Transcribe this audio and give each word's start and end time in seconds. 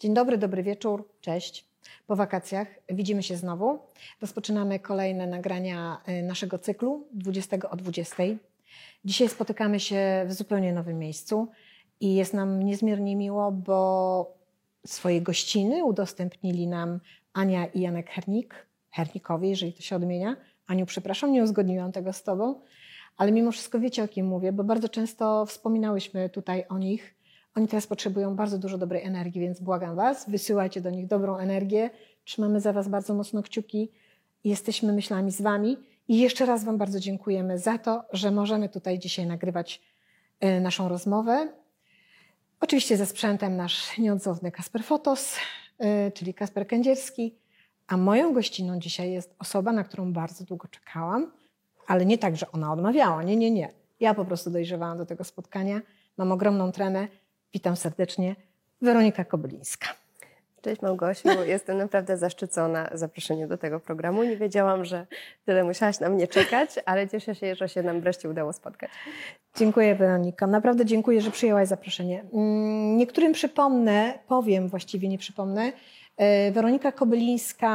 Dzień 0.00 0.14
dobry, 0.14 0.38
dobry 0.38 0.62
wieczór, 0.62 1.08
cześć. 1.20 1.68
Po 2.06 2.16
wakacjach 2.16 2.68
widzimy 2.88 3.22
się 3.22 3.36
znowu. 3.36 3.78
Rozpoczynamy 4.20 4.78
kolejne 4.78 5.26
nagrania 5.26 6.00
y, 6.08 6.22
naszego 6.22 6.58
cyklu 6.58 7.08
20 7.12 7.56
o 7.70 7.76
20. 7.76 8.16
Dzisiaj 9.04 9.28
spotykamy 9.28 9.80
się 9.80 10.24
w 10.26 10.32
zupełnie 10.32 10.72
nowym 10.72 10.98
miejscu 10.98 11.48
i 12.00 12.14
jest 12.14 12.34
nam 12.34 12.62
niezmiernie 12.62 13.16
miło, 13.16 13.52
bo 13.52 14.36
swoje 14.86 15.20
gościny 15.20 15.84
udostępnili 15.84 16.66
nam 16.66 17.00
Ania 17.32 17.66
i 17.66 17.80
Janek 17.80 18.10
Hernik, 18.10 18.66
Hernikowi, 18.90 19.48
jeżeli 19.48 19.72
to 19.72 19.82
się 19.82 19.96
odmienia. 19.96 20.36
Aniu, 20.66 20.86
przepraszam, 20.86 21.32
nie 21.32 21.42
uzgodniłam 21.42 21.92
tego 21.92 22.12
z 22.12 22.22
Tobą, 22.22 22.60
ale 23.16 23.32
mimo 23.32 23.52
wszystko 23.52 23.80
wiecie, 23.80 24.04
o 24.04 24.08
kim 24.08 24.26
mówię, 24.26 24.52
bo 24.52 24.64
bardzo 24.64 24.88
często 24.88 25.46
wspominałyśmy 25.46 26.28
tutaj 26.28 26.64
o 26.68 26.78
nich 26.78 27.19
oni 27.54 27.68
teraz 27.68 27.86
potrzebują 27.86 28.36
bardzo 28.36 28.58
dużo 28.58 28.78
dobrej 28.78 29.02
energii, 29.02 29.40
więc 29.40 29.60
błagam 29.60 29.96
Was, 29.96 30.30
wysyłajcie 30.30 30.80
do 30.80 30.90
nich 30.90 31.06
dobrą 31.06 31.36
energię. 31.36 31.90
Trzymamy 32.24 32.60
za 32.60 32.72
Was 32.72 32.88
bardzo 32.88 33.14
mocno 33.14 33.42
kciuki. 33.42 33.90
Jesteśmy 34.44 34.92
myślami 34.92 35.32
z 35.32 35.42
Wami. 35.42 35.76
I 36.08 36.18
jeszcze 36.18 36.46
raz 36.46 36.64
Wam 36.64 36.78
bardzo 36.78 37.00
dziękujemy 37.00 37.58
za 37.58 37.78
to, 37.78 38.04
że 38.12 38.30
możemy 38.30 38.68
tutaj 38.68 38.98
dzisiaj 38.98 39.26
nagrywać 39.26 39.82
e, 40.40 40.60
naszą 40.60 40.88
rozmowę. 40.88 41.48
Oczywiście 42.60 42.96
ze 42.96 43.06
sprzętem 43.06 43.56
nasz 43.56 43.98
nieodzowny 43.98 44.52
Kasper 44.52 44.84
Fotos, 44.84 45.36
e, 45.78 46.12
czyli 46.12 46.34
Kasper 46.34 46.66
Kędzierski. 46.66 47.34
A 47.86 47.96
moją 47.96 48.32
gościną 48.32 48.78
dzisiaj 48.78 49.12
jest 49.12 49.34
osoba, 49.38 49.72
na 49.72 49.84
którą 49.84 50.12
bardzo 50.12 50.44
długo 50.44 50.68
czekałam, 50.68 51.32
ale 51.86 52.06
nie 52.06 52.18
tak, 52.18 52.36
że 52.36 52.52
ona 52.52 52.72
odmawiała. 52.72 53.22
Nie, 53.22 53.36
nie, 53.36 53.50
nie. 53.50 53.72
Ja 54.00 54.14
po 54.14 54.24
prostu 54.24 54.50
dojrzewałam 54.50 54.98
do 54.98 55.06
tego 55.06 55.24
spotkania. 55.24 55.80
Mam 56.16 56.32
ogromną 56.32 56.72
tremę 56.72 57.08
Witam 57.54 57.76
serdecznie, 57.76 58.36
Weronika 58.82 59.24
Kobylińska. 59.24 59.86
Cześć 60.62 60.82
Małgosiu, 60.82 61.28
jestem 61.46 61.78
naprawdę 61.78 62.16
zaszczycona 62.16 62.90
zaproszeniem 62.94 63.48
do 63.48 63.58
tego 63.58 63.80
programu. 63.80 64.22
Nie 64.22 64.36
wiedziałam, 64.36 64.84
że 64.84 65.06
tyle 65.46 65.64
musiałaś 65.64 66.00
na 66.00 66.08
mnie 66.08 66.28
czekać, 66.28 66.70
ale 66.86 67.08
cieszę 67.08 67.34
się, 67.34 67.54
że 67.54 67.68
się 67.68 67.82
nam 67.82 68.00
wreszcie 68.00 68.28
udało 68.28 68.52
spotkać. 68.52 68.90
Dziękuję 69.56 69.94
Weronika, 69.94 70.46
naprawdę 70.46 70.84
dziękuję, 70.84 71.20
że 71.20 71.30
przyjęłaś 71.30 71.68
zaproszenie. 71.68 72.24
Mm, 72.32 72.96
niektórym 72.96 73.32
przypomnę, 73.32 74.18
powiem 74.28 74.68
właściwie, 74.68 75.08
nie 75.08 75.18
przypomnę, 75.18 75.72
e, 76.16 76.52
Weronika 76.52 76.92
Kobylińska 76.92 77.70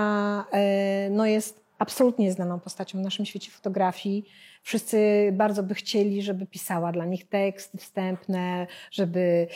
e, 0.52 1.10
no 1.10 1.26
jest 1.26 1.66
absolutnie 1.80 2.32
znaną 2.32 2.60
postacią 2.60 2.98
w 2.98 3.02
naszym 3.02 3.26
świecie 3.26 3.52
fotografii. 3.52 4.26
Wszyscy 4.66 5.30
bardzo 5.34 5.64
by 5.64 5.74
chcieli, 5.74 6.22
żeby 6.22 6.46
pisała 6.46 6.92
dla 6.92 7.06
nich 7.06 7.30
teksty 7.30 7.78
wstępne, 7.78 8.68
żeby 8.92 9.48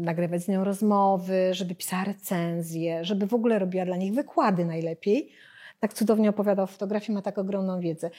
nagrywać 0.00 0.42
z 0.42 0.48
nią 0.48 0.64
rozmowy, 0.64 1.54
żeby 1.54 1.74
pisała 1.74 2.04
recenzje, 2.04 3.04
żeby 3.04 3.26
w 3.26 3.34
ogóle 3.34 3.58
robiła 3.58 3.84
dla 3.84 3.96
nich 3.96 4.14
wykłady 4.14 4.64
najlepiej. 4.64 5.32
Tak 5.80 5.94
cudownie 5.94 6.30
opowiada 6.30 6.62
o 6.62 6.66
fotografii, 6.66 7.14
ma 7.14 7.22
tak 7.22 7.38
ogromną 7.38 7.80
wiedzę. 7.80 8.10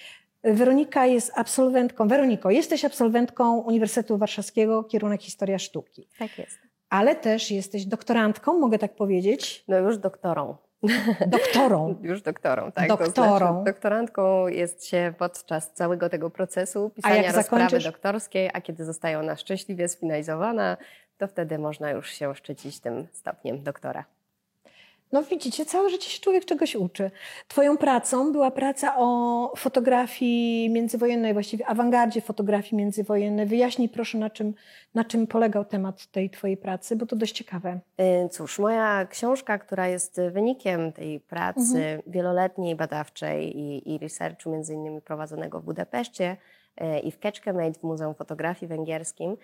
Weronika 0.44 1.06
jest 1.06 1.32
absolwentką. 1.36 2.08
Weroniko, 2.08 2.52
jesteś 2.52 2.86
absolwentką 2.86 3.58
Uniwersytetu 3.58 4.18
Warszawskiego, 4.18 4.84
kierunek 4.84 5.22
Historia 5.22 5.60
Sztuki. 5.60 6.08
Tak 6.20 6.38
jest. 6.38 6.60
Ale 6.90 7.16
też 7.16 7.52
jesteś 7.52 7.86
doktorantką, 7.86 8.60
mogę 8.60 8.80
tak 8.80 8.96
powiedzieć? 8.96 9.64
No 9.68 9.78
już 9.78 9.98
doktorą. 9.98 10.56
Doktorą. 11.28 11.96
Już 12.02 12.22
doktorą, 12.22 12.72
tak. 12.72 12.88
Doktorą. 12.88 13.14
To 13.14 13.38
znaczy, 13.38 13.66
doktorantką 13.66 14.48
jest 14.48 14.88
się 14.88 15.14
podczas 15.18 15.72
całego 15.72 16.10
tego 16.10 16.30
procesu 16.30 16.90
pisania 16.90 17.32
rozprawy 17.32 17.44
zakończysz? 17.44 17.84
doktorskiej, 17.84 18.50
a 18.54 18.62
kiedy 18.62 18.86
zostaje 18.86 19.20
ona 19.20 19.36
szczęśliwie 19.36 19.88
sfinalizowana, 19.88 20.78
to 21.18 21.28
wtedy 21.28 21.60
można 21.60 21.92
już 21.92 22.12
się 22.12 22.36
szczycić 22.36 22.80
tym 22.80 23.08
stopniem 23.12 23.64
doktora. 23.64 24.06
No 25.12 25.24
widzicie, 25.24 25.66
całe 25.66 25.90
życie 25.90 26.10
się 26.10 26.22
człowiek 26.22 26.46
czegoś 26.46 26.76
uczy. 26.76 27.12
Twoją 27.48 27.78
pracą 27.78 28.32
była 28.32 28.52
praca 28.52 28.96
o 28.98 29.54
fotografii 29.58 30.70
międzywojennej, 30.70 31.34
właściwie 31.34 31.68
awangardzie 31.68 32.22
fotografii 32.22 32.76
międzywojennej. 32.76 33.46
Wyjaśnij 33.46 33.90
proszę, 33.90 34.18
na 34.18 34.30
czym, 34.30 34.54
na 34.96 35.06
czym 35.06 35.28
polegał 35.28 35.66
temat 35.66 36.06
tej 36.06 36.30
twojej 36.30 36.58
pracy, 36.58 36.96
bo 36.96 37.06
to 37.06 37.16
dość 37.16 37.36
ciekawe. 37.36 37.80
Y, 38.26 38.30
cóż, 38.30 38.60
moja 38.60 39.06
książka, 39.06 39.58
która 39.58 39.88
jest 39.88 40.22
wynikiem 40.32 40.94
tej 40.94 41.20
pracy 41.20 41.78
mhm. 41.78 42.02
wieloletniej, 42.08 42.76
badawczej 42.76 43.58
i, 43.58 43.94
i 43.94 43.98
researchu 43.98 44.52
między 44.52 44.74
innymi 44.74 45.02
prowadzonego 45.02 45.60
w 45.60 45.64
Budapeszcie 45.64 46.38
y, 46.82 47.00
i 47.00 47.12
w 47.12 47.20
Kecskemét 47.20 47.78
w 47.78 47.84
Muzeum 47.84 48.16
Fotografii 48.16 48.70
Węgierskim, 48.70 49.38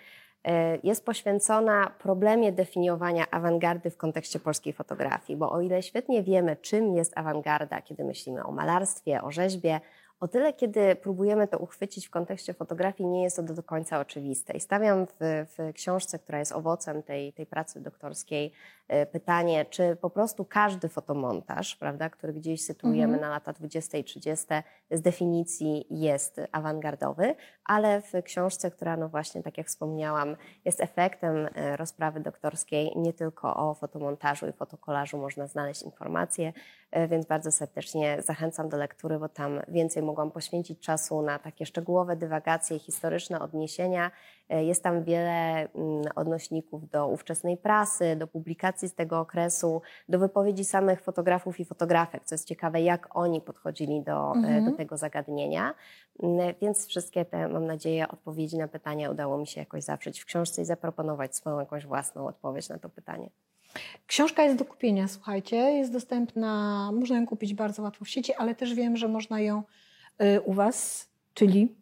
jest 0.83 1.05
poświęcona 1.05 1.91
problemie 1.99 2.51
definiowania 2.51 3.25
awangardy 3.31 3.89
w 3.89 3.97
kontekście 3.97 4.39
polskiej 4.39 4.73
fotografii, 4.73 5.37
bo 5.37 5.51
o 5.51 5.61
ile 5.61 5.83
świetnie 5.83 6.23
wiemy, 6.23 6.55
czym 6.55 6.95
jest 6.95 7.17
awangarda, 7.17 7.81
kiedy 7.81 8.03
myślimy 8.03 8.43
o 8.43 8.51
malarstwie, 8.51 9.21
o 9.21 9.31
rzeźbie, 9.31 9.79
o 10.19 10.27
tyle, 10.27 10.53
kiedy 10.53 10.95
próbujemy 10.95 11.47
to 11.47 11.57
uchwycić 11.57 12.07
w 12.07 12.09
kontekście 12.09 12.53
fotografii, 12.53 13.09
nie 13.09 13.23
jest 13.23 13.35
to 13.35 13.43
do 13.43 13.63
końca 13.63 13.99
oczywiste. 13.99 14.53
I 14.53 14.59
stawiam 14.59 15.05
w, 15.05 15.45
w 15.57 15.73
książce, 15.73 16.19
która 16.19 16.39
jest 16.39 16.51
owocem 16.51 17.03
tej, 17.03 17.33
tej 17.33 17.45
pracy 17.45 17.81
doktorskiej, 17.81 18.45
e, 18.45 18.51
pytanie, 19.11 19.65
czy 19.65 19.95
po 19.95 20.09
prostu 20.09 20.45
każdy 20.45 20.89
fotomontaż, 20.89 21.75
prawda, 21.75 22.09
który 22.09 22.33
gdzieś 22.33 22.65
sytuujemy 22.65 23.13
mhm. 23.13 23.21
na 23.21 23.29
lata 23.29 23.53
20 23.53 23.97
i 23.97 24.03
30, 24.03 24.45
z 24.91 25.01
definicji 25.01 25.85
jest 25.89 26.41
awangardowy, 26.51 27.35
ale 27.65 28.01
w 28.01 28.11
książce, 28.23 28.71
która, 28.71 28.97
no 28.97 29.09
właśnie, 29.09 29.43
tak 29.43 29.57
jak 29.57 29.67
wspomniałam, 29.67 30.35
jest 30.65 30.81
efektem 30.81 31.49
e, 31.55 31.77
rozprawy 31.77 32.19
doktorskiej, 32.19 32.91
nie 32.95 33.13
tylko 33.13 33.55
o 33.55 33.73
fotomontażu 33.73 34.47
i 34.47 34.53
fotokolażu 34.53 35.17
można 35.17 35.47
znaleźć 35.47 35.81
informacje, 35.81 36.53
e, 36.91 37.07
więc 37.07 37.25
bardzo 37.25 37.51
serdecznie 37.51 38.21
zachęcam 38.21 38.69
do 38.69 38.77
lektury, 38.77 39.19
bo 39.19 39.29
tam 39.29 39.61
więcej 39.67 40.03
mogłam 40.03 40.31
poświęcić 40.31 40.79
czasu 40.79 41.21
na 41.21 41.39
takie 41.39 41.65
szczegółowe 41.65 42.15
dywagacje, 42.15 42.79
historyczne 42.79 43.39
odniesienia. 43.39 44.11
E, 44.49 44.63
jest 44.63 44.83
tam 44.83 45.03
wiele 45.03 45.69
mm, 45.73 46.03
odnośników 46.15 46.89
do 46.89 47.07
ówczesnej 47.07 47.57
prasy, 47.57 48.15
do 48.15 48.27
publikacji 48.27 48.89
z 48.89 48.95
tego 48.95 49.19
okresu, 49.19 49.81
do 50.09 50.19
wypowiedzi 50.19 50.65
samych 50.65 51.01
fotografów 51.01 51.59
i 51.59 51.65
fotografek, 51.65 52.23
co 52.23 52.35
jest 52.35 52.47
ciekawe, 52.47 52.81
jak 52.81 53.15
oni 53.15 53.41
podchodzili 53.41 54.01
do, 54.01 54.31
e, 54.31 54.37
mhm. 54.37 54.65
do 54.65 54.71
tego 54.71 54.97
zagadnienia. 54.97 55.73
Mm, 56.23 56.55
więc 56.61 56.87
wszystkie 56.87 57.25
te, 57.25 57.47
mam 57.47 57.65
nadzieję, 57.65 58.07
odpowiedzi 58.07 58.57
na 58.57 58.67
pytania 58.67 59.11
udało 59.11 59.37
mi 59.37 59.47
się 59.47 59.59
jakoś 59.59 59.83
zawrzeć 59.83 60.19
w 60.19 60.25
książce 60.25 60.61
i 60.61 60.65
zaproponować 60.65 61.35
swoją 61.35 61.59
jakąś 61.59 61.85
własną 61.85 62.27
odpowiedź 62.27 62.69
na 62.69 62.79
to 62.79 62.89
pytanie. 62.89 63.29
Książka 64.07 64.43
jest 64.43 64.57
do 64.57 64.65
kupienia, 64.65 65.07
słuchajcie, 65.07 65.55
jest 65.57 65.93
dostępna, 65.93 66.91
można 66.93 67.15
ją 67.15 67.27
kupić 67.27 67.53
bardzo 67.53 67.83
łatwo 67.83 68.05
w 68.05 68.09
sieci, 68.09 68.33
ale 68.33 68.55
też 68.55 68.73
wiem, 68.73 68.97
że 68.97 69.07
można 69.07 69.41
ją 69.41 69.63
Y, 70.21 70.41
u 70.41 70.53
Was, 70.53 71.09
czyli? 71.33 71.75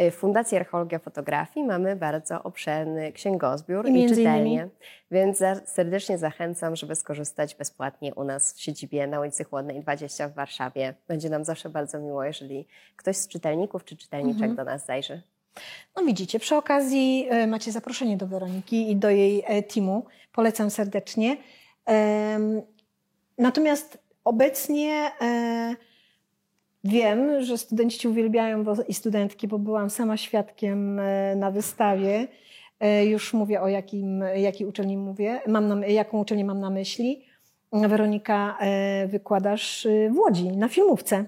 Y, 0.00 0.10
w 0.10 0.14
Fundacji 0.14 0.56
Archeologia 0.56 0.98
Fotografii 0.98 1.66
mamy 1.66 1.96
bardzo 1.96 2.42
obszerny 2.42 3.12
księgozbiór 3.12 3.88
i, 3.88 4.04
i 4.04 4.08
czytelnię, 4.08 4.68
więc 5.10 5.42
serdecznie 5.64 6.18
zachęcam, 6.18 6.76
żeby 6.76 6.96
skorzystać 6.96 7.54
bezpłatnie 7.54 8.14
u 8.14 8.24
nas 8.24 8.54
w 8.54 8.60
siedzibie 8.60 9.06
na 9.06 9.20
ulicy 9.20 9.44
Chłodnej 9.44 9.80
20 9.80 10.28
w 10.28 10.34
Warszawie. 10.34 10.94
Będzie 11.08 11.30
nam 11.30 11.44
zawsze 11.44 11.68
bardzo 11.68 11.98
miło, 11.98 12.24
jeżeli 12.24 12.66
ktoś 12.96 13.16
z 13.16 13.28
czytelników 13.28 13.84
czy 13.84 13.96
czytelniczek 13.96 14.42
mhm. 14.42 14.56
do 14.56 14.64
nas 14.64 14.86
zajrzy. 14.86 15.22
No 15.96 16.04
widzicie, 16.04 16.38
przy 16.38 16.56
okazji 16.56 17.28
y, 17.32 17.46
macie 17.46 17.72
zaproszenie 17.72 18.16
do 18.16 18.26
Weroniki 18.26 18.90
i 18.90 18.96
do 18.96 19.10
jej 19.10 19.44
e, 19.46 19.62
teamu. 19.62 20.04
Polecam 20.32 20.70
serdecznie. 20.70 21.36
Natomiast 23.38 23.98
obecnie 24.24 25.10
e, 25.20 25.76
Wiem, 26.84 27.42
że 27.42 27.58
studenci 27.58 28.08
uwielbiają 28.08 28.64
i 28.88 28.94
studentki, 28.94 29.48
bo 29.48 29.58
byłam 29.58 29.90
sama 29.90 30.16
świadkiem 30.16 30.98
e, 30.98 31.36
na 31.36 31.50
wystawie. 31.50 32.28
E, 32.80 33.06
już 33.06 33.32
mówię 33.32 33.60
o 33.60 33.68
jakim, 33.68 34.24
jakiej 34.36 34.66
uczelni 34.66 34.96
mówię, 34.96 35.40
mam 35.46 35.68
na, 35.68 35.86
jaką 35.86 36.20
uczelnię 36.20 36.44
mam 36.44 36.60
na 36.60 36.70
myśli. 36.70 37.24
Weronika, 37.72 38.58
e, 38.60 39.06
wykładasz 39.06 39.86
w 40.10 40.18
Łodzi 40.18 40.48
na 40.48 40.68
filmówce. 40.68 41.24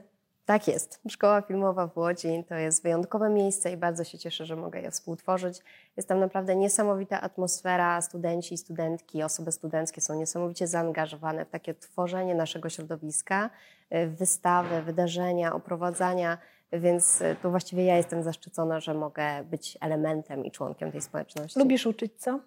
Tak 0.53 0.69
jest. 0.69 1.01
Szkoła 1.09 1.43
Filmowa 1.43 1.87
w 1.87 1.97
Łodzi 1.97 2.45
to 2.49 2.55
jest 2.55 2.83
wyjątkowe 2.83 3.29
miejsce 3.29 3.73
i 3.73 3.77
bardzo 3.77 4.05
się 4.05 4.19
cieszę, 4.19 4.47
że 4.47 4.57
mogę 4.57 4.81
je 4.81 4.91
współtworzyć. 4.91 5.59
Jest 5.97 6.09
tam 6.09 6.21
naprawdę 6.21 6.57
niesamowita 6.57 7.21
atmosfera. 7.21 8.03
Studenci 8.03 8.59
studentki, 8.59 9.23
osoby 9.23 9.53
studenckie 9.53 10.01
są 10.01 10.15
niesamowicie 10.15 10.67
zaangażowane 10.67 11.45
w 11.45 11.51
takie 11.51 11.75
tworzenie 11.75 12.35
naszego 12.35 12.69
środowiska, 12.69 13.51
w 13.91 14.17
wystawy, 14.19 14.83
wydarzenia, 14.83 15.55
oprowadzania. 15.55 16.39
Więc 16.73 17.23
tu 17.43 17.51
właściwie 17.51 17.85
ja 17.85 17.97
jestem 17.97 18.23
zaszczycona, 18.23 18.81
że 18.81 18.95
mogę 18.95 19.45
być 19.45 19.79
elementem 19.81 20.45
i 20.45 20.51
członkiem 20.51 20.93
tej 20.93 21.01
społeczności. 21.01 21.59
Lubisz 21.59 21.87
uczyć, 21.87 22.13
co? 22.17 22.41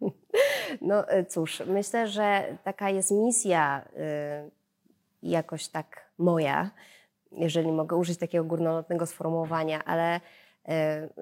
No 0.80 1.04
cóż, 1.28 1.62
myślę, 1.66 2.08
że 2.08 2.44
taka 2.64 2.90
jest 2.90 3.10
misja 3.10 3.84
y, 4.46 4.50
jakoś 5.22 5.68
tak 5.68 6.10
moja, 6.18 6.70
jeżeli 7.32 7.72
mogę 7.72 7.96
użyć 7.96 8.18
takiego 8.18 8.44
górnolotnego 8.44 9.06
sformułowania, 9.06 9.84
ale 9.84 10.20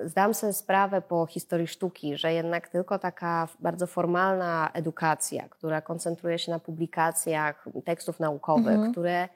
Y, 0.04 0.08
zdam 0.08 0.34
sobie 0.34 0.52
sprawę 0.52 1.02
po 1.02 1.26
historii 1.26 1.66
sztuki, 1.66 2.16
że 2.16 2.32
jednak 2.32 2.68
tylko 2.68 2.98
taka 2.98 3.48
bardzo 3.60 3.86
formalna 3.86 4.70
edukacja, 4.72 5.48
która 5.48 5.80
koncentruje 5.80 6.38
się 6.38 6.52
na 6.52 6.58
publikacjach 6.58 7.68
tekstów 7.84 8.20
naukowych, 8.20 8.74
Mhm. 8.74 8.92
które 8.92 9.28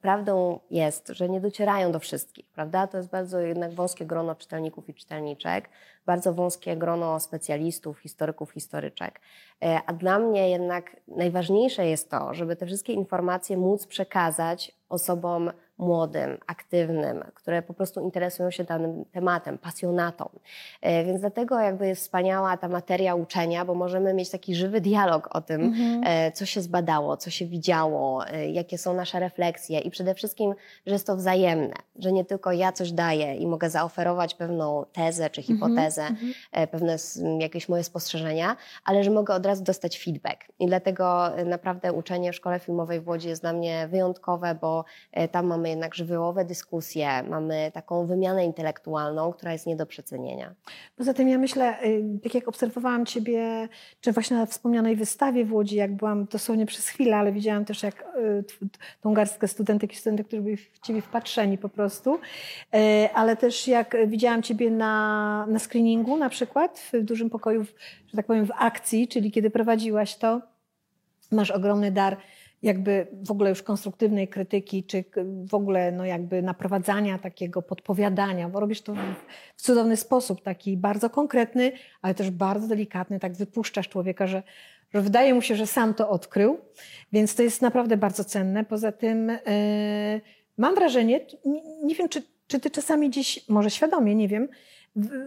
prawdą 0.00 0.60
jest, 0.70 1.08
że 1.08 1.28
nie 1.28 1.40
docierają 1.40 1.92
do 1.92 1.98
wszystkich, 1.98 2.50
prawda? 2.50 2.86
To 2.86 2.96
jest 2.96 3.10
bardzo 3.10 3.40
jednak 3.40 3.74
wąskie 3.74 4.06
grono 4.06 4.34
czytelników 4.34 4.88
i 4.88 4.94
czytelniczek, 4.94 5.68
bardzo 6.06 6.32
wąskie 6.34 6.76
grono 6.76 7.20
specjalistów, 7.20 7.98
historyków, 7.98 8.50
historyczek. 8.50 9.20
E, 9.64 9.80
A 9.86 9.92
dla 9.92 10.18
mnie 10.18 10.50
jednak 10.50 10.96
najważniejsze 11.08 11.86
jest 11.86 12.10
to, 12.10 12.34
żeby 12.34 12.56
te 12.56 12.66
wszystkie 12.66 12.92
informacje 12.92 13.56
móc 13.56 13.86
przekazać 13.86 14.72
osobom 14.88 15.50
młodym, 15.82 16.38
aktywnym, 16.46 17.24
które 17.34 17.62
po 17.62 17.74
prostu 17.74 18.00
interesują 18.00 18.50
się 18.50 18.64
danym 18.64 19.04
tematem, 19.04 19.58
pasjonatom. 19.58 20.28
E, 20.82 21.04
Więc 21.04 21.20
dlatego 21.20 21.60
jakby 21.60 21.86
jest 21.86 22.02
wspaniała 22.02 22.56
ta 22.56 22.68
materia 22.68 23.14
uczenia, 23.14 23.64
bo 23.64 23.74
możemy 23.74 24.14
mieć 24.14 24.30
taki 24.30 24.54
żywy 24.54 24.80
dialog 24.80 25.28
o 25.36 25.40
tym, 25.40 25.62
Mhm. 25.62 26.02
e, 26.06 26.32
co 26.32 26.46
się 26.46 26.60
zbadało, 26.60 27.16
co 27.16 27.30
się 27.30 27.46
widziało, 27.46 28.26
e, 28.26 28.48
jakie 28.48 28.78
są 28.78 28.94
nasze 28.94 29.20
refleksje 29.20 29.78
i 29.80 29.90
przede 29.90 30.14
wszystkim, 30.14 30.54
że 30.86 30.92
jest 30.92 31.06
to 31.06 31.16
wzajemne, 31.16 31.74
że 31.98 32.12
nie 32.12 32.24
tylko 32.24 32.52
ja 32.52 32.72
coś 32.72 32.92
daję 32.92 33.34
i 33.34 33.46
mogę 33.46 33.70
zaoferować 33.70 34.34
pewną 34.34 34.84
tezę 34.92 35.30
czy 35.30 35.42
hipotezę, 35.42 36.06
e, 36.52 36.66
pewne 36.66 36.96
jakieś 37.40 37.68
moje 37.68 37.84
spostrzeżenia, 37.84 38.56
ale 38.84 39.04
że 39.04 39.10
mogę 39.10 39.34
od 39.34 39.46
razu 39.46 39.64
dostać 39.64 39.98
feedback. 39.98 40.44
I 40.58 40.66
dlatego 40.66 41.30
naprawdę 41.46 41.92
uczenie 41.92 42.32
w 42.32 42.36
Szkole 42.36 42.58
Filmowej 42.60 43.00
w 43.00 43.08
Łodzi 43.08 43.28
jest 43.28 43.42
dla 43.42 43.52
mnie 43.52 43.88
wyjątkowe, 43.90 44.54
bo 44.60 44.84
tam 45.30 45.46
mamy 45.46 45.71
jednak 45.72 45.94
żywiołowe 45.94 46.44
dyskusje, 46.44 47.22
mamy 47.22 47.70
taką 47.74 48.06
wymianę 48.06 48.44
intelektualną, 48.44 49.32
która 49.32 49.52
jest 49.52 49.66
nie 49.66 49.76
do 49.76 49.86
przecenienia. 49.86 50.54
Poza 50.96 51.14
tym 51.14 51.28
ja 51.28 51.38
myślę, 51.38 51.84
y, 51.84 52.04
tak 52.22 52.34
jak 52.34 52.48
obserwowałam 52.48 53.06
Ciebie, 53.06 53.68
czy 54.00 54.12
właśnie 54.12 54.36
na 54.36 54.46
wspomnianej 54.46 54.96
wystawie 54.96 55.44
w 55.44 55.52
Łodzi, 55.52 55.76
jak 55.76 55.96
byłam 55.96 56.24
dosłownie 56.24 56.66
przez 56.66 56.88
chwilę, 56.88 57.16
ale 57.16 57.32
widziałam 57.32 57.64
też 57.64 57.82
jak 57.82 58.04
y, 58.16 58.44
tą 59.00 59.14
garstkę 59.14 59.48
studentek 59.48 59.92
i 59.92 59.96
studentek, 59.96 60.26
którzy 60.26 60.42
byli 60.42 60.56
w 60.56 60.78
Ciebie 60.78 61.02
wpatrzeni 61.02 61.58
po 61.58 61.68
prostu, 61.68 62.18
Y, 62.74 63.14
ale 63.14 63.36
też 63.36 63.68
jak 63.68 63.96
widziałam 64.06 64.42
Ciebie 64.42 64.70
na, 64.70 65.46
na 65.48 65.58
screeningu 65.58 66.16
na 66.16 66.28
przykład, 66.28 66.90
w 66.92 67.02
dużym 67.02 67.30
pokoju, 67.30 67.64
że 68.06 68.16
tak 68.16 68.26
powiem 68.26 68.46
w 68.46 68.52
akcji, 68.58 69.08
czyli 69.08 69.32
kiedy 69.32 69.50
prowadziłaś 69.50 70.16
to, 70.16 70.40
masz 71.32 71.50
ogromny 71.50 71.90
dar 71.90 72.16
jakby 72.62 73.06
w 73.26 73.30
ogóle 73.30 73.50
już 73.50 73.62
konstruktywnej 73.62 74.28
krytyki, 74.28 74.84
czy 74.84 75.04
w 75.50 75.54
ogóle 75.54 75.92
no 75.92 76.04
jakby 76.04 76.42
naprowadzania 76.42 77.18
takiego 77.18 77.62
podpowiadania, 77.62 78.48
bo 78.48 78.60
robisz 78.60 78.82
to 78.82 78.94
w, 79.56 79.62
cudowny 79.62 79.96
sposób, 79.96 80.42
taki 80.42 80.76
bardzo 80.76 81.10
konkretny, 81.10 81.72
ale 82.02 82.14
też 82.14 82.30
bardzo 82.30 82.68
delikatny, 82.68 83.20
tak 83.20 83.32
wypuszczasz 83.32 83.88
człowieka, 83.88 84.26
że, 84.26 84.42
że 84.94 85.00
wydaje 85.00 85.34
mu 85.34 85.42
się, 85.42 85.56
że 85.56 85.66
sam 85.66 85.94
to 85.94 86.10
odkrył, 86.10 86.58
więc 87.12 87.34
to 87.34 87.42
jest 87.42 87.62
naprawdę 87.62 87.96
bardzo 87.96 88.24
cenne. 88.24 88.64
Poza 88.64 88.92
tym 88.92 89.28
yy, 89.28 90.20
mam 90.58 90.74
wrażenie, 90.74 91.20
nie, 91.44 91.62
nie 91.84 91.94
wiem, 91.94 92.08
czy, 92.08 92.22
czy 92.46 92.60
ty 92.60 92.70
czasami 92.70 93.10
gdzieś, 93.10 93.48
może 93.48 93.70
świadomie, 93.70 94.14
nie 94.14 94.28
wiem, 94.28 94.48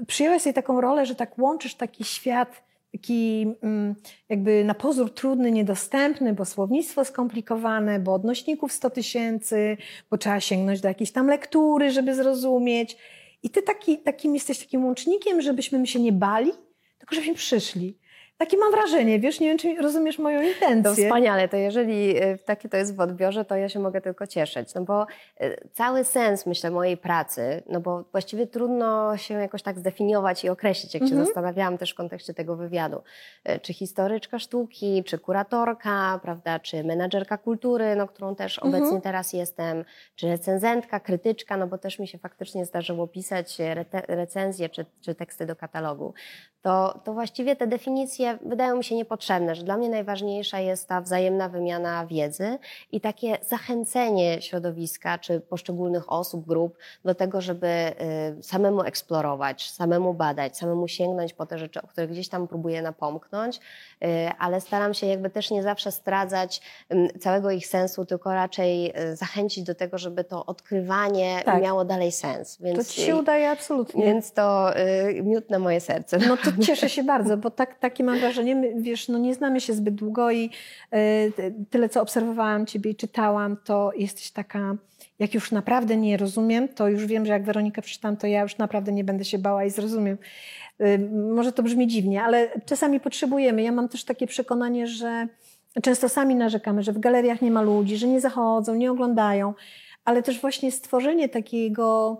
przyjęłaś 0.07 0.41
sobie 0.41 0.53
taką 0.53 0.81
rolę, 0.81 1.05
że 1.05 1.15
tak 1.15 1.37
łączysz 1.37 1.75
taki 1.75 2.03
świat 2.03 2.63
taki 2.95 3.47
mm, 3.61 3.95
jakby 4.29 4.63
na 4.63 4.73
pozór 4.73 5.13
trudny, 5.13 5.51
niedostępny, 5.51 6.33
bo 6.33 6.45
słownictwo 6.45 7.05
skomplikowane, 7.05 7.99
bo 7.99 8.13
odnośników 8.13 8.73
100 8.73 8.89
tysięcy, 8.89 9.77
bo 10.11 10.17
trzeba 10.17 10.39
sięgnąć 10.39 10.81
do 10.81 10.87
jakiejś 10.87 11.11
tam 11.11 11.27
lektury, 11.27 11.91
żeby 11.91 12.15
zrozumieć. 12.15 12.97
I 13.43 13.49
ty 13.49 13.61
taki, 13.61 13.97
takim 13.97 14.33
jesteś 14.33 14.59
takim 14.59 14.85
łącznikiem, 14.85 15.41
żebyśmy 15.41 15.87
się 15.87 15.99
nie 15.99 16.11
bali, 16.11 16.51
tylko 16.97 17.15
żebyśmy 17.15 17.35
przyszli. 17.35 17.97
Takie 18.37 18.57
mam 18.57 18.71
wrażenie, 18.71 19.19
wiesz, 19.19 19.39
nie 19.39 19.47
wiem, 19.47 19.57
czy 19.57 19.75
rozumiesz 19.81 20.19
moją 20.19 20.39
To 20.41 20.45
intencję. 20.47 21.05
wspaniale, 21.05 21.47
to 21.49 21.57
jeżeli 21.57 22.23
y, 22.23 22.37
takie 22.45 22.69
to 22.69 22.77
jest 22.77 22.95
w 22.95 22.99
odbiorze, 22.99 23.45
to 23.45 23.55
ja 23.55 23.69
się 23.69 23.79
mogę 23.79 24.01
tylko 24.01 24.27
cieszyć, 24.27 24.73
no 24.73 24.81
bo 24.81 25.05
y, 25.41 25.67
cały 25.73 26.03
sens, 26.03 26.45
myślę, 26.45 26.71
mojej 26.71 26.97
pracy, 26.97 27.63
no 27.69 27.79
bo 27.81 28.03
właściwie 28.11 28.47
trudno 28.47 29.17
się 29.17 29.33
jakoś 29.33 29.61
tak 29.61 29.79
zdefiniować 29.79 30.43
i 30.43 30.49
określić, 30.49 30.93
jak 30.93 31.03
Mhm. 31.03 31.21
się 31.21 31.25
zastanawiałam 31.25 31.77
też 31.77 31.91
w 31.91 31.95
kontekście 31.95 32.33
tego 32.33 32.55
wywiadu, 32.55 33.01
Y, 33.49 33.59
czy 33.59 33.73
historyczka 33.73 34.39
sztuki, 34.39 35.03
czy 35.03 35.17
kuratorka, 35.19 36.19
prawda, 36.23 36.59
czy 36.59 36.83
menadżerka 36.83 37.37
kultury, 37.37 37.95
no 37.95 38.07
którą 38.07 38.35
też 38.35 38.59
Mhm. 38.63 38.75
obecnie 38.83 39.01
teraz 39.01 39.33
jestem, 39.33 39.85
czy 40.15 40.27
recenzentka, 40.27 40.99
krytyczka, 40.99 41.57
no 41.57 41.67
bo 41.67 41.77
też 41.77 41.99
mi 41.99 42.07
się 42.07 42.17
faktycznie 42.17 42.65
zdarzyło 42.65 43.07
pisać 43.07 43.57
recenzje 44.07 44.69
czy, 44.69 44.85
czy 45.01 45.15
teksty 45.15 45.45
do 45.45 45.55
katalogu 45.55 46.13
to, 46.61 47.01
to 47.03 47.13
właściwie 47.13 47.55
te 47.55 47.67
definicje 47.67 48.24
wydają 48.33 48.75
mi 48.77 48.83
się 48.83 48.95
niepotrzebne, 48.95 49.55
że 49.55 49.63
dla 49.63 49.77
mnie 49.77 49.89
najważniejsza 49.89 50.59
jest 50.59 50.87
ta 50.87 51.01
wzajemna 51.01 51.49
wymiana 51.49 52.05
wiedzy 52.05 52.57
i 52.91 53.01
takie 53.01 53.37
zachęcenie 53.47 54.41
środowiska 54.41 55.17
czy 55.17 55.39
poszczególnych 55.39 56.11
osób, 56.11 56.45
grup 56.45 56.77
do 57.05 57.15
tego, 57.15 57.41
żeby 57.41 57.67
y, 58.39 58.43
samemu 58.43 58.81
eksplorować, 58.81 59.71
samemu 59.71 60.13
badać, 60.13 60.57
samemu 60.57 60.87
sięgnąć 60.87 61.33
po 61.33 61.45
te 61.45 61.59
rzeczy, 61.59 61.81
o 61.81 61.87
których 61.87 62.09
gdzieś 62.09 62.29
tam 62.29 62.47
próbuję 62.47 62.81
napomknąć, 62.81 63.57
y, 63.57 64.07
ale 64.39 64.61
staram 64.61 64.93
się 64.93 65.07
jakby 65.07 65.29
też 65.29 65.51
nie 65.51 65.63
zawsze 65.63 65.91
zdradzać 65.91 66.61
ym, 66.93 67.07
całego 67.19 67.51
ich 67.51 67.67
sensu, 67.67 68.05
tylko 68.05 68.33
raczej 68.33 68.93
y, 69.11 69.15
zachęcić 69.15 69.63
do 69.63 69.75
tego, 69.75 69.97
żeby 69.97 70.23
to 70.23 70.45
odkrywanie 70.45 71.41
Tak. 71.45 71.61
miało 71.63 71.85
dalej 71.85 72.11
sens. 72.11 72.57
Więc, 72.61 72.77
To 72.87 72.93
ci 72.93 73.01
się 73.01 73.15
udaje 73.15 73.49
absolutnie. 73.49 74.05
więc 74.05 74.31
to 74.33 74.71
miód 75.23 75.49
na 75.49 75.59
moje 75.59 75.79
serce. 75.81 76.17
No 76.17 76.37
to 76.37 76.51
cieszę 76.65 76.89
się 76.89 77.03
bardzo, 77.03 77.37
bo 77.37 77.51
tak, 77.51 77.79
takie 77.79 78.03
mam 78.03 78.14
wrażenie, 78.19 78.55
my, 78.55 78.73
wiesz, 78.77 79.07
no 79.07 79.17
nie 79.17 79.33
znamy 79.33 79.61
się 79.61 79.73
zbyt 79.73 79.95
długo 79.95 80.31
i 80.31 80.49
e, 80.91 80.99
tyle, 81.69 81.89
co 81.89 82.01
obserwowałam 82.01 82.65
Ciebie 82.65 82.91
i 82.91 82.95
czytałam, 82.95 83.57
to 83.63 83.91
jesteś 83.97 84.31
taka, 84.31 84.75
jak 85.19 85.33
już 85.33 85.51
naprawdę 85.51 85.97
nie 85.97 86.17
rozumiem, 86.17 86.67
to 86.67 86.87
już 86.87 87.05
wiem, 87.05 87.25
że 87.25 87.33
jak 87.33 87.43
Weronikę 87.43 87.81
przeczytam, 87.81 88.17
to 88.17 88.27
ja 88.27 88.41
już 88.41 88.57
naprawdę 88.57 88.91
nie 88.91 89.03
będę 89.03 89.25
się 89.25 89.37
bała 89.37 89.65
i 89.65 89.69
zrozumiem. 89.69 90.17
E, 90.79 90.97
Może 91.35 91.51
to 91.51 91.63
brzmi 91.63 91.87
dziwnie, 91.87 92.23
ale 92.23 92.49
czasami 92.65 92.99
potrzebujemy. 92.99 93.63
Ja 93.63 93.71
mam 93.71 93.89
też 93.89 94.03
takie 94.03 94.27
przekonanie, 94.27 94.87
że 94.87 95.27
często 95.81 96.09
sami 96.09 96.35
narzekamy, 96.35 96.83
że 96.83 96.91
w 96.91 96.99
galeriach 96.99 97.41
nie 97.41 97.51
ma 97.51 97.61
ludzi, 97.61 97.97
że 97.97 98.07
nie 98.07 98.21
zachodzą, 98.21 98.75
nie 98.75 98.91
oglądają, 98.91 99.53
ale 100.05 100.23
też 100.23 100.41
właśnie 100.41 100.71
stworzenie 100.71 101.29
takiego 101.29 102.17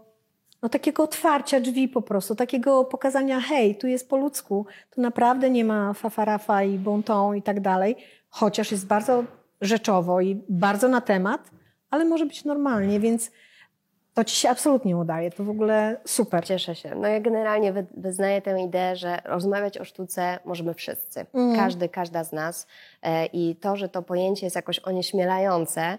no, 0.65 0.69
takiego 0.69 1.03
otwarcia 1.03 1.59
drzwi 1.59 1.88
po 1.88 2.01
prostu, 2.01 2.35
takiego 2.35 2.85
pokazania, 2.85 3.39
hej, 3.39 3.75
tu 3.75 3.88
jest 3.88 4.09
po 4.09 4.18
ludzku, 4.18 4.66
tu 4.90 5.01
naprawdę 5.01 5.49
nie 5.49 5.66
ma 5.66 5.94
fafarafa 5.94 6.63
i 6.63 6.78
bonton 6.78 7.35
i 7.35 7.42
tak 7.42 7.59
dalej, 7.59 7.95
chociaż 8.30 8.71
jest 8.71 8.87
bardzo 8.87 9.23
rzeczowo 9.61 10.21
i 10.21 10.44
bardzo 10.49 10.87
na 10.87 11.01
temat, 11.01 11.51
ale 11.90 12.06
może 12.06 12.25
być 12.25 12.45
normalnie, 12.45 12.99
więc 12.99 13.31
to 14.13 14.23
ci 14.23 14.35
się 14.35 14.49
absolutnie 14.49 14.97
udaje, 14.97 15.31
to 15.31 15.44
w 15.44 15.49
ogóle 15.49 15.97
super. 16.06 16.45
Cieszę 16.45 16.75
się. 16.75 16.95
No 16.95 17.07
ja 17.07 17.19
generalnie 17.19 17.73
wy, 17.73 17.85
wyznaję 17.97 18.42
tę 18.42 18.61
ideę, 18.61 18.95
że 18.95 19.19
rozmawiać 19.25 19.78
o 19.78 19.85
sztuce 19.85 20.40
możemy 20.45 20.73
wszyscy. 20.73 21.25
Mm. 21.33 21.56
Każdy, 21.56 21.90
każda 21.90 22.23
z 22.23 22.31
nas. 22.31 22.68
E, 23.04 23.25
I 23.25 23.56
to, 23.56 23.75
że 23.75 23.90
to 23.90 24.01
pojęcie 24.01 24.45
jest 24.45 24.56
jakoś 24.56 24.80
onieśmielające, 24.80 25.97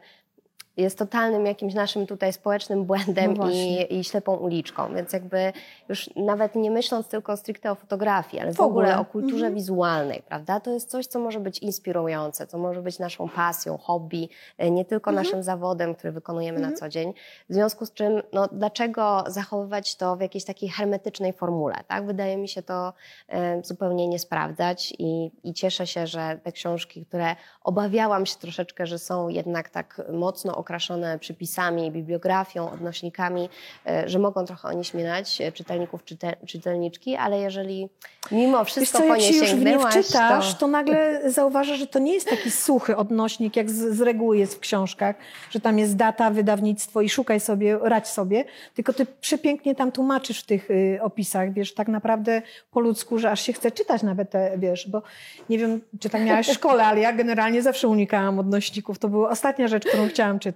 jest 0.77 0.99
totalnym 0.99 1.47
jakimś 1.47 1.75
naszym 1.75 2.07
tutaj 2.07 2.33
społecznym 2.33 2.85
błędem 2.85 3.35
No 3.35 3.51
i, 3.51 3.87
i 3.91 4.05
ślepą 4.05 4.37
uliczką. 4.37 4.95
Więc 4.95 5.13
jakby 5.13 5.53
już 5.89 6.11
nawet 6.17 6.55
nie 6.55 6.71
myśląc 6.71 7.09
tylko 7.09 7.37
stricte 7.37 7.71
o 7.71 7.75
fotografii, 7.75 8.43
ale 8.43 8.53
w, 8.53 8.57
W 8.57 8.61
ogóle. 8.61 8.87
ogóle 8.87 8.99
o 9.01 9.05
kulturze 9.05 9.37
Mhm. 9.37 9.55
wizualnej, 9.55 10.23
prawda? 10.29 10.61
To 10.61 10.71
jest 10.71 10.91
coś, 10.91 11.07
co 11.07 11.19
może 11.19 11.41
być 11.41 11.59
inspirujące, 11.59 12.47
co 12.47 12.59
może 12.59 12.83
być 12.83 12.99
naszą 12.99 13.29
pasją, 13.29 13.79
hobby, 13.79 14.29
e, 14.59 14.71
nie 14.71 14.85
tylko 14.85 15.11
Mhm. 15.11 15.25
naszym 15.27 15.43
zawodem, 15.43 15.95
który 15.95 16.13
wykonujemy 16.13 16.61
na 16.61 16.73
co 16.73 16.89
dzień. 16.89 17.13
W 17.51 17.55
związku 17.55 17.87
z 17.87 17.93
czym, 17.93 18.23
no, 18.33 18.49
dlaczego 18.53 19.25
zachowywać 19.27 19.97
to 19.97 20.17
w 20.17 20.21
jakiejś 20.21 20.45
takiej 20.45 20.69
hermetycznej 20.69 21.33
formule, 21.33 21.77
tak? 21.89 22.07
Wydaje 22.07 22.37
mi 22.37 22.49
się 22.49 22.63
to 22.63 22.93
e, 23.29 23.63
zupełnie 23.65 24.09
nie 24.09 24.19
sprawdzać 24.19 24.95
i, 24.99 25.31
i 25.45 25.55
cieszę 25.55 25.87
się, 25.87 26.07
że 26.07 26.41
te 26.43 26.53
książki, 26.53 27.07
które 27.07 27.37
obawiałam 27.65 28.27
się 28.27 28.37
troszeczkę, 28.39 28.87
że 28.87 28.99
są 28.99 29.29
jednak 29.29 29.69
tak 29.69 30.03
mocno 30.13 30.57
okraszone 30.67 31.19
przypisami, 31.19 31.91
bibliografią, 31.91 32.71
odnośnikami, 32.71 33.49
e, 33.87 34.09
że 34.09 34.19
mogą 34.19 34.45
trochę 34.45 34.69
onieśmielać 34.69 35.41
e, 35.41 35.53
czytelników, 35.53 36.05
czyte, 36.05 36.37
czytelniczki, 36.47 37.17
ale 37.17 37.39
jeżeli 37.39 37.89
mimo 38.33 38.59
Wiesz 38.59 38.69
wszystko 38.69 38.99
co, 38.99 39.05
po 39.05 39.17
nie 39.17 39.23
się 39.23 39.35
już 39.35 39.39
w 39.39 39.43
nie 39.43 39.49
sięgnęłaś, 39.49 39.95
wczytasz, 39.95 40.53
to... 40.53 40.61
to 40.61 40.67
nagle 40.67 41.31
zauważasz, 41.31 41.79
że 41.79 41.87
to 41.87 41.99
nie 41.99 42.15
jest 42.15 42.29
taki 42.29 42.51
suchy 42.51 42.97
odnośnik, 42.97 43.57
jak 43.57 43.71
z, 43.71 43.97
z 43.97 44.01
reguły 44.01 44.39
jest 44.39 44.55
w 44.55 44.61
książkach, 44.61 45.17
że 45.51 45.61
tam 45.61 45.79
jest 45.79 45.97
data, 45.97 46.31
wydawnictwo 46.31 47.01
i 47.01 47.09
szukaj 47.09 47.41
sobie, 47.41 47.79
radź 47.83 48.09
sobie, 48.09 48.45
tylko 48.75 48.93
ty 48.93 49.07
przepięknie 49.21 49.75
tam 49.75 49.93
tłumaczysz 49.93 50.41
w 50.41 50.47
tych 50.47 50.71
y, 50.71 50.99
opisach, 51.03 51.53
wiesz, 51.53 51.75
tak 51.75 51.89
naprawdę 51.89 52.43
po 52.71 52.81
ludzku, 52.81 53.19
że 53.19 53.31
aż 53.31 53.41
się 53.41 53.53
chce 53.53 53.71
czytać 53.71 54.03
nawet 54.03 54.31
te, 54.31 54.59
wiesz, 54.59 54.89
bo 54.89 55.03
nie 55.51 55.59
wiem, 55.59 55.81
czy 56.01 56.11
tak 56.11 56.23
miałaś 56.23 56.49
w 56.49 56.53
szkole, 56.53 56.85
ale 56.85 57.01
ja 57.01 57.13
generalnie 57.13 57.63
zawsze 57.63 57.89
unikałam 57.89 58.39
odnośników. 58.39 58.99
To 58.99 59.09
była 59.09 59.31
ostatnia 59.31 59.69
rzecz, 59.69 59.87
którą 59.87 60.09
chciałam 60.09 60.39
czytać. 60.39 60.56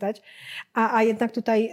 A, 0.75 0.97
a 0.97 1.02
jednak 1.02 1.33
tutaj 1.33 1.66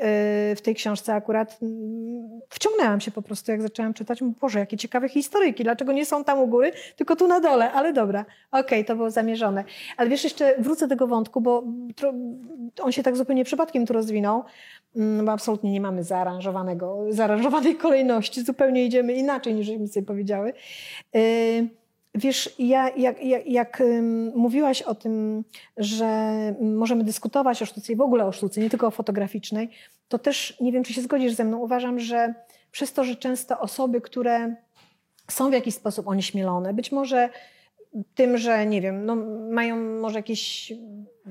y, 0.51 0.55
w 0.55 0.61
tej 0.61 0.75
książce 0.75 1.13
akurat 1.13 1.57
mm, 1.61 2.39
wciągnęłam 2.49 3.01
się 3.01 3.11
po 3.11 3.21
prostu, 3.21 3.51
jak 3.51 3.61
zaczęłam 3.61 3.93
czytać. 3.93 4.23
Boże, 4.23 4.59
jakie 4.59 4.77
ciekawe 4.77 5.09
historyjki, 5.09 5.63
dlaczego 5.63 5.91
nie 5.93 6.05
są 6.05 6.23
tam 6.23 6.39
u 6.39 6.47
góry, 6.47 6.71
tylko 6.95 7.15
tu 7.15 7.27
na 7.27 7.39
dole, 7.39 7.71
ale 7.71 7.93
dobra, 7.93 8.25
okej, 8.51 8.85
to 8.85 8.95
było 8.95 9.11
zamierzone. 9.11 9.63
Ale 9.97 10.09
wiesz, 10.09 10.23
jeszcze 10.23 10.55
wrócę 10.59 10.87
do 10.87 10.95
tego 10.95 11.07
wątku, 11.07 11.41
bo 11.41 11.63
on 12.81 12.91
się 12.91 13.03
tak 13.03 13.17
zupełnie 13.17 13.45
przypadkiem 13.45 13.85
tu 13.85 13.93
rozwinął, 13.93 14.43
mm, 14.95 15.25
bo 15.25 15.31
absolutnie 15.31 15.71
nie 15.71 15.81
mamy 15.81 16.03
zaaranżowanego, 16.03 17.05
zaaranżowanej 17.09 17.75
kolejności, 17.87 18.43
zupełnie 18.43 18.85
idziemy 18.85 19.13
inaczej 19.13 19.53
niż 19.53 19.69
mi 19.69 19.87
sobie 19.87 20.05
powiedziały. 20.05 20.53
Y, 21.15 21.67
Wiesz, 22.17 22.55
ja, 22.59 22.89
jak, 22.89 23.23
jak, 23.23 23.47
jak 23.47 23.83
mówiłaś 24.35 24.81
o 24.81 24.95
tym, 24.95 25.43
że 25.77 26.31
możemy 26.61 27.03
dyskutować 27.03 27.61
o 27.61 27.65
sztuce 27.65 27.93
i 27.93 27.95
w 27.95 28.01
ogóle 28.01 28.25
o 28.25 28.31
sztuce, 28.31 28.61
nie 28.61 28.69
tylko 28.69 28.87
o 28.87 28.91
fotograficznej, 28.91 29.69
to 30.07 30.19
też 30.19 30.57
nie 30.61 30.71
wiem, 30.71 30.83
czy 30.83 30.93
się 30.93 31.01
zgodzisz 31.01 31.33
ze 31.33 31.43
mną. 31.43 31.57
Uważam, 31.57 31.99
że 31.99 32.33
przez 32.71 32.93
to, 32.93 33.03
że 33.03 33.15
często 33.15 33.59
osoby, 33.59 34.01
które 34.01 34.55
są 35.31 35.49
w 35.49 35.53
jakiś 35.53 35.75
sposób 35.75 36.07
onieśmielone, 36.07 36.73
być 36.73 36.91
może 36.91 37.29
tym, 38.15 38.37
że 38.37 38.65
nie 38.65 38.81
wiem, 38.81 39.05
no, 39.05 39.15
mają 39.51 39.75
może 39.75 40.19
jakieś 40.19 40.73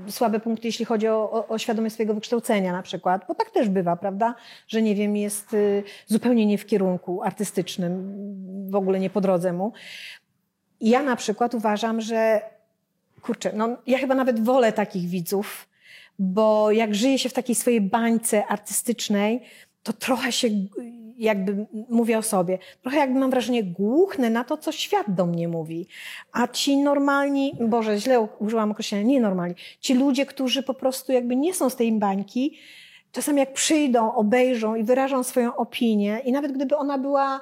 słabe 0.09 0.41
punkty, 0.41 0.69
jeśli 0.69 0.85
chodzi 0.85 1.09
o, 1.09 1.31
o, 1.31 1.49
o 1.49 1.59
świadomość 1.59 1.95
swojego 1.95 2.15
wykształcenia 2.15 2.73
na 2.73 2.83
przykład, 2.83 3.25
bo 3.29 3.35
tak 3.35 3.51
też 3.51 3.69
bywa, 3.69 3.97
prawda, 3.97 4.35
że 4.69 4.83
nie 4.83 4.95
wiem, 4.95 5.17
jest 5.17 5.55
y, 5.55 5.83
zupełnie 6.07 6.47
nie 6.47 6.59
w 6.59 6.67
kierunku 6.67 7.23
artystycznym, 7.23 8.15
w 8.71 8.75
ogóle 8.75 9.01
nie 9.01 9.11
po 9.11 9.21
drodze 9.21 9.53
mu. 9.53 9.73
Ja 10.81 11.03
na 11.03 11.17
przykład 11.17 11.55
uważam, 11.55 12.01
że 12.01 12.41
kurczę, 13.23 13.53
no 13.55 13.77
ja 13.87 13.99
chyba 13.99 14.15
nawet 14.15 14.45
wolę 14.45 14.73
takich 14.73 15.09
widzów, 15.09 15.69
bo 16.19 16.71
jak 16.71 16.95
żyje 16.95 17.19
się 17.19 17.29
w 17.29 17.33
takiej 17.33 17.55
swojej 17.55 17.81
bańce 17.81 18.47
artystycznej, 18.47 19.43
to 19.83 19.93
trochę 19.93 20.33
się 20.33 20.49
jakby 21.19 21.67
mówię 21.89 22.19
o 22.19 22.23
sobie, 22.23 22.59
trochę 22.83 22.99
jakby 22.99 23.19
mam 23.19 23.31
wrażenie 23.31 23.65
głuchnę 23.65 24.31
na 24.31 24.45
to, 24.45 24.57
co 24.57 24.73
świat 24.73 25.15
do 25.15 25.27
mnie 25.27 25.49
mówi. 25.49 25.87
A 26.33 26.49
ci 26.49 26.77
normalni, 26.77 27.53
Boże, 27.61 27.99
źle 27.99 28.21
użyłam 28.39 28.71
określenia, 28.71 29.05
nie 29.05 29.21
normalni, 29.21 29.55
ci 29.81 29.95
ludzie, 29.95 30.27
którzy 30.27 30.63
po 30.63 30.75
prostu 30.75 31.13
jakby 31.13 31.37
nie 31.37 31.55
są 31.55 31.71
z 31.71 31.77
tej 31.77 31.93
bańki, 31.93 32.59
czasami 33.13 33.39
jak 33.39 33.53
przyjdą, 33.53 34.15
obejrzą 34.15 34.75
i 34.75 34.85
wyrażą 34.85 35.23
swoją 35.23 35.57
opinię 35.57 36.21
i 36.25 36.33
nawet 36.33 36.53
gdyby 36.53 36.77
ona 36.77 36.99
była 36.99 37.41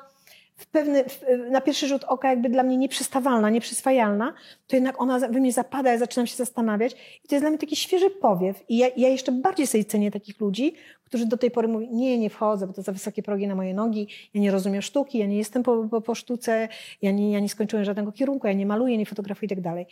w 0.57 0.67
pewny, 0.67 1.05
na 1.51 1.61
pierwszy 1.61 1.89
rzut 1.89 2.05
oka 2.05 2.31
jakby 2.31 2.49
dla 2.49 2.63
mnie 2.63 2.77
nieprzystawalna, 2.77 3.51
nieprzyswajalna, 3.51 4.35
to 4.67 4.77
jednak 4.77 5.01
ona 5.01 5.19
we 5.19 5.41
mnie 5.41 5.53
zapada, 5.53 5.93
ja 5.93 5.99
zaczynam 5.99 6.27
się 6.27 6.37
zastanawiać 6.37 6.93
i 7.25 7.29
to 7.29 7.35
jest 7.35 7.43
dla 7.43 7.51
mnie 7.51 7.59
taki 7.59 7.77
świeży 7.77 8.11
powiew 8.11 8.65
i 8.69 8.77
ja, 8.77 8.89
ja 8.97 9.09
jeszcze 9.09 9.33
bardziej 9.33 9.67
sobie 9.67 9.85
cenię 9.85 10.11
takich 10.11 10.41
ludzi, 10.41 10.75
którzy 11.05 11.27
do 11.27 11.37
tej 11.37 11.51
pory 11.51 11.69
mówią, 11.69 11.89
nie, 11.91 12.19
nie 12.19 12.31
wchodzę, 12.31 12.67
bo 12.67 12.73
to 12.73 12.83
za 12.83 12.93
wysokie 12.93 13.23
progi 13.23 13.47
na 13.47 13.55
moje 13.55 13.75
nogi, 13.75 14.09
ja 14.35 14.41
nie 14.41 14.51
rozumiem 14.51 14.83
sztuki, 14.83 15.19
ja 15.19 15.27
nie 15.27 15.39
jestem 15.39 15.63
po, 15.63 15.89
po, 15.89 16.01
po 16.01 16.15
sztuce, 16.15 16.69
ja 17.03 17.11
nie, 17.11 17.33
ja 17.33 17.41
nie 17.41 17.49
skończyłem 17.49 17.85
żadnego 17.85 18.13
kierunku, 18.13 18.47
ja 18.47 18.53
nie 18.53 18.67
maluję, 18.67 18.99
nie 18.99 19.07
fotografuję 19.07 19.47
i 19.47 19.49
tak 19.49 19.61
dalej. 19.61 19.87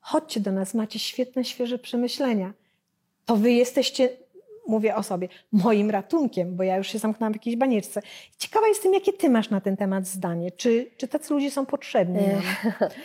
Chodźcie 0.00 0.40
do 0.40 0.52
nas, 0.52 0.74
macie 0.74 0.98
świetne, 0.98 1.44
świeże 1.44 1.78
przemyślenia. 1.78 2.52
To 3.24 3.36
wy 3.36 3.52
jesteście 3.52 4.08
mówię 4.66 4.96
o 4.96 5.02
sobie, 5.02 5.28
moim 5.52 5.90
ratunkiem, 5.90 6.56
bo 6.56 6.62
ja 6.62 6.76
już 6.76 6.88
się 6.88 6.98
zamknęłam 6.98 7.32
w 7.32 7.36
jakiejś 7.36 7.56
banieczce. 7.56 8.02
Ciekawa 8.38 8.68
jestem, 8.68 8.94
jakie 8.94 9.12
ty 9.12 9.30
masz 9.30 9.50
na 9.50 9.60
ten 9.60 9.76
temat 9.76 10.06
zdanie. 10.06 10.50
Czy, 10.50 10.90
czy 10.96 11.08
tacy 11.08 11.34
ludzie 11.34 11.50
są 11.50 11.66
potrzebni? 11.66 12.26
Nam? 12.26 12.42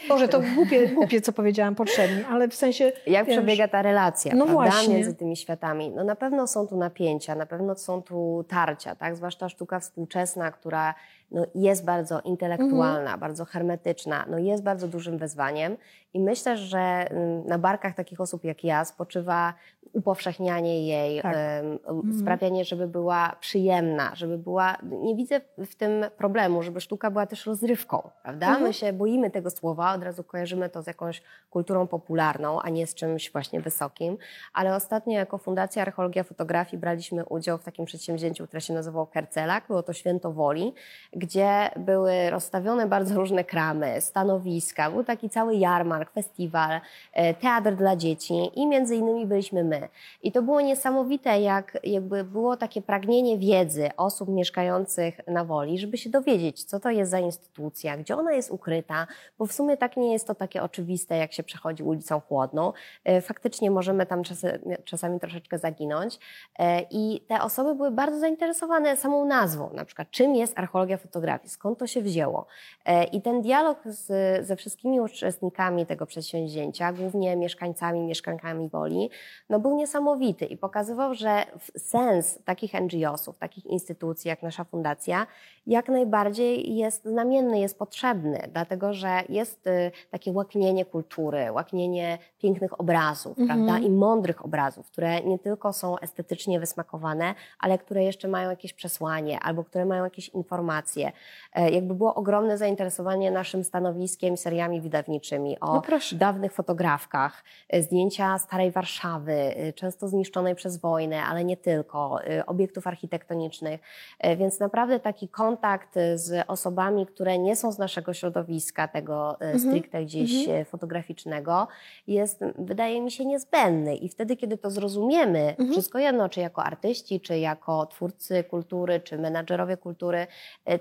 Boże, 0.10 0.28
to 0.28 0.42
głupie, 0.56 0.88
głupie, 0.88 1.22
co 1.22 1.34
powiedziałam, 1.34 1.76
potrzebni, 1.76 2.24
ale 2.30 2.48
w 2.48 2.56
sensie... 2.56 2.92
Jak 3.08 3.28
wiesz, 3.28 3.38
przebiega 3.38 3.68
ta 3.68 3.82
relacja 3.82 4.36
no 4.36 4.46
prawda, 4.46 4.54
właśnie. 4.54 4.94
między 4.96 5.16
tymi 5.16 5.38
światami? 5.38 5.92
No 5.96 6.04
na 6.04 6.16
pewno 6.16 6.48
są 6.48 6.68
tu 6.68 6.78
napięcia, 6.78 7.36
na 7.36 7.46
pewno 7.46 7.76
są 7.76 8.02
tu 8.02 8.46
tarcia, 8.48 8.96
tak? 8.96 9.16
zwłaszcza 9.16 9.50
sztuka 9.50 9.80
współczesna, 9.80 10.52
która 10.52 10.96
no, 11.32 11.46
jest 11.56 11.86
bardzo 11.86 12.22
intelektualna, 12.22 13.00
Mhm. 13.00 13.20
bardzo 13.20 13.46
hermetyczna, 13.46 14.26
no, 14.30 14.38
jest 14.38 14.64
bardzo 14.64 14.88
dużym 14.88 15.18
wyzwaniem 15.18 15.78
i 16.14 16.20
myślę, 16.20 16.58
że 16.58 16.80
mm, 16.80 17.48
na 17.48 17.58
barkach 17.58 17.96
takich 17.96 18.22
osób 18.22 18.44
jak 18.44 18.64
ja 18.64 18.86
spoczywa 18.86 19.54
upowszechnianie 19.94 20.88
jej, 20.88 21.22
Tak. 21.22 21.36
em, 21.36 21.80
sprawianie, 22.20 22.66
żeby 22.66 22.88
była 22.88 23.36
przyjemna, 23.40 24.16
żeby 24.16 24.38
była, 24.38 24.78
nie 24.84 25.16
widzę 25.16 25.42
w 25.58 25.76
tym 25.76 26.06
problemu, 26.18 26.64
żeby 26.64 26.82
sztuka 26.82 27.12
była 27.12 27.26
też 27.26 27.46
rozrywką, 27.46 28.10
prawda? 28.24 28.48
Mhm. 28.48 28.64
My 28.64 28.74
się 28.74 28.94
boimy 28.94 29.32
tego 29.32 29.50
słowa, 29.50 29.94
od 29.94 30.04
razu 30.04 30.24
kojarzymy 30.24 30.70
to 30.70 30.82
z 30.82 30.88
jakąś 30.88 31.22
kulturą 31.50 31.88
popularną, 31.88 32.62
a 32.62 32.70
nie 32.70 32.88
z 32.88 32.96
czymś 32.96 33.32
właśnie 33.32 33.62
wysokim, 33.62 34.18
ale 34.54 34.76
ostatnio 34.76 35.14
jako 35.14 35.38
Fundacja 35.38 35.82
Archeologia 35.82 36.24
Fotografii 36.24 36.82
braliśmy 36.82 37.26
udział 37.26 37.58
w 37.58 37.64
takim 37.64 37.86
przedsięwzięciu, 37.86 38.48
które 38.48 38.62
się 38.62 38.74
nazywało 38.74 39.08
Kercelak, 39.08 39.68
było 39.68 39.84
to 39.84 39.94
Święto 39.94 40.32
Woli, 40.32 40.74
gdzie 41.14 41.70
były 41.78 42.30
rozstawione 42.30 42.88
bardzo 42.88 43.16
różne 43.16 43.44
kramy, 43.44 44.02
stanowiska, 44.02 44.92
był 44.92 45.04
taki 45.04 45.30
cały 45.30 45.56
jarmark, 45.56 46.12
festiwal, 46.14 46.82
e, 47.14 47.34
teatr 47.34 47.76
dla 47.76 47.96
dzieci 47.96 48.52
i 48.56 48.68
między 48.68 48.96
innymi 48.96 49.26
byliśmy 49.26 49.64
my. 49.64 49.79
I 50.24 50.32
to 50.32 50.42
było 50.42 50.62
niesamowite, 50.62 51.42
jak 51.42 51.78
jakby 51.84 52.24
było 52.24 52.58
takie 52.58 52.82
pragnienie 52.82 53.38
wiedzy 53.38 53.90
osób 53.98 54.30
mieszkających 54.30 55.28
na 55.28 55.46
Woli, 55.46 55.80
żeby 55.80 55.98
się 55.98 56.10
dowiedzieć, 56.10 56.64
co 56.64 56.80
to 56.80 56.90
jest 56.90 57.12
za 57.12 57.20
instytucja, 57.20 57.98
gdzie 57.98 58.18
ona 58.18 58.32
jest 58.34 58.52
ukryta, 58.52 59.08
bo 59.38 59.46
w 59.46 59.54
sumie 59.54 59.78
tak 59.78 59.98
nie 59.98 60.14
jest 60.14 60.28
to 60.28 60.36
takie 60.36 60.64
oczywiste, 60.64 61.18
jak 61.18 61.34
się 61.34 61.44
przechodzi 61.44 61.84
ulicą 61.84 62.20
Chłodną. 62.20 62.74
E, 63.04 63.22
Faktycznie 63.22 63.72
możemy 63.72 64.06
tam 64.06 64.24
czasy, 64.24 64.60
czasami 64.86 65.20
troszeczkę 65.20 65.60
zaginąć. 65.60 66.20
E, 66.60 66.82
I 66.92 67.22
te 67.28 67.42
osoby 67.42 67.76
były 67.76 67.92
bardzo 67.92 68.20
zainteresowane 68.20 68.98
samą 68.98 69.26
nazwą, 69.26 69.70
na 69.74 69.86
przykład 69.86 70.12
czym 70.12 70.36
jest 70.36 70.60
archeologia 70.60 70.98
fotografii, 70.98 71.50
skąd 71.50 71.80
to 71.80 71.88
się 71.88 72.02
wzięło. 72.02 72.46
E, 72.86 73.04
I 73.04 73.22
ten 73.22 73.42
dialog 73.42 73.80
z, 73.86 74.08
ze 74.48 74.56
wszystkimi 74.56 75.02
uczestnikami 75.02 75.86
tego 75.86 76.06
przedsięwzięcia, 76.06 76.94
głównie 76.94 77.36
mieszkańcami, 77.36 78.02
mieszkankami 78.02 78.70
Woli, 78.70 79.10
no 79.50 79.60
był 79.60 79.69
niesamowity 79.76 80.46
i 80.46 80.58
pokazywał, 80.58 81.14
że 81.14 81.46
sens 81.78 82.40
takich 82.46 82.74
NGO-sów, 82.74 83.38
takich 83.38 83.66
instytucji 83.66 84.30
jak 84.30 84.44
nasza 84.44 84.64
fundacja, 84.64 85.28
jak 85.68 85.90
najbardziej 85.90 86.76
jest 86.76 87.04
znamienny, 87.06 87.60
jest 87.60 87.80
potrzebny, 87.80 88.50
dlatego 88.54 88.94
że 88.94 89.22
jest 89.30 89.68
y, 89.68 89.92
takie 90.12 90.32
łaknienie 90.32 90.86
kultury, 90.86 91.52
łaknienie 91.52 92.18
pięknych 92.40 92.80
obrazów, 92.80 93.38
Mhm. 93.40 93.66
prawda, 93.66 93.88
i 93.88 93.90
mądrych 93.90 94.46
obrazów, 94.46 94.88
które 94.88 95.22
nie 95.22 95.40
tylko 95.40 95.74
są 95.74 96.00
estetycznie 96.00 96.60
wysmakowane, 96.60 97.36
ale 97.60 97.78
które 97.78 98.04
jeszcze 98.04 98.28
mają 98.28 98.50
jakieś 98.50 98.74
przesłanie 98.74 99.40
albo 99.40 99.64
które 99.64 99.86
mają 99.86 100.04
jakieś 100.04 100.30
informacje. 100.30 101.12
E, 101.54 101.70
Jakby 101.72 101.96
było 101.96 102.16
ogromne 102.16 102.58
zainteresowanie 102.58 103.32
naszym 103.32 103.64
stanowiskiem, 103.64 104.38
seriami 104.38 104.82
wydawniczymi 104.82 105.60
o 105.60 105.74
No 105.74 105.82
dawnych 106.14 106.54
fotografkach, 106.54 107.44
e, 107.70 107.84
zdjęcia 107.84 108.38
starej 108.40 108.72
Warszawy, 108.72 109.34
często 109.76 110.08
zniszczonej 110.08 110.56
przez 110.56 110.78
wojnę, 110.78 111.24
ale 111.24 111.44
nie 111.44 111.58
tylko, 111.58 112.24
e, 112.24 112.46
obiektów 112.46 112.88
architektonicznych. 112.88 113.82
E, 114.20 114.36
Więc 114.36 114.60
naprawdę 114.60 115.00
taki 115.00 115.30
kontakt 115.30 115.96
z 116.16 116.46
osobami, 116.48 117.06
które 117.06 117.40
nie 117.40 117.56
są 117.56 117.72
z 117.72 117.78
naszego 117.78 118.14
środowiska, 118.14 118.88
tego 118.88 119.42
e, 119.42 119.60
stricte 119.60 120.06
gdzieś 120.06 120.48
e, 120.50 120.66
fotograficznego, 120.66 121.68
jest, 122.08 122.40
wydaje 122.58 123.02
mi 123.02 123.12
się, 123.12 123.26
niezbędny. 123.26 123.96
I 123.96 124.10
wtedy, 124.10 124.36
kiedy 124.38 124.58
to 124.58 124.70
zrozumiemy, 124.72 125.56
wszystko 125.72 126.00
jedno, 126.00 126.30
czy 126.30 126.40
jako 126.40 126.64
artyści, 126.64 127.22
czy 127.22 127.40
jako 127.40 127.86
twórcy 127.86 128.44
kultury, 128.44 129.00
czy 129.00 129.18
menadżerowie 129.18 129.78
kultury, 129.78 130.28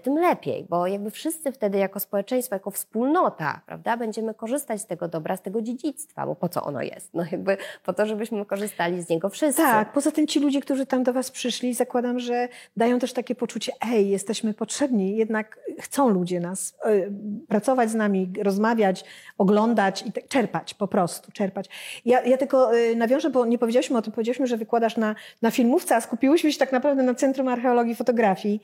tym 0.02 0.18
lepiej, 0.18 0.66
bo 0.70 0.86
jakby 0.86 1.10
wszyscy 1.10 1.52
wtedy 1.52 1.78
jako 1.78 2.00
społeczeństwo, 2.00 2.54
jako 2.54 2.70
wspólnota, 2.70 3.60
prawda, 3.66 3.96
będziemy 3.96 4.34
korzystać 4.34 4.80
z 4.80 4.86
tego 4.86 5.08
dobra, 5.08 5.36
z 5.36 5.42
tego 5.42 5.62
dziedzictwa, 5.62 6.26
bo 6.26 6.34
po 6.34 6.48
co 6.48 6.62
ono 6.62 6.82
jest? 6.82 7.14
No 7.14 7.24
jakby 7.32 7.56
po 7.84 7.92
to, 7.92 8.06
żebyśmy 8.06 8.44
korzystali 8.46 8.67
z 8.98 9.08
niego 9.08 9.28
wszyscy. 9.28 9.62
Tak, 9.62 9.92
poza 9.92 10.10
tym 10.10 10.26
ci 10.26 10.40
ludzie, 10.40 10.60
którzy 10.60 10.86
tam 10.86 11.02
do 11.02 11.12
Was 11.12 11.30
przyszli, 11.30 11.74
zakładam, 11.74 12.20
że 12.20 12.48
dają 12.76 12.98
też 12.98 13.12
takie 13.12 13.34
poczucie, 13.34 13.72
ej, 13.92 14.08
jesteśmy 14.08 14.54
potrzebni, 14.54 15.16
jednak 15.16 15.60
chcą 15.80 16.08
ludzie 16.08 16.40
nas 16.40 16.74
y, 16.86 17.12
pracować 17.48 17.90
z 17.90 17.94
nami, 17.94 18.32
rozmawiać, 18.42 19.04
oglądać 19.38 20.06
i 20.06 20.12
tak, 20.12 20.28
czerpać, 20.28 20.74
po 20.74 20.88
prostu 20.88 21.32
czerpać. 21.32 21.68
Ja, 22.04 22.22
ja 22.22 22.36
tylko 22.36 22.76
y, 22.76 22.96
nawiążę, 22.96 23.30
bo 23.30 23.46
nie 23.46 23.58
powiedzieliśmy 23.58 23.98
o 23.98 24.02
tym, 24.02 24.12
powiedzieliśmy, 24.12 24.46
że 24.46 24.56
wykładasz 24.56 24.96
na, 24.96 25.14
na 25.42 25.50
filmówce, 25.50 25.96
a 25.96 26.00
skupiłyśmy 26.00 26.52
się 26.52 26.58
tak 26.58 26.72
naprawdę 26.72 27.02
na 27.02 27.14
Centrum 27.14 27.48
Archeologii 27.48 27.92
i 27.92 27.96
Fotografii. 27.96 28.62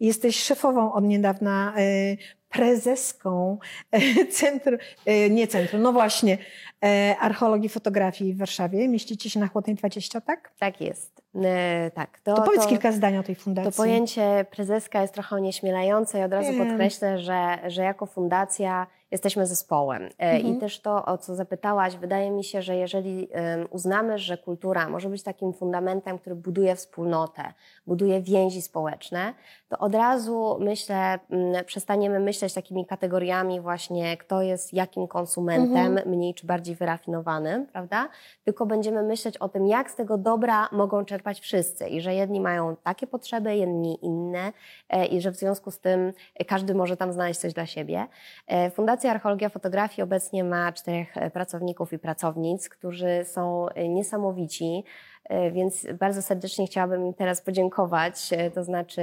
Jesteś 0.00 0.42
szefową 0.42 0.92
od 0.92 1.04
niedawna, 1.04 1.74
y, 1.78 2.16
prezeską 2.54 3.58
y, 3.96 4.26
centrum, 4.26 4.78
y, 5.08 5.30
nie 5.30 5.46
centrum, 5.46 5.82
no 5.82 5.92
właśnie, 5.92 6.38
y, 6.84 7.18
archeologii 7.20 7.66
i 7.66 7.68
fotografii 7.68 8.34
w 8.34 8.38
Warszawie. 8.38 8.88
Mieścicie 8.88 9.30
się 9.30 9.40
na 9.40 9.48
Chłodnej 9.48 9.76
20, 9.76 10.20
tak? 10.20 10.52
Tak 10.58 10.80
jest. 10.80 11.22
E, 11.44 11.90
tak. 11.94 12.20
To, 12.20 12.42
powiedz 12.42 12.66
kilka 12.66 12.92
zdań 12.92 13.16
o 13.16 13.22
tej 13.22 13.34
fundacji. 13.34 13.72
To 13.72 13.76
pojęcie 13.76 14.46
prezeska 14.50 15.02
jest 15.02 15.14
trochę 15.14 15.36
onieśmielające 15.36 16.20
i 16.20 16.22
od 16.22 16.32
razu 16.32 16.52
Wiem. 16.52 16.66
podkreślę, 16.66 17.18
że, 17.18 17.58
że 17.66 17.82
jako 17.82 18.06
fundacja 18.06 18.86
jesteśmy 19.14 19.46
zespołem. 19.46 20.02
E, 20.02 20.08
Mhm. 20.18 20.56
I 20.56 20.60
też 20.60 20.80
to, 20.80 21.04
o 21.04 21.18
co 21.18 21.34
zapytałaś, 21.34 21.96
wydaje 21.96 22.30
mi 22.30 22.44
się, 22.44 22.62
że 22.62 22.76
jeżeli 22.76 23.28
uznamy, 23.70 24.18
że 24.18 24.38
kultura 24.38 24.88
może 24.88 25.08
być 25.08 25.22
takim 25.22 25.52
fundamentem, 25.52 26.18
który 26.18 26.36
buduje 26.36 26.76
wspólnotę, 26.76 27.42
buduje 27.86 28.20
więzi 28.22 28.62
społeczne, 28.62 29.34
to 29.68 29.78
od 29.78 29.94
razu 29.94 30.56
myślę, 30.60 31.18
przestaniemy 31.66 32.20
myśleć 32.20 32.54
takimi 32.54 32.86
kategoriami 32.86 33.60
właśnie, 33.60 34.16
kto 34.16 34.42
jest 34.42 34.72
jakim 34.72 35.08
konsumentem, 35.08 35.86
Mhm. 35.86 36.08
mniej 36.10 36.34
czy 36.34 36.46
bardziej 36.46 36.74
wyrafinowanym, 36.74 37.66
prawda? 37.66 38.08
Tylko 38.44 38.66
będziemy 38.66 39.02
myśleć 39.02 39.36
o 39.38 39.48
tym, 39.48 39.66
jak 39.66 39.90
z 39.90 39.94
tego 39.94 40.18
dobra 40.18 40.68
mogą 40.72 41.04
czerpać 41.04 41.40
wszyscy 41.40 41.88
i 41.88 42.00
że 42.00 42.14
jedni 42.14 42.40
mają 42.40 42.76
takie 42.76 43.06
potrzeby, 43.06 43.56
inni 43.56 43.98
inne 44.04 44.52
e, 44.88 45.06
i 45.06 45.20
że 45.20 45.30
w 45.30 45.36
związku 45.36 45.70
z 45.70 45.78
tym 45.80 46.12
każdy 46.46 46.74
może 46.74 46.96
tam 46.96 47.12
znaleźć 47.12 47.40
coś 47.40 47.52
dla 47.52 47.66
siebie. 47.66 48.06
E, 48.46 48.70
Fundacja 49.04 49.16
Archeologia 49.16 49.48
Fotografii 49.48 50.02
obecnie 50.02 50.44
ma 50.44 50.72
czterech 50.72 51.16
e, 51.16 51.30
pracowników 51.30 51.92
i 51.92 51.98
pracownic, 51.98 52.68
którzy 52.68 53.24
są 53.24 53.68
e, 53.68 53.88
niesamowici. 53.88 54.84
E, 55.24 55.50
Więc 55.50 55.86
bardzo 55.98 56.22
serdecznie 56.22 56.66
chciałabym 56.66 57.06
im 57.06 57.14
teraz 57.14 57.40
podziękować, 57.40 58.32
e, 58.32 58.50
to 58.50 58.64
znaczy 58.64 59.02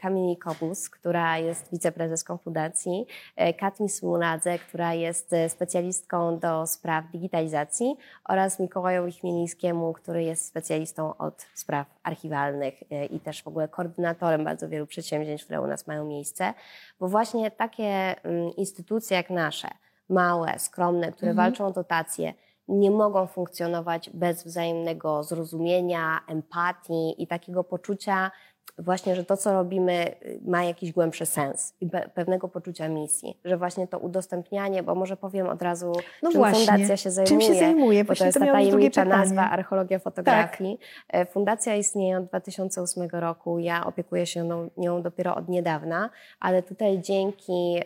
Kamili 0.00 0.36
Kobus, 0.36 0.90
która 0.90 1.38
jest 1.38 1.70
wiceprezeską 1.72 2.36
fundacji, 2.38 3.06
e, 3.36 3.54
Katmi 3.54 3.88
Smuladze, 3.88 4.58
która 4.58 4.94
jest 4.94 5.30
specjalistką 5.48 6.38
do 6.38 6.66
spraw 6.66 7.04
digitalizacji 7.10 7.96
oraz 8.28 8.60
Mikołajowi 8.60 9.12
Chmielińskiemu, 9.12 9.92
który 9.92 10.24
jest 10.24 10.46
specjalistą 10.46 11.16
od 11.16 11.46
spraw 11.54 11.86
archiwalnych 12.02 12.74
i 13.10 13.20
też 13.20 13.42
w 13.42 13.48
ogóle 13.48 13.68
koordynatorem 13.68 14.44
bardzo 14.44 14.68
wielu 14.68 14.86
przedsięwzięć, 14.86 15.44
które 15.44 15.60
u 15.60 15.66
nas 15.66 15.86
mają 15.86 16.04
miejsce, 16.04 16.54
bo 17.00 17.08
właśnie 17.08 17.50
takie 17.50 18.14
instytucje 18.56 19.16
jak 19.16 19.30
nasze, 19.30 19.68
małe, 20.08 20.58
skromne, 20.58 21.12
które 21.12 21.30
Mhm. 21.30 21.36
walczą 21.46 21.66
o 21.66 21.70
dotacje, 21.70 22.34
nie 22.68 22.90
mogą 22.90 23.26
funkcjonować 23.26 24.10
bez 24.10 24.44
wzajemnego 24.44 25.22
zrozumienia, 25.22 26.20
empatii 26.28 27.22
i 27.22 27.26
takiego 27.26 27.64
poczucia 27.64 28.30
właśnie, 28.78 29.16
że 29.16 29.24
to, 29.24 29.36
co 29.36 29.52
robimy, 29.52 30.06
y, 30.22 30.40
ma 30.46 30.64
jakiś 30.64 30.92
głębszy 30.92 31.26
sens 31.26 31.74
i 31.80 31.86
pe- 31.88 32.08
pewnego 32.08 32.48
poczucia 32.48 32.88
misji, 32.88 33.40
że 33.44 33.56
właśnie 33.56 33.88
to 33.88 33.98
udostępnianie, 33.98 34.82
bo 34.82 34.94
może 34.94 35.16
powiem 35.16 35.48
od 35.48 35.62
razu, 35.62 35.92
No 36.22 36.30
czym 36.30 36.38
właśnie. 36.40 36.66
fundacja 36.66 36.96
się 36.96 37.10
zajmuje. 37.10 37.38
Czym 37.38 37.40
się 37.54 37.60
zajmuje? 37.60 38.04
Bo 38.04 38.08
to 38.08 38.14
Właśnie 38.14 38.26
jest 38.26 38.38
to 38.38 38.44
ta 38.46 38.52
być 38.52 38.70
drugie 38.70 38.90
tajemnicza. 38.90 39.00
Tak. 39.00 39.08
nazwa 39.28 39.50
Archeologia 39.50 39.98
Fotografii. 39.98 40.78
E, 41.08 41.26
Fundacja 41.26 41.76
istnieje 41.76 42.18
od 42.18 42.24
2008 42.24 43.08
roku. 43.20 43.58
Ja 43.58 43.86
opiekuję 43.86 44.26
się 44.26 44.68
nią, 44.76 45.02
dopiero 45.02 45.34
od 45.36 45.48
niedawna, 45.48 46.10
ale 46.40 46.62
tutaj 46.62 47.00
dzięki 47.00 47.80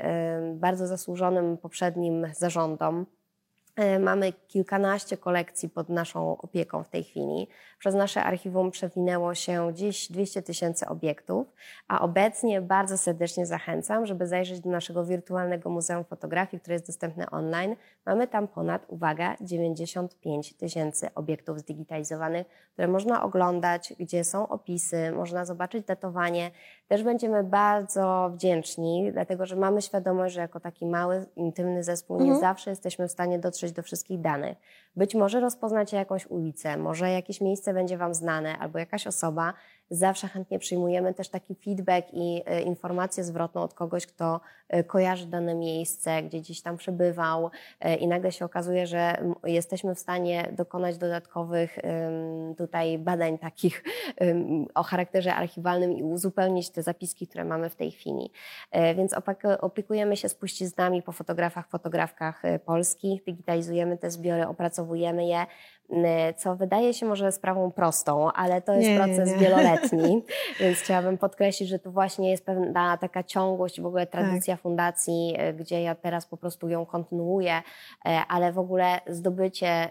bardzo 0.54 0.86
zasłużonym 0.86 1.58
poprzednim 1.58 2.26
zarządom 2.38 3.06
mamy 4.00 4.32
kilkanaście 4.32 5.16
kolekcji 5.16 5.68
pod 5.68 5.88
naszą 5.88 6.38
opieką 6.38 6.84
w 6.84 6.88
tej 6.88 7.04
chwili. 7.04 7.48
Przez 7.78 7.94
nasze 7.94 8.22
archiwum 8.24 8.70
przewinęło 8.70 9.34
się 9.34 9.70
dziś 9.74 10.12
200 10.12 10.42
tysięcy 10.42 10.86
obiektów, 10.86 11.46
a 11.88 12.00
obecnie 12.00 12.60
bardzo 12.60 12.98
serdecznie 12.98 13.46
zachęcam, 13.46 14.06
żeby 14.06 14.26
zajrzeć 14.26 14.60
do 14.60 14.70
naszego 14.70 15.04
wirtualnego 15.04 15.70
Muzeum 15.70 16.04
Fotografii, 16.04 16.60
które 16.60 16.74
jest 16.74 16.86
dostępne 16.86 17.30
online. 17.30 17.76
Mamy 18.06 18.28
tam 18.28 18.48
ponad, 18.48 18.84
uwaga, 18.88 19.36
95 19.40 20.54
tysięcy 20.56 21.08
obiektów 21.14 21.58
zdigitalizowanych, 21.58 22.46
które 22.72 22.88
można 22.88 23.22
oglądać, 23.22 23.94
gdzie 23.98 24.24
są 24.24 24.48
opisy, 24.48 25.12
można 25.12 25.44
zobaczyć 25.44 25.86
datowanie. 25.86 26.50
Też 26.88 27.02
będziemy 27.02 27.44
bardzo 27.44 28.30
wdzięczni, 28.34 29.10
dlatego 29.12 29.46
że 29.46 29.56
mamy 29.56 29.82
świadomość, 29.82 30.34
że 30.34 30.40
jako 30.40 30.60
taki 30.60 30.86
mały, 30.86 31.26
intymny 31.36 31.84
zespół 31.84 32.16
nie 32.16 32.22
Mhm. 32.22 32.40
zawsze 32.40 32.70
jesteśmy 32.70 33.08
w 33.08 33.12
stanie 33.12 33.38
dotrzeć 33.38 33.72
do 33.72 33.82
wszystkich 33.82 34.20
danych. 34.20 34.56
Być 34.96 35.14
może 35.14 35.40
rozpoznacie 35.40 35.96
jakąś 35.96 36.26
ulicę, 36.26 36.76
może 36.76 37.10
jakieś 37.10 37.40
miejsce 37.40 37.74
będzie 37.74 37.98
Wam 37.98 38.14
znane 38.14 38.58
albo 38.58 38.78
jakaś 38.78 39.06
osoba. 39.06 39.54
Zawsze 39.90 40.28
chętnie 40.28 40.58
przyjmujemy 40.58 41.14
też 41.14 41.28
taki 41.28 41.54
feedback 41.54 42.08
i 42.12 42.42
y, 42.58 42.60
informację 42.60 43.24
zwrotną 43.24 43.62
od 43.62 43.74
kogoś, 43.74 44.06
kto 44.06 44.40
y, 44.74 44.84
kojarzy 44.84 45.26
dane 45.26 45.54
miejsce, 45.54 46.22
gdzie 46.22 46.38
gdzieś 46.40 46.62
tam 46.62 46.76
przebywał 46.76 47.50
y, 47.84 47.94
i 47.94 48.08
nagle 48.08 48.32
się 48.32 48.44
okazuje, 48.44 48.86
że 48.86 49.16
jesteśmy 49.44 49.94
w 49.94 49.98
stanie 49.98 50.52
dokonać 50.52 50.98
dodatkowych 50.98 51.78
tutaj 52.58 52.98
badań 52.98 53.38
takich 53.38 53.84
o 54.74 54.82
charakterze 54.82 55.34
archiwalnym 55.34 55.92
i 55.92 56.02
uzupełnić 56.02 56.70
te 56.70 56.82
zapiski, 56.82 57.26
które 57.26 57.44
mamy 57.44 57.70
w 57.70 57.76
tej 57.76 57.90
chwili. 57.90 58.30
E, 58.70 58.94
Więc 58.94 59.14
opiekujemy 59.60 60.16
się 60.16 60.28
spuściznami 60.28 61.02
po 61.02 61.12
fotografach, 61.12 61.68
fotografkach 61.68 62.44
e, 62.44 62.58
polskich, 62.58 63.24
digitalizujemy 63.24 63.98
te 63.98 64.10
zbiory, 64.10 64.46
opracowujemy 64.80 65.24
je, 65.26 65.46
co 66.36 66.56
wydaje 66.56 66.94
się 66.94 67.06
może 67.06 67.32
sprawą 67.32 67.70
prostą, 67.70 68.32
ale 68.32 68.62
to 68.62 68.72
jest 68.72 68.88
Nie, 68.88 68.94
nie, 68.98 69.04
proces 69.04 69.30
nie. 69.30 69.38
wieloletni, 69.38 70.22
więc 70.60 70.78
chciałabym 70.78 71.18
podkreślić, 71.18 71.68
że 71.68 71.78
to 71.78 71.90
właśnie 71.90 72.30
jest 72.30 72.44
pewna 72.46 72.96
taka 72.96 73.22
ciągłość, 73.22 73.80
w 73.80 73.86
ogóle 73.86 74.06
tradycja 74.06 74.54
Tak. 74.54 74.62
fundacji, 74.62 75.34
e, 75.38 75.52
gdzie 75.52 75.82
ja 75.82 75.94
teraz 75.94 76.26
po 76.26 76.36
prostu 76.36 76.68
ją 76.68 76.86
kontynuuję, 76.86 77.62
e, 78.06 78.22
ale 78.28 78.52
w 78.52 78.58
ogóle 78.58 79.00
zdobycie 79.06 79.90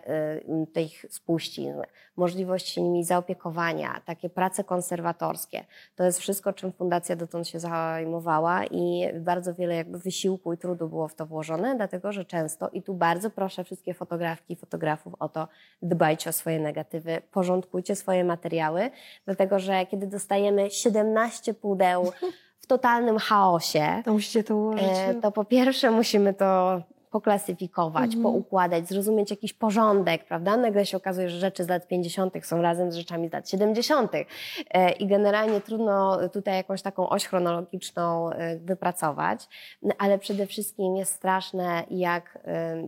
tych 0.73 1.05
spuścizn, 1.09 1.81
możliwość 2.17 2.67
się 2.67 2.81
nimi 2.81 3.03
zaopiekowania, 3.03 4.01
takie 4.05 4.29
prace 4.29 4.63
konserwatorskie, 4.63 5.65
to 5.95 6.03
jest 6.03 6.19
wszystko, 6.19 6.53
czym 6.53 6.71
fundacja 6.71 7.15
dotąd 7.15 7.47
się 7.47 7.59
zajmowała 7.59 8.65
i 8.65 9.07
bardzo 9.19 9.53
wiele 9.53 9.75
jakby 9.75 9.99
wysiłku 9.99 10.53
i 10.53 10.57
trudu 10.57 10.89
było 10.89 11.07
w 11.07 11.15
to 11.15 11.25
włożone, 11.25 11.75
dlatego 11.75 12.11
że 12.11 12.25
często, 12.25 12.69
i 12.69 12.81
tu 12.81 12.93
bardzo 12.93 13.29
proszę 13.29 13.63
wszystkie 13.63 13.93
fotografki 13.93 14.53
i 14.53 14.55
fotografów 14.55 15.13
o 15.19 15.29
to, 15.29 15.47
dbajcie 15.89 16.29
o 16.29 16.33
swoje 16.33 16.59
negatywy, 16.59 17.21
porządkujcie 17.31 17.95
swoje 17.95 18.23
materiały, 18.23 18.89
dlatego 19.25 19.59
że 19.59 19.85
kiedy 19.85 20.07
dostajemy 20.07 20.71
17 20.71 21.53
pudeł 21.53 22.11
w 22.59 22.67
totalnym 22.67 23.17
chaosie, 23.17 24.01
To 24.05 24.13
musicie 24.13 24.43
to 24.43 24.55
ułożyć. 24.55 24.89
E, 25.07 25.15
to 25.21 25.31
po 25.31 25.45
pierwsze 25.45 25.91
musimy 25.91 26.33
to 26.33 26.81
poklasyfikować, 27.11 28.05
Mhm. 28.15 28.23
poukładać, 28.23 28.87
zrozumieć 28.87 29.31
jakiś 29.31 29.53
porządek, 29.53 30.25
prawda? 30.25 30.57
Nagle 30.57 30.85
się 30.85 30.97
okazuje, 30.97 31.29
że 31.29 31.39
rzeczy 31.39 31.63
z 31.63 31.67
lat 31.69 31.87
50. 31.87 32.45
są 32.45 32.61
razem 32.61 32.91
z 32.91 32.95
rzeczami 32.95 33.29
z 33.29 33.33
lat 33.33 33.49
70. 33.49 34.11
E, 34.71 34.91
I 34.91 35.07
generalnie 35.07 35.61
trudno 35.61 36.29
tutaj 36.29 36.55
jakąś 36.55 36.81
taką 36.81 37.09
oś 37.09 37.25
chronologiczną 37.25 38.29
e, 38.29 38.57
wypracować, 38.57 39.47
No, 39.81 39.93
ale 39.97 40.19
przede 40.19 40.47
wszystkim 40.47 40.95
jest 40.95 41.13
straszne, 41.13 41.83
jak 41.91 42.39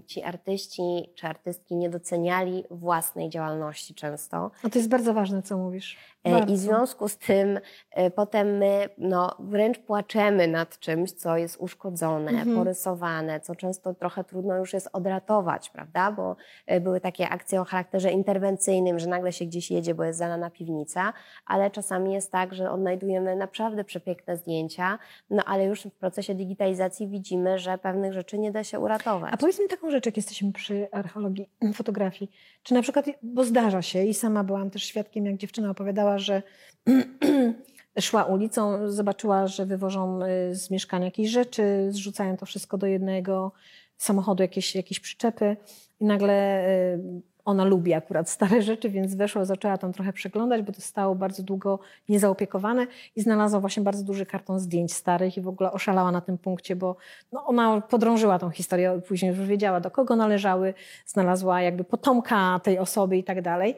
ci 0.06 0.24
artyści 0.24 1.10
czy 1.16 1.28
artystki 1.28 1.76
nie 1.76 1.90
doceniali 1.90 2.64
własnej 2.72 3.30
działalności 3.30 3.96
często. 3.96 4.52
No 4.64 4.70
to 4.70 4.80
jest 4.80 4.90
bardzo 4.90 5.14
ważne, 5.14 5.42
co 5.42 5.58
mówisz. 5.58 5.98
E, 6.24 6.32
Bardzo. 6.32 6.54
I 6.54 6.58
w 6.58 6.60
związku 6.60 7.08
z 7.10 7.18
tym 7.18 7.60
e, 7.92 8.12
potem 8.12 8.58
my 8.58 8.90
no, 8.98 9.36
wręcz 9.40 9.80
płaczemy 9.80 10.48
nad 10.48 10.80
czymś, 10.80 11.12
co 11.12 11.38
jest 11.38 11.58
uszkodzone, 11.60 12.32
Mhm. 12.32 12.56
porysowane, 12.58 13.40
co 13.40 13.56
często 13.56 13.94
trochę 13.94 14.24
trudno 14.24 14.58
już 14.58 14.74
jest 14.74 14.90
odratować, 14.94 15.70
prawda? 15.70 16.12
Bo 16.12 16.36
e, 16.66 16.80
były 16.80 17.02
takie 17.02 17.30
akcje 17.30 17.62
o 17.62 17.66
charakterze 17.66 18.12
interwencyjnym, 18.12 19.00
że 19.00 19.10
nagle 19.10 19.32
się 19.34 19.46
gdzieś 19.46 19.72
jedzie, 19.72 19.96
bo 19.96 20.04
jest 20.04 20.20
zalana 20.20 20.50
piwnica, 20.50 21.14
ale 21.46 21.72
czasami 21.72 22.14
jest 22.14 22.32
tak, 22.32 22.54
że 22.54 22.72
odnajdujemy 22.72 23.36
naprawdę 23.36 23.84
przepiękne 23.84 24.38
zdjęcia, 24.38 25.00
no 25.30 25.44
ale 25.46 25.66
już 25.66 25.82
w 25.84 25.92
procesie 25.92 26.36
digitalizacji 26.36 27.08
widzimy, 27.08 27.60
że 27.60 27.78
pewnych 27.78 28.14
rzeczy 28.14 28.38
nie 28.40 28.52
da 28.52 28.64
się 28.64 28.80
uratować. 28.80 29.34
A 29.34 29.38
powiedz 29.38 29.60
mi 29.60 29.68
taką 29.68 29.92
rzecz, 29.92 30.06
jak 30.06 30.18
jesteśmy 30.18 30.52
przy 30.52 30.88
archeologii 30.92 31.50
fotografii. 31.74 32.32
Czy 32.64 32.74
na 32.74 32.82
przykład, 32.82 33.06
bo 33.24 33.44
zdarza 33.44 33.82
się 33.82 34.04
i 34.04 34.14
sama 34.14 34.44
byłam 34.44 34.70
też 34.70 34.84
świadkiem, 34.84 35.26
jak 35.26 35.38
dziewczyna 35.38 35.70
opowiadała, 35.70 36.11
że 36.20 36.44
szła 38.00 38.24
ulicą, 38.24 38.92
zobaczyła, 38.92 39.48
że 39.48 39.66
wywożą 39.66 40.20
y, 40.24 40.56
z 40.56 40.72
mieszkania 40.72 41.06
jakieś 41.06 41.30
rzeczy, 41.30 41.88
zrzucają 41.90 42.38
to 42.38 42.46
wszystko 42.46 42.78
do 42.78 42.88
jednego 42.88 43.52
samochodu, 43.98 44.44
jakieś, 44.44 44.76
jakieś 44.76 45.00
przyczepy 45.00 45.58
i 46.00 46.06
nagle 46.06 46.68
y, 46.68 47.22
ona 47.46 47.64
lubi 47.64 47.94
akurat 47.94 48.30
stare 48.30 48.62
rzeczy, 48.72 48.90
więc 48.90 49.16
weszła, 49.16 49.46
zaczęła 49.46 49.78
tam 49.78 49.94
trochę 49.94 50.14
przeglądać, 50.14 50.62
bo 50.62 50.72
to 50.72 50.82
stało 50.82 51.16
bardzo 51.16 51.44
długo 51.44 51.80
niezaopiekowane 52.10 52.88
i 53.16 53.22
znalazła 53.22 53.60
właśnie 53.60 53.84
bardzo 53.84 54.04
duży 54.04 54.26
karton 54.26 54.60
zdjęć 54.60 54.94
starych 54.94 55.38
i 55.38 55.42
w 55.42 55.48
ogóle 55.48 55.72
oszalała 55.72 56.12
na 56.12 56.22
tym 56.22 56.38
punkcie, 56.38 56.76
bo 56.76 56.96
no, 57.32 57.46
ona 57.46 57.82
podrążyła 57.82 58.40
tą 58.40 58.50
historię, 58.50 59.02
później 59.08 59.30
już 59.30 59.48
wiedziała, 59.48 59.80
do 59.80 59.92
kogo 59.92 60.16
należały, 60.16 60.74
znalazła 61.06 61.62
jakby 61.62 61.84
potomka 61.84 62.60
tej 62.64 62.80
osoby 62.80 63.18
i 63.18 63.24
tak 63.24 63.42
dalej. 63.42 63.76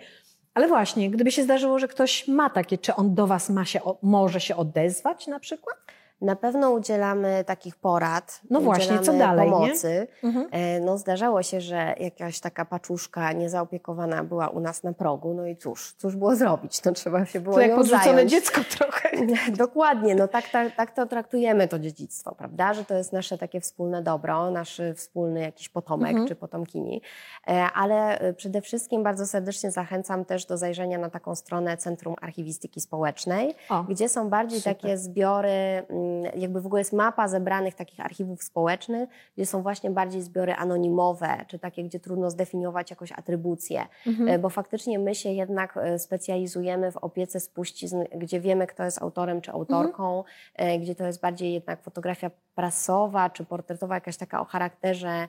Ale 0.53 0.67
właśnie, 0.67 1.09
gdyby 1.09 1.31
się 1.31 1.43
zdarzyło, 1.43 1.79
że 1.79 1.87
ktoś 1.87 2.27
ma 2.27 2.49
takie, 2.49 2.77
czy 2.77 2.95
on 2.95 3.15
do 3.15 3.27
was 3.27 3.49
ma 3.49 3.65
się, 3.65 3.79
może 4.01 4.41
się 4.41 4.55
odezwać 4.55 5.27
na 5.27 5.39
przykład? 5.39 5.77
Na 6.23 6.35
pewno 6.35 6.71
udzielamy 6.71 7.43
takich 7.47 7.75
porad. 7.75 8.41
No 8.49 8.61
właśnie, 8.61 8.99
co 8.99 9.13
dalej? 9.13 9.49
Pomocy. 9.51 10.07
Mhm. 10.23 10.47
E, 10.51 10.79
No, 10.79 10.97
zdarzało 10.97 11.43
się, 11.43 11.61
że 11.61 11.95
jakaś 11.99 12.39
taka 12.39 12.65
paczuszka 12.65 13.31
niezaopiekowana 13.31 14.23
była 14.23 14.47
u 14.47 14.59
nas 14.59 14.83
na 14.83 14.93
progu. 14.93 15.33
No 15.33 15.47
i 15.47 15.57
cóż, 15.57 15.93
cóż 15.97 16.15
było 16.15 16.35
zrobić? 16.35 16.83
No 16.83 16.91
trzeba 16.91 17.25
się 17.25 17.39
było 17.39 17.55
To 17.55 17.61
jak 17.61 17.75
podrzucone 17.75 18.03
zająć. 18.03 18.31
dziecko 18.31 18.61
trochę. 18.77 19.09
Dokładnie, 19.57 20.15
no 20.15 20.27
tak, 20.27 20.49
tak, 20.49 20.75
tak 20.75 20.91
to 20.91 21.05
traktujemy 21.05 21.67
to 21.67 21.79
dziedzictwo, 21.79 22.35
prawda? 22.35 22.73
Że 22.73 22.85
to 22.85 22.93
jest 22.93 23.13
nasze 23.13 23.37
takie 23.37 23.61
wspólne 23.61 24.01
dobro, 24.03 24.51
nasz 24.51 24.81
wspólny 24.95 25.41
jakiś 25.41 25.69
potomek 25.69 26.09
Mhm. 26.09 26.27
czy 26.27 26.35
potomkini. 26.35 27.01
E, 27.47 27.63
Ale 27.75 28.19
e, 28.19 28.33
przede 28.33 28.61
wszystkim 28.61 29.03
bardzo 29.03 29.27
serdecznie 29.27 29.71
zachęcam 29.71 30.25
też 30.25 30.45
do 30.45 30.57
zajrzenia 30.57 30.97
na 30.97 31.09
taką 31.09 31.35
stronę 31.35 31.77
Centrum 31.77 32.15
Archiwistyki 32.21 32.81
Społecznej, 32.81 33.55
O, 33.69 33.83
gdzie 33.83 34.09
są 34.09 34.29
bardziej 34.29 34.59
Super. 34.59 34.75
takie 34.75 34.97
zbiory, 34.97 35.49
mm, 35.89 36.12
jakby 36.35 36.61
w 36.61 36.65
ogóle 36.65 36.81
jest 36.81 36.93
mapa 36.93 37.27
zebranych 37.27 37.75
takich 37.75 37.99
archiwów 37.99 38.43
społecznych, 38.43 39.09
gdzie 39.37 39.45
są 39.45 39.61
właśnie 39.61 39.91
bardziej 39.91 40.21
zbiory 40.21 40.53
anonimowe, 40.53 41.45
czy 41.47 41.59
takie, 41.59 41.83
gdzie 41.83 41.99
trudno 41.99 42.29
zdefiniować 42.29 42.89
jakąś 42.89 43.11
atrybucję. 43.11 43.85
Mhm. 44.07 44.29
E, 44.29 44.39
Bo 44.39 44.49
faktycznie 44.49 44.99
my 44.99 45.15
się 45.15 45.29
jednak 45.29 45.77
e, 45.77 45.99
specjalizujemy 45.99 46.91
w 46.91 46.97
opiece 46.97 47.39
spuścizn, 47.39 48.03
gdzie 48.15 48.39
wiemy, 48.39 48.67
kto 48.67 48.83
jest 48.83 49.01
autorem 49.01 49.41
czy 49.41 49.51
autorką, 49.51 50.23
e, 50.55 50.79
gdzie 50.79 50.95
to 50.95 51.05
jest 51.05 51.21
bardziej 51.21 51.53
jednak 51.53 51.81
fotografia 51.81 52.31
prasowa 52.55 53.29
czy 53.29 53.45
portretowa, 53.45 53.95
jakaś 53.95 54.17
taka 54.17 54.41
o 54.41 54.45
charakterze 54.45 55.27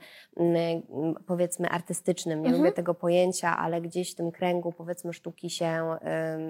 powiedzmy 1.26 1.68
artystycznym. 1.68 2.38
Nie 2.42 2.46
Mhm. 2.46 2.62
lubię 2.62 2.72
tego 2.72 2.94
pojęcia, 2.94 3.56
ale 3.58 3.80
gdzieś 3.80 4.12
w 4.12 4.14
tym 4.14 4.32
kręgu 4.32 4.72
powiedzmy 4.72 5.12
sztuki 5.12 5.50
się 5.50 5.96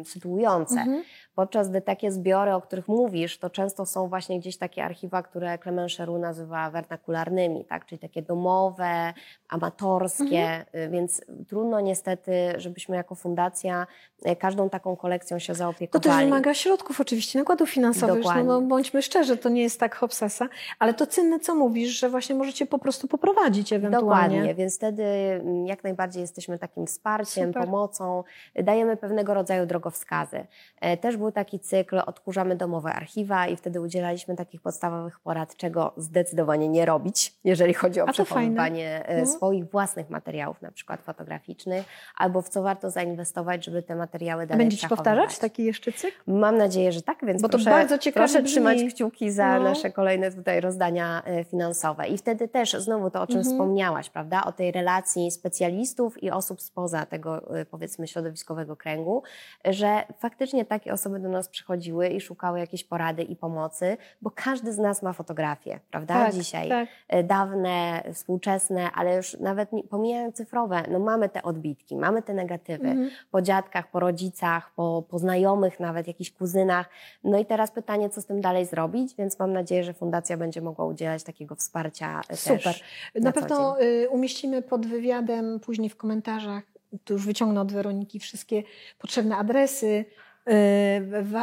sytuujące. 0.04 0.80
Mhm. 0.80 1.02
Podczas 1.34 1.68
gdy 1.70 1.80
takie 1.80 2.12
zbiory, 2.12 2.54
o 2.54 2.60
których 2.60 2.88
mówisz, 2.88 3.38
to 3.38 3.50
często 3.50 3.86
są 3.86 4.08
właśnie 4.08 4.23
gdzieś 4.38 4.56
takie 4.56 4.84
archiwa, 4.84 5.22
które 5.22 5.58
Clement 5.58 5.92
Cheroux 5.92 6.20
nazywa 6.22 6.70
wernakularnymi, 6.70 7.64
tak? 7.64 7.86
czyli 7.86 7.98
takie 7.98 8.22
domowe, 8.22 9.12
amatorskie, 9.48 10.24
Mhm. 10.44 10.64
y, 10.74 10.88
więc 10.90 11.22
trudno 11.48 11.80
niestety, 11.80 12.32
żebyśmy 12.56 12.96
jako 12.96 13.14
fundacja 13.14 13.86
y, 14.26 14.36
każdą 14.36 14.70
taką 14.70 14.96
kolekcją 14.96 15.38
się 15.38 15.52
To 15.52 15.58
zaopiekowali. 15.58 16.10
też 16.20 16.24
wymaga 16.24 16.54
środków 16.54 17.00
oczywiście, 17.00 17.38
nakładów 17.38 17.70
finansowych. 17.70 18.16
Dokładnie. 18.18 18.44
No, 18.44 18.60
bo 18.60 18.66
bądźmy 18.66 19.02
szczerzy, 19.02 19.36
to 19.36 19.48
nie 19.48 19.62
jest 19.62 19.80
tak 19.80 19.94
hopsasa, 19.96 20.48
ale 20.78 20.94
to 20.94 21.06
cenne, 21.06 21.40
co 21.40 21.54
mówisz, 21.54 21.90
że 21.90 22.08
właśnie 22.10 22.34
możecie 22.34 22.66
po 22.66 22.78
prostu 22.78 23.08
poprowadzić 23.08 23.72
ewentualnie. 23.72 24.04
Dokładnie, 24.36 24.54
więc 24.54 24.76
wtedy 24.76 25.04
mm, 25.04 25.66
jak 25.66 25.84
najbardziej 25.84 26.20
jesteśmy 26.20 26.58
takim 26.58 26.86
wsparciem, 26.86 27.46
Super. 27.48 27.64
pomocą, 27.64 28.24
dajemy 28.54 28.96
pewnego 28.96 29.34
rodzaju 29.34 29.66
drogowskazy. 29.66 30.46
E, 30.80 30.96
Też 30.96 31.16
był 31.16 31.32
taki 31.32 31.60
cykl 31.60 31.98
Odkurzamy 32.06 32.56
domowe 32.56 32.92
archiwa 32.92 33.46
i 33.46 33.56
wtedy 33.56 33.80
udzielaliśmy 34.04 34.36
takich 34.36 34.60
podstawowych 34.60 35.20
porad, 35.20 35.56
czego 35.56 35.92
zdecydowanie 35.96 36.68
nie 36.68 36.84
robić, 36.86 37.34
jeżeli 37.44 37.74
chodzi 37.74 38.00
o 38.00 38.06
to 38.06 38.12
przechowywanie 38.12 39.04
No. 39.18 39.26
swoich 39.26 39.70
własnych 39.70 40.10
materiałów, 40.10 40.62
na 40.62 40.70
przykład 40.72 41.00
fotograficznych, 41.02 41.84
albo 42.16 42.42
w 42.42 42.48
co 42.48 42.62
warto 42.62 42.90
zainwestować, 42.90 43.64
żeby 43.64 43.82
te 43.82 43.96
materiały 43.96 44.46
dalej 44.46 44.64
Będziecie 44.64 44.86
przechowywać. 44.86 45.14
powtarzać 45.18 45.38
taki 45.38 45.64
jeszcze 45.64 45.92
cykl? 45.92 46.16
Mam 46.26 46.56
nadzieję, 46.58 46.92
że 46.92 47.02
tak, 47.02 47.18
więc 47.26 47.42
Bo 47.42 47.48
to 47.48 47.52
proszę, 47.58 47.70
bardzo 47.70 47.98
ciekawie 47.98 48.26
proszę 48.26 48.42
trzymać 48.42 48.78
kciuki 48.94 49.30
za 49.30 49.56
No. 49.58 49.62
nasze 49.64 49.90
kolejne 49.92 50.32
tutaj 50.32 50.60
rozdania 50.60 51.22
e, 51.24 51.44
finansowe. 51.44 52.08
I 52.08 52.18
wtedy 52.18 52.48
też 52.48 52.72
znowu 52.72 53.10
to, 53.10 53.22
o 53.22 53.26
czym 53.26 53.36
Mhm. 53.38 53.54
wspomniałaś, 53.56 54.10
prawda, 54.10 54.44
o 54.44 54.52
tej 54.52 54.72
relacji 54.72 55.30
specjalistów 55.30 56.22
i 56.22 56.30
osób 56.30 56.60
spoza 56.62 57.06
tego, 57.06 57.58
e, 57.60 57.64
powiedzmy, 57.66 58.08
środowiskowego 58.08 58.76
kręgu, 58.76 59.22
że 59.64 60.04
faktycznie 60.18 60.64
takie 60.64 60.92
osoby 60.92 61.18
do 61.18 61.28
nas 61.28 61.48
przychodziły 61.48 62.08
i 62.08 62.20
szukały 62.20 62.58
jakiejś 62.58 62.84
porady 62.84 63.22
i 63.22 63.36
pomocy, 63.36 63.93
bo 64.22 64.30
każdy 64.34 64.72
z 64.72 64.78
nas 64.78 65.02
ma 65.02 65.12
fotografię, 65.12 65.80
prawda, 65.90 66.14
Tak, 66.14 66.34
dzisiaj. 66.34 66.68
tak. 66.68 66.88
E, 67.08 67.22
Dawne, 67.24 68.02
współczesne, 68.12 68.90
ale 68.94 69.16
już 69.16 69.34
nawet 69.40 69.68
pomijając 69.90 70.36
cyfrowe, 70.36 70.82
no 70.90 70.98
mamy 70.98 71.28
te 71.28 71.42
odbitki, 71.42 71.96
mamy 71.96 72.22
te 72.22 72.34
negatywy 72.34 72.88
Mhm. 72.88 73.10
po 73.30 73.42
dziadkach, 73.42 73.90
po 73.90 74.00
rodzicach, 74.00 74.70
po, 74.76 75.04
po 75.08 75.18
znajomych, 75.18 75.80
nawet 75.80 76.06
jakichś 76.06 76.30
kuzynach. 76.30 76.88
No 77.24 77.38
i 77.38 77.46
teraz 77.46 77.70
pytanie, 77.70 78.10
co 78.10 78.20
z 78.22 78.26
tym 78.26 78.40
dalej 78.40 78.66
zrobić, 78.66 79.16
więc 79.16 79.38
mam 79.38 79.52
nadzieję, 79.52 79.84
że 79.84 79.92
Fundacja 79.94 80.36
będzie 80.36 80.60
mogła 80.60 80.84
udzielać 80.86 81.22
takiego 81.22 81.54
wsparcia 81.54 82.20
e, 82.28 82.36
Super. 82.36 82.62
też. 82.62 82.82
Na, 83.14 83.20
na 83.20 83.32
pewno 83.32 83.80
y, 83.80 84.08
umieścimy 84.08 84.62
pod 84.62 84.86
wywiadem 84.86 85.60
później 85.60 85.90
w 85.90 85.96
komentarzach, 85.96 86.62
tu 87.04 87.12
już 87.12 87.26
wyciągnę 87.26 87.60
od 87.60 87.72
Weroniki 87.72 88.20
wszystkie 88.20 88.62
potrzebne 88.98 89.36
adresy 89.36 90.04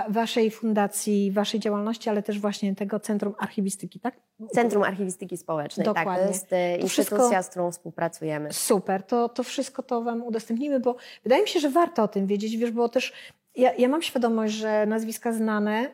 waszej 0.10 0.52
fundacji, 0.52 1.32
waszej 1.32 1.60
działalności, 1.60 2.10
ale 2.10 2.24
też 2.24 2.40
właśnie 2.40 2.76
tego 2.76 3.00
Centrum 3.00 3.34
Archiwistyki, 3.40 4.00
tak? 4.00 4.16
Centrum 4.54 4.84
Archiwistyki 4.84 5.38
Społecznej, 5.38 5.86
tak, 5.86 5.96
Dokładnie. 5.96 6.24
to 6.24 6.30
jest 6.32 6.50
To 6.50 6.56
instytucja, 6.56 6.88
wszystko- 7.18 7.44
z 7.44 7.48
którą 7.50 7.72
współpracujemy. 7.72 8.54
Super, 8.54 9.04
to, 9.04 9.30
to 9.30 9.44
wszystko 9.44 9.84
to 9.84 10.02
Wam 10.02 10.24
udostępnimy, 10.24 10.80
bo 10.80 10.96
wydaje 11.24 11.42
mi 11.42 11.48
się, 11.48 11.60
że 11.60 11.70
warto 11.70 12.04
o 12.04 12.08
tym 12.08 12.28
wiedzieć, 12.28 12.58
wiesz, 12.58 12.72
bo 12.72 12.90
też 12.90 13.14
ja, 13.56 13.74
ja 13.74 13.88
mam 13.88 14.02
świadomość, 14.02 14.54
że 14.54 14.86
nazwiska 14.86 15.34
znane, 15.34 15.92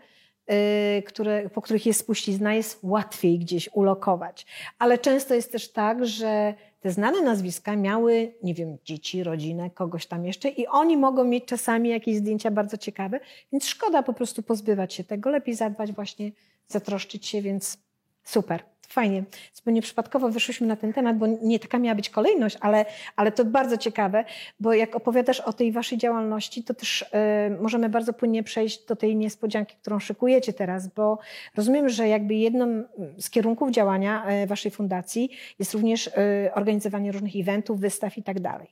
yy, 0.47 0.55
które, 1.03 1.49
po 1.49 1.61
których 1.61 1.85
jest 1.85 1.99
spuścizna, 1.99 2.53
jest 2.53 2.79
łatwiej 2.83 3.39
gdzieś 3.39 3.69
ulokować. 3.73 4.45
Ale 4.79 4.97
często 4.97 5.33
jest 5.33 5.51
też 5.51 5.71
tak, 5.71 6.05
że 6.05 6.53
te 6.87 6.91
znane 6.91 7.21
nazwiska 7.21 7.75
miały, 7.75 8.33
nie 8.43 8.53
wiem, 8.53 8.77
dzieci, 8.85 9.23
rodzinę, 9.23 9.69
kogoś 9.69 10.05
tam 10.07 10.25
jeszcze 10.25 10.49
i 10.49 10.67
oni 10.67 10.97
mogą 10.97 11.23
mieć 11.23 11.45
czasami 11.45 11.89
jakieś 11.89 12.17
zdjęcia 12.17 12.51
bardzo 12.51 12.77
ciekawe, 12.77 13.19
więc 13.51 13.65
szkoda 13.65 14.03
po 14.03 14.13
prostu 14.13 14.43
pozbywać 14.43 14.93
się 14.93 15.03
tego, 15.03 15.29
lepiej 15.29 15.55
zadbać 15.55 15.91
właśnie, 15.91 16.31
zatroszczyć 16.67 17.25
się, 17.25 17.41
więc 17.41 17.77
super. 18.23 18.63
Fajnie. 18.87 19.23
Zupełnie 19.53 19.81
przypadkowo 19.81 20.29
wyszłyśmy 20.29 20.67
na 20.67 20.75
ten 20.75 20.93
temat, 20.93 21.17
bo 21.17 21.27
nie 21.27 21.59
taka 21.59 21.79
miała 21.79 21.95
być 21.95 22.09
kolejność, 22.09 22.57
ale, 22.61 22.85
ale 23.15 23.31
to 23.31 23.45
bardzo 23.45 23.77
ciekawe, 23.77 24.25
bo 24.59 24.73
jak 24.73 24.95
opowiadasz 24.95 25.39
o 25.39 25.53
tej 25.53 25.71
waszej 25.71 25.97
działalności, 25.97 26.63
to 26.63 26.73
też 26.73 27.05
e, 27.11 27.49
możemy 27.61 27.89
bardzo 27.89 28.13
płynnie 28.13 28.43
przejść 28.43 28.85
do 28.85 28.95
tej 28.95 29.15
niespodzianki, 29.15 29.75
którą 29.81 29.99
szykujecie 29.99 30.53
teraz, 30.53 30.87
bo 30.87 31.19
rozumiem, 31.55 31.89
że 31.89 32.07
jakby 32.07 32.35
jednym 32.35 32.87
z 33.17 33.29
kierunków 33.29 33.71
działania 33.71 34.25
e, 34.25 34.47
waszej 34.47 34.71
fundacji 34.71 35.29
jest 35.59 35.73
również 35.73 36.07
e, 36.07 36.11
organizowanie 36.53 37.11
różnych 37.11 37.35
eventów, 37.35 37.79
wystaw 37.79 38.17
i 38.17 38.23
tak 38.23 38.39
dalej. 38.39 38.67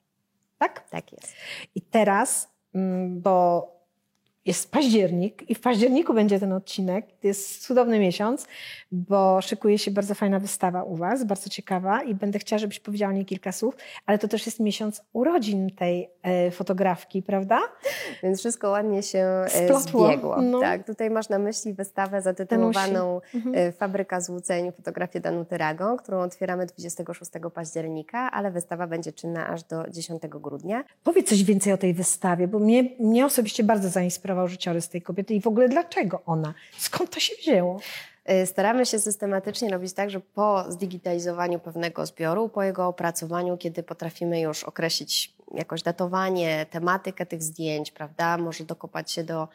Tak? 0.57 0.89
Tak 0.89 1.11
jest. 1.11 1.35
I 1.75 1.81
teraz, 1.81 2.49
mm, 2.75 3.21
bo 3.21 3.74
jest 4.45 4.71
październik 4.71 5.49
i 5.49 5.55
w 5.55 5.61
październiku 5.61 6.13
będzie 6.13 6.39
ten 6.39 6.53
odcinek, 6.53 7.05
to 7.21 7.27
jest 7.27 7.61
cudowny 7.67 7.99
miesiąc, 7.99 8.47
bo 8.91 9.41
szykuje 9.41 9.77
się 9.77 9.91
bardzo 9.91 10.15
fajna 10.15 10.39
wystawa 10.39 10.83
u 10.83 10.95
Was, 10.95 11.23
bardzo 11.23 11.49
ciekawa 11.49 12.03
i 12.03 12.15
będę 12.15 12.39
chciała, 12.39 12.59
żebyś 12.59 12.79
powiedziała 12.79 13.13
nie 13.13 13.25
kilka 13.25 13.51
słów, 13.51 13.75
ale 14.05 14.17
to 14.17 14.27
też 14.27 14.45
jest 14.45 14.59
miesiąc 14.59 15.01
urodzin 15.13 15.69
tej 15.75 16.09
e, 16.23 16.51
fotografki, 16.51 17.23
prawda? 17.23 17.59
Więc 18.23 18.39
wszystko 18.39 18.69
ładnie 18.69 19.03
się 19.03 19.19
e, 19.19 19.49
Splotło. 19.65 20.07
zbiegło. 20.07 20.41
No. 20.41 20.59
Tak, 20.59 20.85
tutaj 20.85 21.09
masz 21.09 21.29
na 21.29 21.39
myśli 21.39 21.73
wystawę 21.73 22.21
zatytułowaną 22.21 23.21
Mhm. 23.35 23.55
e, 23.55 23.71
Fabryka 23.71 24.21
złudzeń, 24.21 24.71
fotografię 24.71 25.19
Danuty 25.19 25.57
Rago, 25.57 25.95
którą 25.97 26.21
otwieramy 26.21 26.65
26 26.65 27.31
października, 27.53 28.31
ale 28.31 28.51
wystawa 28.51 28.87
będzie 28.87 29.13
czynna 29.13 29.47
aż 29.47 29.63
do 29.63 29.89
10 29.89 30.21
grudnia. 30.27 30.83
Powiedz 31.03 31.29
coś 31.29 31.43
więcej 31.43 31.73
o 31.73 31.77
tej 31.77 31.93
wystawie, 31.93 32.47
bo 32.47 32.59
mnie, 32.59 32.83
mnie 32.99 33.25
osobiście 33.25 33.63
bardzo 33.63 33.89
zainspirował 34.35 34.47
życiorys 34.47 34.89
tej 34.89 35.01
kobiety 35.01 35.33
i 35.33 35.41
w 35.41 35.47
ogóle 35.47 35.69
dlaczego 35.69 36.21
ona? 36.25 36.53
Skąd 36.77 37.09
to 37.09 37.19
się 37.19 37.35
wzięło? 37.35 37.79
Y, 38.29 38.45
Staramy 38.45 38.85
się 38.85 38.99
systematycznie 38.99 39.69
robić 39.69 39.93
tak, 39.93 40.09
że 40.09 40.19
po 40.19 40.71
zdigitalizowaniu 40.71 41.59
pewnego 41.59 42.05
zbioru, 42.05 42.49
po 42.49 42.63
jego 42.63 42.87
opracowaniu, 42.87 43.57
kiedy 43.57 43.83
potrafimy 43.83 44.39
już 44.41 44.63
określić 44.63 45.34
jakoś 45.53 45.83
datowanie, 45.83 46.65
tematykę 46.69 47.25
tych 47.25 47.43
zdjęć, 47.43 47.91
prawda, 47.91 48.37
może 48.37 48.63
dokopać 48.63 49.11
się 49.11 49.23
do, 49.23 49.47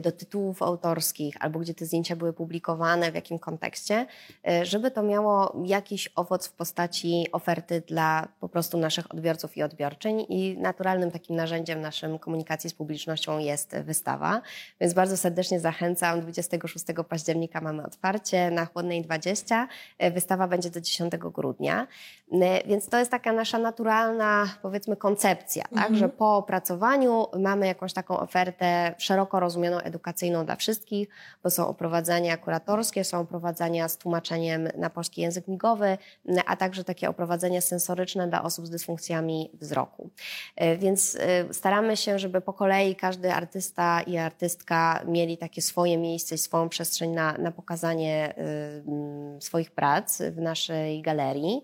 do 0.00 0.12
tytułów 0.12 0.62
autorskich 0.62 1.34
albo 1.40 1.58
gdzie 1.58 1.74
te 1.74 1.84
zdjęcia 1.84 2.16
były 2.16 2.32
publikowane, 2.32 3.12
w 3.12 3.14
jakim 3.14 3.38
kontekście, 3.38 4.06
y, 4.48 4.64
żeby 4.66 4.90
to 4.90 5.02
miało 5.02 5.56
jakiś 5.64 6.08
owoc 6.16 6.48
w 6.48 6.52
postaci 6.52 7.26
oferty 7.32 7.82
dla 7.86 8.28
po 8.40 8.48
prostu 8.48 8.78
naszych 8.78 9.10
odbiorców 9.10 9.56
i 9.56 9.62
odbiorczyń 9.62 10.26
i 10.28 10.58
naturalnym 10.58 11.10
takim 11.10 11.36
narzędziem 11.36 11.80
naszym 11.80 12.18
komunikacji 12.18 12.70
z 12.70 12.74
publicznością 12.74 13.38
jest 13.38 13.76
wystawa, 13.76 14.42
więc 14.80 14.94
bardzo 14.94 15.16
serdecznie 15.16 15.60
zachęcam. 15.60 16.20
26 16.20 16.84
października 17.08 17.60
mamy 17.60 17.82
otwarcie 17.86 18.50
na 18.50 18.66
Chłodnej 18.66 19.02
20. 19.02 19.68
E, 19.98 20.10
Wystawa 20.10 20.48
będzie 20.48 20.70
do 20.70 20.80
10 20.80 21.12
grudnia. 21.16 21.86
E, 22.32 22.68
Więc 22.68 22.88
to 22.88 22.98
jest 22.98 23.10
taka 23.10 23.32
nasza 23.32 23.58
naturalna, 23.58 24.48
powiedzmy, 24.62 24.96
koncepcja. 24.96 25.28
koncepcja, 25.28 25.64
tak? 25.64 25.96
że 25.96 26.08
po 26.08 26.36
opracowaniu 26.36 27.26
mamy 27.38 27.66
jakąś 27.66 27.92
taką 27.92 28.20
ofertę 28.20 28.94
szeroko 28.98 29.40
rozumianą 29.40 29.78
edukacyjną 29.78 30.46
dla 30.46 30.56
wszystkich, 30.56 31.08
bo 31.42 31.50
są 31.50 31.68
oprowadzania 31.68 32.36
kuratorskie, 32.36 33.04
są 33.04 33.20
oprowadzania 33.20 33.88
z 33.88 33.98
tłumaczeniem 33.98 34.68
na 34.76 34.90
polski 34.90 35.20
język 35.20 35.48
migowy, 35.48 35.98
a 36.46 36.56
także 36.56 36.84
takie 36.84 37.08
oprowadzenia 37.10 37.60
sensoryczne 37.60 38.28
dla 38.28 38.42
osób 38.42 38.66
z 38.66 38.70
dysfunkcjami 38.70 39.50
wzroku. 39.54 40.10
E, 40.56 40.76
więc 40.76 41.16
e, 41.20 41.54
staramy 41.54 41.96
się, 41.96 42.18
żeby 42.18 42.40
po 42.40 42.52
kolei 42.52 42.96
każdy 42.96 43.32
artysta 43.32 44.00
i 44.00 44.16
artystka 44.16 45.02
mieli 45.06 45.38
takie 45.38 45.62
swoje 45.62 45.98
miejsce 45.98 46.34
i 46.34 46.38
swoją 46.38 46.68
przestrzeń 46.68 47.10
na, 47.10 47.32
na 47.32 47.52
pokazanie 47.52 48.34
swoich 49.40 49.70
prac 49.70 50.22
w 50.22 50.40
naszej 50.40 51.02
galerii. 51.02 51.62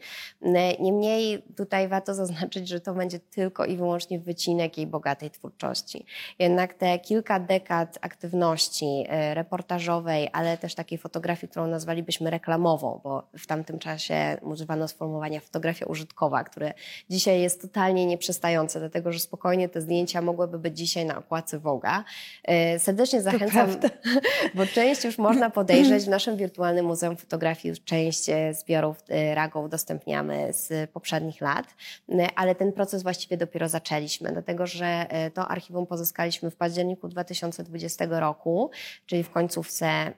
Niemniej 0.80 1.42
tutaj 1.56 1.88
warto 1.88 2.14
zaznaczyć, 2.14 2.68
że 2.68 2.80
to 2.80 2.94
będzie 2.94 3.18
tylko 3.18 3.64
i 3.64 3.76
wyłącznie 3.76 4.18
wycinek 4.18 4.78
jej 4.78 4.86
bogatej 4.86 5.30
twórczości. 5.30 6.06
Jednak 6.38 6.74
te 6.74 6.98
kilka 6.98 7.40
dekad 7.40 7.98
aktywności 8.00 9.04
y, 9.30 9.34
reportażowej, 9.34 10.28
ale 10.32 10.58
też 10.58 10.74
takiej 10.74 10.98
fotografii, 10.98 11.50
którą 11.50 11.66
nazwalibyśmy 11.66 12.30
reklamową, 12.30 13.00
bo 13.04 13.22
w 13.38 13.46
tamtym 13.46 13.78
czasie 13.78 14.36
używano 14.42 14.88
sformułowania 14.88 15.40
fotografia 15.40 15.86
użytkowa, 15.86 16.44
które 16.44 16.74
dzisiaj 17.10 17.40
jest 17.40 17.62
totalnie 17.62 18.06
nieprzystające, 18.06 18.78
dlatego 18.80 19.12
że 19.12 19.18
spokojnie 19.18 19.68
te 19.68 19.80
zdjęcia 19.80 20.22
mogłyby 20.22 20.58
być 20.58 20.78
dzisiaj 20.78 21.04
na 21.04 21.18
okładce 21.18 21.58
Woga. 21.58 22.04
Y, 22.74 22.78
serdecznie 22.78 23.22
zachęcam, 23.22 23.68
bo 24.54 24.66
część 24.66 25.04
już 25.04 25.18
można 25.18 25.50
podejrzeć 25.50 26.04
w 26.04 26.08
naszym 26.08 26.36
wirtualnym 26.36 26.86
Muzeum 26.86 27.16
Fotografii, 27.16 27.70
już 27.70 27.84
część 27.84 28.28
e, 28.28 28.54
zbiorów 28.54 28.96
RAGO 29.34 29.60
udostępniamy 29.60 30.43
z 30.52 30.90
poprzednich 30.90 31.40
lat, 31.40 31.66
ale 32.36 32.54
ten 32.54 32.72
proces 32.72 33.02
właściwie 33.02 33.36
dopiero 33.36 33.68
zaczęliśmy, 33.68 34.32
dlatego 34.32 34.66
że 34.66 34.86
e, 34.86 35.30
to 35.30 35.48
archiwum 35.48 35.86
pozyskaliśmy 35.86 36.50
w 36.50 36.56
październiku 36.56 37.08
2020 37.08 38.06
roku, 38.10 38.70
czyli 39.06 39.22
w 39.22 39.30
końcówce 39.30 40.12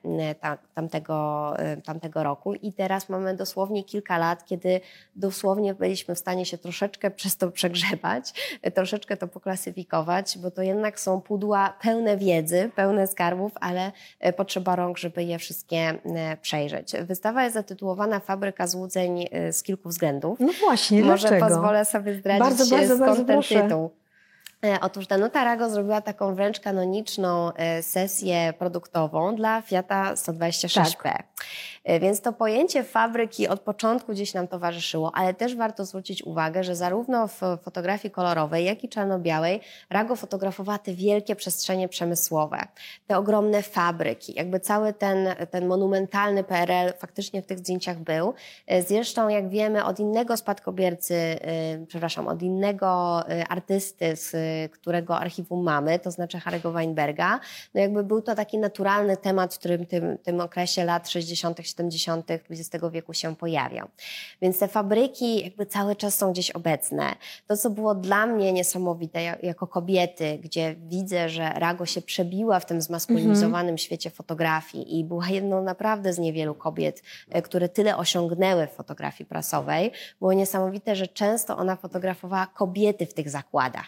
tamtego, 0.74 1.54
e, 1.58 1.76
tamtego 1.76 2.22
roku 2.22 2.54
i 2.54 2.72
teraz 2.72 3.08
mamy 3.08 3.34
dosłownie 3.34 3.84
kilka 3.84 4.18
lat, 4.18 4.44
kiedy 4.44 4.80
dosłownie 5.16 5.74
byliśmy 5.74 6.14
w 6.14 6.18
stanie 6.18 6.46
się 6.46 6.58
troszeczkę 6.58 7.10
przez 7.10 7.36
to 7.36 7.50
przegrzebać, 7.50 8.32
troszeczkę 8.74 9.16
to 9.16 9.28
poklasyfikować, 9.28 10.38
bo 10.38 10.50
to 10.50 10.62
jednak 10.62 11.00
są 11.00 11.20
pudła 11.20 11.76
pełne 11.82 12.16
wiedzy, 12.16 12.70
pełne 12.76 13.06
skarbów, 13.06 13.52
ale 13.60 13.92
potrzeba 14.36 14.76
rąk, 14.76 14.98
żeby 14.98 15.24
je 15.24 15.38
wszystkie 15.38 15.98
przejrzeć. 16.40 16.92
Wystawa 17.02 17.44
jest 17.44 17.54
zatytułowana 17.54 18.20
Fabryka 18.20 18.66
złudzeń 18.66 19.28
z 19.52 19.62
kilku 19.62 19.88
względów. 19.88 20.15
No 20.40 20.48
właśnie, 20.64 21.04
Może 21.04 21.28
dlaczego? 21.28 21.46
pozwolę 21.46 21.84
sobie 21.84 22.14
zdradzić 22.14 22.40
bardzo, 22.44 22.66
bardzo, 22.76 22.86
skąd 22.86 23.00
bardzo 23.00 23.24
ten 23.24 23.36
proszę. 23.36 23.62
tytuł. 23.62 23.90
E, 24.64 24.80
Otóż 24.80 25.06
Danuta 25.06 25.44
Rago 25.44 25.70
zrobiła 25.70 26.00
taką 26.00 26.34
wręcz 26.34 26.60
kanoniczną 26.60 27.52
e, 27.52 27.82
sesję 27.82 28.52
produktową 28.58 29.36
dla 29.36 29.62
Fiata 29.62 30.14
126P. 30.14 31.22
E, 31.84 32.00
Więc 32.00 32.20
to 32.20 32.32
pojęcie 32.32 32.84
fabryki 32.84 33.48
od 33.48 33.60
początku 33.60 34.12
gdzieś 34.12 34.34
nam 34.34 34.48
towarzyszyło, 34.48 35.12
ale 35.14 35.34
też 35.34 35.56
warto 35.56 35.84
zwrócić 35.84 36.22
uwagę, 36.22 36.64
że 36.64 36.76
zarówno 36.76 37.28
w 37.28 37.40
fotografii 37.62 38.12
kolorowej, 38.12 38.64
jak 38.64 38.84
i 38.84 38.88
czarno-białej 38.88 39.60
Rago 39.90 40.16
fotografowała 40.16 40.78
te 40.78 40.92
wielkie 40.94 41.36
przestrzenie 41.36 41.88
przemysłowe, 41.88 42.58
te 43.06 43.18
ogromne 43.18 43.62
fabryki. 43.62 44.34
Jakby 44.36 44.60
cały 44.60 44.92
ten, 44.92 45.28
ten 45.50 45.66
monumentalny 45.66 46.44
PRL 46.44 46.92
faktycznie 46.98 47.42
w 47.42 47.46
tych 47.46 47.58
zdjęciach 47.58 47.98
był. 47.98 48.34
Zresztą, 48.86 49.28
jak 49.28 49.48
wiemy, 49.48 49.84
od 49.84 50.00
innego 50.00 50.36
spadkobiercy, 50.36 51.38
przepraszam, 51.88 52.28
od 52.28 52.42
innego 52.42 53.22
artysty, 53.48 54.16
z 54.16 54.45
którego 54.72 55.18
archiwum 55.18 55.62
mamy, 55.64 55.98
to 55.98 56.10
znaczy 56.10 56.38
Harry'ego 56.38 56.72
Weinberga, 56.72 57.40
no 57.74 57.80
jakby 57.80 58.04
był 58.04 58.22
to 58.22 58.34
taki 58.34 58.58
naturalny 58.58 59.16
temat, 59.16 59.54
w 59.54 59.58
którym 59.58 59.86
tym, 59.86 60.18
tym 60.18 60.40
okresie 60.40 60.84
lat 60.84 61.08
60., 61.10 61.58
70. 61.62 62.30
XX 62.30 62.84
wieku 62.92 63.14
się 63.14 63.36
pojawiał. 63.36 63.88
Więc 64.42 64.58
te 64.58 64.68
fabryki 64.68 65.44
jakby 65.44 65.66
cały 65.66 65.96
czas 65.96 66.18
są 66.18 66.32
gdzieś 66.32 66.50
obecne. 66.50 67.14
To, 67.46 67.56
co 67.56 67.70
było 67.70 67.94
dla 67.94 68.26
mnie 68.26 68.52
niesamowite 68.52 69.22
ja- 69.22 69.36
jako 69.42 69.66
kobiety, 69.66 70.38
gdzie 70.42 70.74
widzę, 70.78 71.28
że 71.28 71.48
Rago 71.54 71.86
się 71.86 72.02
przebiła 72.02 72.60
w 72.60 72.66
tym 72.66 72.82
zmaskulinizowanym 72.82 73.78
świecie 73.78 74.10
fotografii 74.10 74.98
i 74.98 75.04
była 75.04 75.28
jedną 75.28 75.62
naprawdę 75.62 76.12
z 76.12 76.18
niewielu 76.18 76.54
kobiet, 76.54 77.02
e, 77.30 77.42
które 77.42 77.68
tyle 77.68 77.96
osiągnęły 77.96 78.66
w 78.66 78.70
fotografii 78.70 79.28
prasowej, 79.28 79.92
było 80.18 80.32
niesamowite, 80.32 80.96
że 80.96 81.06
często 81.08 81.56
ona 81.56 81.76
fotografowała 81.76 82.46
kobiety 82.46 83.06
w 83.06 83.14
tych 83.14 83.30
zakładach, 83.30 83.86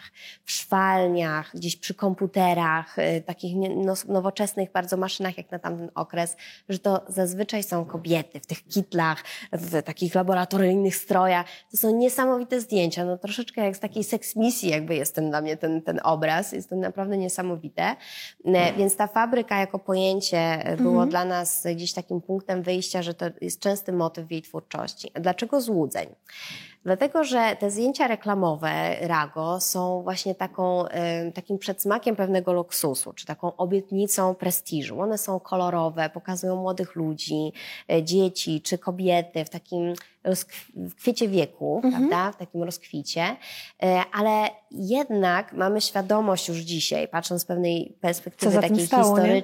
szwalniach, 0.51 1.51
gdzieś 1.53 1.75
przy 1.75 1.93
komputerach, 1.93 2.99
e, 2.99 3.21
takich 3.21 3.55
no- 3.75 3.93
nowoczesnych 4.07 4.71
bardzo 4.71 4.97
maszynach 4.97 5.37
jak 5.37 5.51
na 5.51 5.59
tamten 5.59 5.89
okres, 5.95 6.35
że 6.69 6.79
to 6.79 7.01
zazwyczaj 7.07 7.63
są 7.63 7.85
kobiety 7.85 8.39
w 8.39 8.45
tych 8.45 8.67
kitlach, 8.67 9.23
w 9.51 9.83
takich 9.83 10.15
laboratoryjnych 10.15 10.95
strojach. 10.95 11.45
To 11.71 11.77
są 11.77 11.95
niesamowite 11.97 12.61
zdjęcia, 12.61 13.05
no 13.05 13.17
troszeczkę 13.17 13.61
jak 13.61 13.75
z 13.75 13.79
takiej 13.79 14.03
seksmisji 14.03 14.69
jakby 14.69 14.95
jest 14.95 15.15
ten 15.15 15.29
dla 15.29 15.41
mnie 15.41 15.57
ten, 15.57 15.81
ten 15.81 15.99
obraz, 16.03 16.51
jest 16.51 16.69
to 16.69 16.75
naprawdę 16.75 17.17
niesamowite. 17.17 17.95
E, 18.45 18.73
Więc 18.73 18.95
ta 18.95 19.07
fabryka 19.07 19.59
jako 19.59 19.79
pojęcie 19.79 20.37
e, 20.37 20.77
było 20.77 21.05
dla 21.05 21.25
nas 21.25 21.67
gdzieś 21.75 21.93
takim 21.93 22.21
punktem 22.21 22.63
wyjścia, 22.63 23.01
że 23.01 23.13
to 23.13 23.25
jest 23.41 23.59
częsty 23.59 23.93
motyw 23.93 24.27
w 24.27 24.31
jej 24.31 24.41
twórczości. 24.41 25.11
A 25.13 25.19
Dlaczego 25.19 25.61
złudzeń? 25.61 26.07
Dlatego, 26.83 27.23
że 27.23 27.55
te 27.59 27.71
zdjęcia 27.71 28.07
reklamowe 28.07 28.95
Rago 29.01 29.59
są 29.59 30.01
właśnie 30.03 30.35
taką, 30.35 30.85
takim 31.33 31.57
przedsmakiem 31.57 32.15
pewnego 32.15 32.53
luksusu, 32.53 33.13
czy 33.13 33.25
taką 33.25 33.55
obietnicą 33.55 34.35
prestiżu. 34.35 35.01
One 35.01 35.17
są 35.17 35.39
kolorowe, 35.39 36.09
pokazują 36.09 36.55
młodych 36.55 36.95
ludzi, 36.95 37.51
e, 37.91 38.03
dzieci 38.03 38.61
czy 38.61 38.77
kobiety 38.77 39.45
w 39.45 39.49
takim 39.49 39.93
w 40.75 40.95
kwiecie 40.95 41.27
wieku, 41.27 41.81
prawda, 41.81 42.31
w 42.31 42.37
takim 42.37 42.63
rozkwicie, 42.63 43.35
E, 43.83 44.03
ale 44.11 44.49
jednak 44.71 45.53
mamy 45.53 45.81
świadomość 45.81 46.47
już 46.47 46.57
dzisiaj, 46.57 47.07
patrząc 47.07 47.41
z 47.41 47.45
pewnej 47.45 47.97
perspektywy 48.01 48.61
takiej 48.61 48.87
stało, 48.87 49.19
nie? 49.19 49.41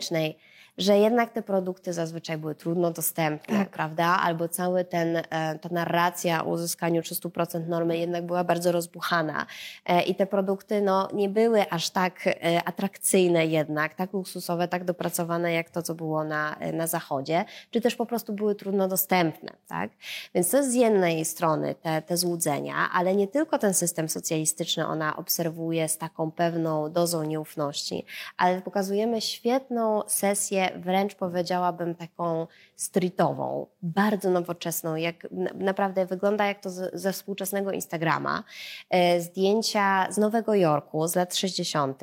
Że 0.78 0.98
jednak 0.98 1.32
te 1.32 1.42
produkty 1.42 1.94
zazwyczaj 1.94 2.38
były 2.38 2.56
trudno 2.56 2.92
dostępne, 2.92 3.58
Tak. 3.58 3.70
prawda? 3.70 4.06
Albo 4.06 4.48
cały 4.48 4.86
ten, 4.86 5.18
e, 5.18 5.24
ta 5.62 5.70
narracja 5.72 6.46
o 6.46 6.50
uzyskaniu 6.50 7.02
300% 7.02 7.68
normy 7.68 7.98
jednak 7.98 8.26
była 8.26 8.44
bardzo 8.44 8.72
rozbuchana. 8.72 9.46
E, 9.86 10.02
I 10.02 10.16
te 10.16 10.26
produkty 10.26 10.82
no, 10.82 11.08
nie 11.14 11.30
były 11.30 11.70
aż 11.70 11.90
tak 11.90 12.28
e, 12.28 12.34
atrakcyjne 12.66 13.46
jednak, 13.46 13.94
tak 13.94 14.14
luksusowe, 14.14 14.68
tak 14.68 14.84
dopracowane 14.84 15.54
jak 15.54 15.70
to, 15.70 15.82
co 15.82 15.96
było 15.96 16.24
na, 16.24 16.56
na 16.74 16.88
zachodzie, 16.88 17.46
czy 17.72 17.82
też 17.82 17.96
po 17.96 18.06
prostu 18.06 18.34
były 18.34 18.56
trudno 18.56 18.88
dostępne, 18.88 19.52
tak? 19.68 19.92
Więc 20.36 20.52
to 20.52 20.58
jest 20.58 20.72
z 20.72 20.74
jednej 20.74 21.26
strony 21.26 21.76
te, 21.76 22.02
te 22.02 22.18
złudzenia, 22.18 22.76
ale 22.94 23.16
nie 23.16 23.28
tylko 23.28 23.58
ten 23.58 23.74
system 23.74 24.10
socjalistyczny 24.10 24.88
ona 24.88 25.16
obserwuje 25.16 25.90
z 25.90 25.98
taką 25.98 26.32
pewną 26.32 26.92
dozą 26.92 27.24
nieufności, 27.24 28.06
ale 28.38 28.62
pokazujemy 28.62 29.22
świetną 29.22 30.02
sesję, 30.08 30.64
wręcz 30.75 31.15
powiedziałabym 31.15 31.95
taką 31.95 32.47
streetową, 32.75 33.67
bardzo 33.82 34.30
nowoczesną, 34.30 34.95
jak 34.95 35.28
na- 35.32 35.49
naprawdę 35.56 36.06
wygląda 36.06 36.45
jak 36.45 36.60
to 36.60 36.69
ze 36.93 37.13
współczesnego 37.13 37.71
Instagrama. 37.71 38.43
E, 38.89 39.21
zdjęcia 39.21 40.08
z 40.12 40.17
Nowego 40.17 40.56
Jorku 40.56 41.08
z 41.08 41.15
lat 41.15 41.36
60., 41.36 42.01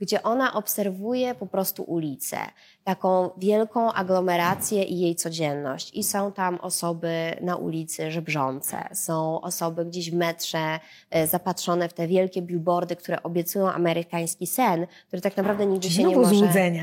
gdzie 0.00 0.22
ona 0.22 0.54
obserwuje 0.54 1.34
po 1.34 1.46
prostu 1.46 1.82
ulicę, 1.82 2.38
taką 2.84 3.30
wielką 3.36 3.92
aglomerację 3.92 4.82
i 4.82 5.00
jej 5.00 5.16
codzienność. 5.16 5.90
I 5.94 6.04
są 6.04 6.32
tam 6.32 6.58
osoby 6.62 7.36
na 7.40 7.56
ulicy 7.56 8.10
żebrzące, 8.10 8.88
są 8.92 9.40
osoby 9.40 9.84
gdzieś 9.84 10.10
w 10.10 10.14
metrze 10.14 10.80
e, 11.10 11.26
zapatrzone 11.26 11.88
w 11.88 11.92
te 11.92 12.06
wielkie 12.06 12.42
billboardy, 12.42 12.96
które 12.96 13.22
obiecują 13.22 13.70
amerykański 13.70 14.46
sen, 14.46 14.86
który 15.06 15.22
tak 15.22 15.36
naprawdę 15.36 15.66
nigdy 15.66 15.90
się 15.90 16.04
nie 16.04 16.16
może 16.16 16.34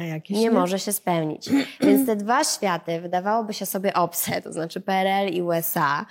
jakieś. 0.08 0.38
nie 0.38 0.52
może 0.52 0.80
się 0.80 0.94
spełnić. 0.94 1.50
Więc 1.82 2.06
te 2.06 2.16
dwa 2.16 2.44
światy 2.44 3.02
wydawałoby 3.02 3.54
się 3.54 3.66
sobie 3.66 3.94
obce, 3.94 4.42
to 4.42 4.54
znaczy 4.54 4.82
PRL 4.82 5.34
i 5.34 5.42
USA, 5.42 6.06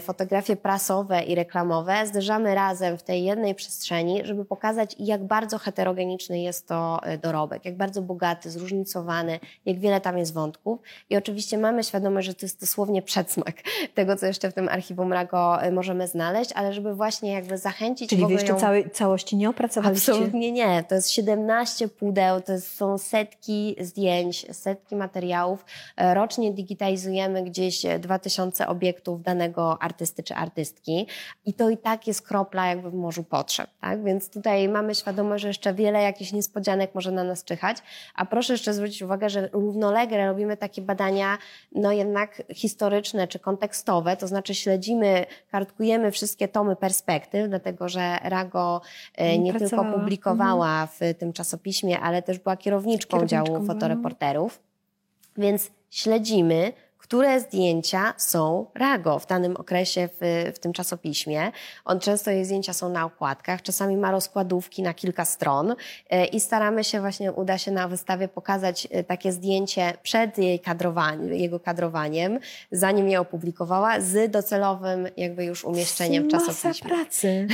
fotografie 0.00 0.56
prasowe 0.56 1.22
i 1.22 1.34
reklamowe, 1.34 2.06
zderzamy 2.06 2.54
razem 2.54 2.98
w 2.98 3.02
tej 3.02 3.24
jednej 3.24 3.54
przestrzeni, 3.54 4.20
żeby 4.24 4.44
pokazać, 4.44 4.96
jak 4.98 5.24
bardzo 5.24 5.58
heterogeniczny 5.58 6.40
jest 6.40 6.68
to 6.68 7.00
e, 7.02 7.18
dorobek, 7.18 7.64
jak 7.64 7.76
bardzo 7.76 8.02
bogaty, 8.02 8.50
zróżnicowany, 8.50 9.27
jak 9.66 9.78
wiele 9.78 10.00
tam 10.00 10.18
jest 10.18 10.34
wątków. 10.34 10.80
I 11.10 11.16
oczywiście 11.16 11.58
mamy 11.58 11.84
świadomość, 11.84 12.26
że 12.26 12.34
to 12.34 12.46
jest 12.46 12.60
dosłownie 12.60 13.02
przedsmak 13.02 13.56
tego, 13.94 14.16
co 14.16 14.26
jeszcze 14.26 14.50
w 14.50 14.54
tym 14.54 14.68
archiwum 14.68 15.12
Rago 15.12 15.64
y, 15.64 15.72
możemy 15.72 16.08
znaleźć, 16.08 16.52
ale 16.54 16.72
żeby 16.72 16.94
właśnie 16.94 17.32
jakby 17.32 17.58
zachęcić 17.58 18.10
Czyli 18.10 18.26
wy 18.26 18.32
jeszcze 18.32 18.52
ją... 18.52 18.58
całej, 18.60 18.90
całości 18.90 19.36
nie 19.36 19.50
opracowaliście? 19.50 20.12
Absolutnie 20.12 20.52
nie. 20.52 20.84
To 20.88 20.94
jest 20.94 21.10
17 21.10 21.88
pudeł, 21.88 22.40
to 22.40 22.52
jest, 22.52 22.76
są 22.76 22.98
setki 22.98 23.76
zdjęć, 23.80 24.56
setki 24.56 24.96
materiałów. 24.96 25.64
E, 25.96 26.14
Rocznie 26.14 26.52
digitalizujemy 26.52 27.42
gdzieś 27.42 27.82
2000 28.00 28.66
obiektów 28.66 29.22
danego 29.22 29.82
artysty 29.82 30.22
czy 30.22 30.34
artystki 30.34 31.06
i 31.44 31.54
to 31.54 31.70
i 31.70 31.76
tak 31.76 32.06
jest 32.06 32.22
kropla 32.22 32.66
jakby 32.66 32.90
w 32.90 32.94
morzu 32.94 33.24
potrzeb. 33.24 33.70
Tak? 33.80 34.04
Więc 34.04 34.30
tutaj 34.30 34.68
mamy 34.68 34.94
świadomość, 34.94 35.42
że 35.42 35.48
jeszcze 35.48 35.74
wiele 35.74 36.02
jakichś 36.02 36.32
niespodzianek 36.32 36.94
może 36.94 37.12
na 37.12 37.24
nas 37.24 37.44
czyhać. 37.44 37.76
A 38.14 38.26
proszę 38.26 38.52
jeszcze 38.52 38.74
zwrócić 38.74 39.02
uwagę, 39.02 39.17
że 39.26 39.48
równolegle 39.52 40.26
robimy 40.26 40.56
takie 40.56 40.82
badania 40.82 41.38
no 41.72 41.92
jednak 41.92 42.42
historyczne 42.54 43.28
czy 43.28 43.38
kontekstowe, 43.38 44.16
to 44.16 44.26
znaczy 44.26 44.54
śledzimy, 44.54 45.26
kartkujemy 45.50 46.10
wszystkie 46.10 46.48
tomy 46.48 46.76
perspektyw, 46.76 47.48
dlatego 47.48 47.88
że 47.88 48.18
Rago 48.22 48.80
e, 49.14 49.38
nie 49.38 49.54
tylko 49.54 49.84
publikowała 49.84 50.86
w 50.86 51.00
tym 51.18 51.32
czasopiśmie, 51.32 52.00
ale 52.00 52.22
też 52.22 52.38
była 52.38 52.56
kierowniczką, 52.56 53.08
Kierowniczką, 53.16 53.44
działu 53.46 53.58
no. 53.58 53.74
fotoreporterów. 53.74 54.60
Więc 55.36 55.70
śledzimy, 55.90 56.72
które 57.08 57.40
zdjęcia 57.40 58.14
są 58.16 58.66
Rago 58.74 59.18
w 59.18 59.26
danym 59.26 59.56
okresie 59.56 60.08
w, 60.20 60.52
w 60.54 60.58
tym 60.58 60.72
czasopiśmie. 60.72 61.52
On 61.84 62.00
często 62.00 62.30
jej 62.30 62.44
zdjęcia 62.44 62.72
są 62.72 62.88
na 62.88 63.04
okładkach, 63.04 63.62
czasami 63.62 63.96
ma 63.96 64.10
rozkładówki 64.10 64.82
na 64.82 64.94
kilka 64.94 65.24
stron 65.24 65.74
e, 66.10 66.24
i 66.24 66.40
staramy 66.40 66.84
się 66.84 67.00
właśnie, 67.00 67.32
uda 67.32 67.58
się 67.58 67.70
na 67.70 67.88
wystawie 67.88 68.28
pokazać 68.28 68.88
e, 68.90 69.04
takie 69.04 69.32
zdjęcie 69.32 69.92
przed 70.02 70.38
jej 70.38 70.60
kadrowaniem, 70.60 71.34
jego 71.34 71.60
kadrowaniem, 71.60 72.38
zanim 72.72 73.08
je 73.08 73.20
opublikowała, 73.20 74.00
z 74.00 74.30
docelowym 74.30 75.08
jakby 75.16 75.44
już 75.44 75.64
umieszczeniem 75.64 76.28
Masa 76.32 76.46
czasopiśmie. 76.46 76.90
pracy. 76.90 77.46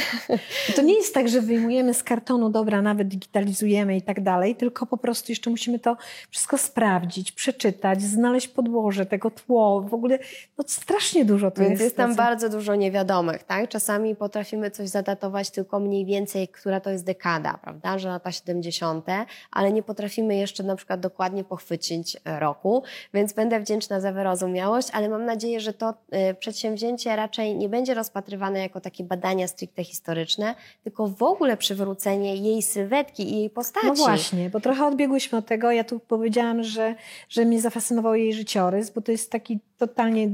To 0.76 0.82
nie 0.82 0.94
jest 0.94 1.14
tak, 1.14 1.28
że 1.28 1.40
wyjmujemy 1.40 1.94
z 1.94 2.02
kartonu, 2.02 2.50
dobra, 2.50 2.82
nawet 2.82 3.08
digitalizujemy 3.08 3.96
i 3.96 4.02
tak 4.02 4.20
dalej, 4.22 4.56
tylko 4.56 4.86
po 4.86 4.96
prostu 4.96 5.32
jeszcze 5.32 5.50
musimy 5.50 5.78
to 5.78 5.96
wszystko 6.30 6.58
sprawdzić, 6.58 7.32
przeczytać, 7.32 8.02
znaleźć 8.02 8.48
podłoże 8.48 9.06
tego 9.06 9.30
tło. 9.46 9.80
W 9.80 9.94
ogóle 9.94 10.18
no, 10.58 10.64
strasznie 10.66 11.24
dużo 11.24 11.50
tu 11.50 11.60
Więc 11.60 11.70
jest. 11.70 11.82
jest 11.82 11.96
tam 11.96 12.14
pracy. 12.14 12.30
bardzo 12.30 12.48
dużo 12.48 12.74
niewiadomych, 12.74 13.42
tak? 13.42 13.68
Czasami 13.68 14.16
potrafimy 14.16 14.70
coś 14.70 14.88
zadatować 14.88 15.50
tylko 15.50 15.80
mniej 15.80 16.04
więcej, 16.04 16.48
która 16.48 16.80
to 16.80 16.90
jest 16.90 17.04
dekada, 17.04 17.58
prawda? 17.62 17.98
Że 17.98 18.08
lata 18.08 18.32
70., 18.32 19.06
ale 19.50 19.72
nie 19.72 19.82
potrafimy 19.82 20.36
jeszcze 20.36 20.62
na 20.62 20.76
przykład 20.76 21.00
dokładnie 21.00 21.44
pochwycić 21.44 22.16
e, 22.24 22.40
roku, 22.40 22.82
więc 23.14 23.32
będę 23.32 23.60
wdzięczna 23.60 24.00
za 24.00 24.12
wyrozumiałość, 24.12 24.88
ale 24.92 25.08
mam 25.08 25.24
nadzieję, 25.24 25.60
że 25.60 25.72
to 25.72 25.94
e, 26.10 26.34
przedsięwzięcie 26.34 27.16
raczej 27.16 27.56
nie 27.56 27.68
będzie 27.68 27.94
rozpatrywane 27.94 28.58
jako 28.60 28.80
takie 28.80 29.04
badania 29.04 29.48
stricte 29.48 29.84
historyczne, 29.84 30.54
tylko 30.84 31.08
w 31.08 31.22
ogóle 31.22 31.56
przywrócenie 31.56 32.36
jej 32.36 32.62
sylwetki 32.62 33.32
i 33.32 33.38
jej 33.38 33.50
postaci. 33.50 33.86
No 33.86 33.94
właśnie, 33.94 34.50
bo 34.50 34.60
trochę 34.60 34.86
odbiegłyśmy 34.86 35.38
od 35.38 35.46
tego. 35.46 35.70
Ja 35.70 35.84
tu 35.84 36.00
powiedziałam, 36.00 36.62
że, 36.62 36.94
że 37.28 37.44
mnie 37.44 37.60
zafascynował 37.60 38.14
jej 38.14 38.34
życiorys, 38.34 38.90
bo 38.90 39.00
to 39.00 39.12
jest 39.12 39.30
taki 39.34 39.60
totalnie 39.78 40.28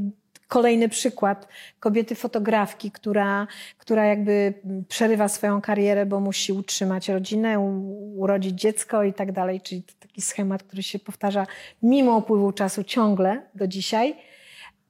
kolejny 0.48 0.88
przykład 0.88 1.48
kobiety 1.80 2.14
fotografki, 2.14 2.90
która, 2.90 3.46
która 3.78 4.04
jakby 4.04 4.54
przerywa 4.88 5.28
swoją 5.28 5.60
karierę, 5.60 6.06
bo 6.06 6.20
musi 6.20 6.52
utrzymać 6.52 7.08
rodzinę, 7.08 7.60
urodzić 8.16 8.60
dziecko 8.60 9.04
i 9.04 9.12
tak 9.12 9.32
dalej. 9.32 9.60
Czyli 9.60 9.82
to 9.82 9.92
taki 10.00 10.20
schemat, 10.22 10.62
który 10.62 10.82
się 10.82 10.98
powtarza 10.98 11.46
mimo 11.82 12.16
upływu 12.16 12.52
czasu 12.52 12.84
ciągle 12.84 13.42
do 13.54 13.66
dzisiaj. 13.66 14.16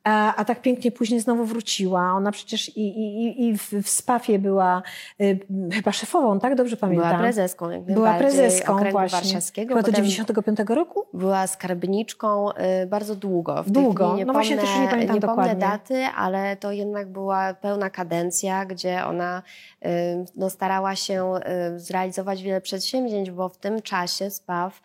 A, 0.05 0.35
a 0.37 0.45
tak 0.45 0.63
pięknie 0.63 0.93
później 0.93 1.21
znowu 1.21 1.45
wróciła. 1.45 2.13
Ona 2.13 2.33
przecież 2.33 2.69
i, 2.77 2.81
i, 2.89 3.49
i- 3.49 3.59
w, 3.59 3.73
w 3.83 3.89
Spafie 3.89 4.39
była 4.39 4.83
y, 5.21 5.39
chyba 5.73 5.93
szefową, 5.93 6.39
tak? 6.41 6.55
Dobrze 6.55 6.77
pamiętam. 6.77 7.09
Była 7.09 7.19
prezeską, 7.21 7.71
jak 7.71 7.83
Była 7.83 8.15
prezeską 8.15 8.73
okręgu 8.75 8.99
właśnie. 8.99 9.19
warszawskiego. 9.19 9.69
Chyba 9.69 9.81
do 9.83 9.87
potem 9.87 10.05
95 10.05 10.59
roku? 10.69 11.05
Była 11.15 11.47
skarbniczką 11.47 12.51
y, 12.53 12.87
bardzo 12.87 13.17
długo. 13.17 13.63
W 13.63 13.71
Długo. 13.71 14.05
chwili 14.07 14.19
Nie 14.19 14.25
No 14.25 14.33
właśnie, 14.33 14.57
pomnę, 14.57 14.71
też 14.73 14.81
nie 14.81 14.89
pamiętam 14.89 15.15
nie 15.17 15.21
pomnę 15.21 15.37
dokładnie. 15.37 15.61
daty, 15.69 16.05
ale 16.17 16.57
to 16.57 16.73
jednak 16.73 17.09
była 17.09 17.55
pełna 17.55 17.91
kadencja, 17.91 18.65
gdzie 18.65 19.05
ona 19.07 19.43
y, 19.85 19.89
no, 20.37 20.51
starała 20.51 20.97
się 20.97 21.33
y, 21.77 21.79
zrealizować 21.79 22.43
wiele 22.43 22.61
przedsięwzięć, 22.61 23.31
bo 23.31 23.49
w 23.49 23.57
tym 23.57 23.83
czasie 23.83 24.31
SPAW 24.31 24.81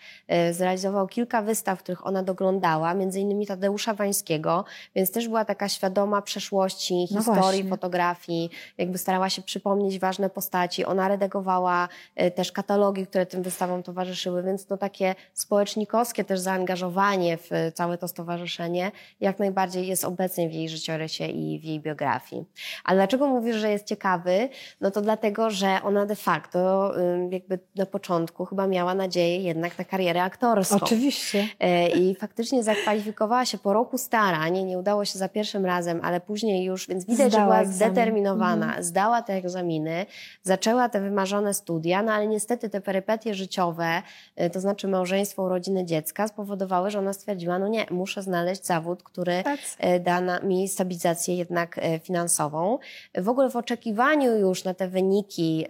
y, 0.50 0.54
zrealizował 0.54 1.08
kilka 1.08 1.42
wystaw, 1.42 1.80
których 1.80 2.08
ona 2.08 2.24
doglądała, 2.24 2.94
między 2.94 3.20
innymi 3.20 3.48
Tadeusza 3.48 3.94
Wańskiego, 3.94 4.66
więc 4.96 5.05
też 5.14 5.28
była 5.28 5.46
taka 5.46 5.70
świadoma 5.70 6.22
przeszłości, 6.22 7.08
No 7.12 7.18
historii, 7.18 7.42
właśnie. 7.42 7.70
fotografii, 7.70 8.50
jakby 8.78 8.98
starała 8.98 9.30
się 9.30 9.42
przypomnieć 9.42 10.00
ważne 10.00 10.30
postaci. 10.30 10.86
Ona 10.86 11.08
redagowała 11.08 11.88
y, 12.22 12.32
też 12.32 12.52
katalogi, 12.52 13.08
które 13.08 13.26
tym 13.26 13.44
wystawom 13.44 13.84
towarzyszyły, 13.84 14.44
więc 14.44 14.70
no 14.70 14.78
takie 14.78 15.16
społecznikowskie 15.34 16.24
też 16.24 16.40
zaangażowanie 16.40 17.38
w 17.38 17.52
y, 17.52 17.72
całe 17.72 17.98
to 17.98 18.08
stowarzyszenie 18.08 18.92
jak 19.20 19.40
najbardziej 19.40 19.88
jest 19.88 20.04
obecne 20.04 20.50
w 20.50 20.54
jej 20.54 20.70
życiorysie 20.70 21.26
i 21.26 21.60
w 21.60 21.64
jej 21.64 21.80
biografii. 21.80 22.46
Ale 22.84 22.98
dlaczego 22.98 23.28
mówisz, 23.28 23.56
że 23.56 23.72
jest 23.72 23.86
ciekawy? 23.86 24.50
No 24.82 24.92
to 24.92 25.02
dlatego, 25.02 25.50
że 25.50 25.80
ona 25.84 26.06
de 26.06 26.16
facto 26.16 26.92
jakby 27.30 27.60
na 27.76 27.86
początku 27.86 28.46
chyba 28.46 28.68
miała 28.68 28.96
nadzieję 28.96 29.38
jednak 29.38 29.78
na 29.78 29.84
karierę 29.84 30.24
aktorską. 30.24 30.76
Oczywiście. 30.76 31.48
E, 31.60 31.90
I 31.90 32.16
faktycznie 32.16 32.64
zakwalifikowała 32.64 33.46
się 33.46 33.58
po 33.58 33.74
roku 33.74 33.98
starań, 33.98 34.64
nie 34.64 34.78
udało 34.78 34.95
się 35.04 35.20
za 35.20 35.30
pierwszym 35.30 35.66
razem, 35.66 36.00
ale 36.04 36.22
później 36.22 36.64
już, 36.66 36.88
więc 36.88 37.06
widać, 37.06 37.26
że 37.26 37.30
Zdała 37.30 37.46
była 37.46 37.60
egzamin. 37.60 37.76
zdeterminowana, 37.76 38.76
zdała 38.80 39.22
te 39.22 39.34
egzaminy, 39.34 40.06
zaczęła 40.44 40.90
te 40.90 41.02
wymarzone 41.02 41.54
studia, 41.54 42.04
no 42.04 42.12
ale 42.14 42.28
niestety 42.28 42.70
te 42.70 42.82
perypetie 42.82 43.34
życiowe, 43.34 44.02
e, 44.36 44.50
to 44.50 44.60
znaczy 44.60 44.88
małżeństwo, 44.88 45.44
urodziny 45.44 45.86
dziecka, 45.86 46.28
spowodowały, 46.28 46.92
że 46.92 47.00
ona 47.00 47.14
stwierdziła, 47.14 47.60
no 47.60 47.68
nie, 47.68 47.86
muszę 47.92 48.22
znaleźć 48.22 48.66
zawód, 48.66 49.04
który 49.04 49.44
Tak. 49.44 49.60
e, 49.80 50.00
da 50.00 50.40
mi 50.40 50.68
stabilizację 50.68 51.36
jednak 51.36 51.78
e, 51.78 52.00
finansową. 52.00 52.80
W 53.18 53.30
ogóle 53.30 53.50
w 53.50 53.56
oczekiwaniu 53.56 54.38
już 54.38 54.64
na 54.64 54.74
te 54.74 54.88
wyniki, 54.88 55.66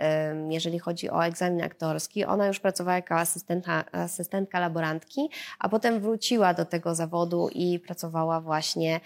jeżeli 0.49 0.79
chodzi 0.79 1.09
o 1.09 1.25
egzamin 1.25 1.61
aktorski, 1.63 2.25
ona 2.25 2.47
już 2.47 2.59
pracowała 2.59 2.95
jako 2.95 3.15
asystentka, 3.15 3.83
asystentka 3.91 4.59
laborantki, 4.59 5.29
a 5.59 5.69
potem 5.69 5.99
wróciła 5.99 6.53
do 6.53 6.65
tego 6.65 6.95
zawodu 6.95 7.49
i 7.53 7.79
pracowała 7.79 8.41
właśnie 8.41 8.99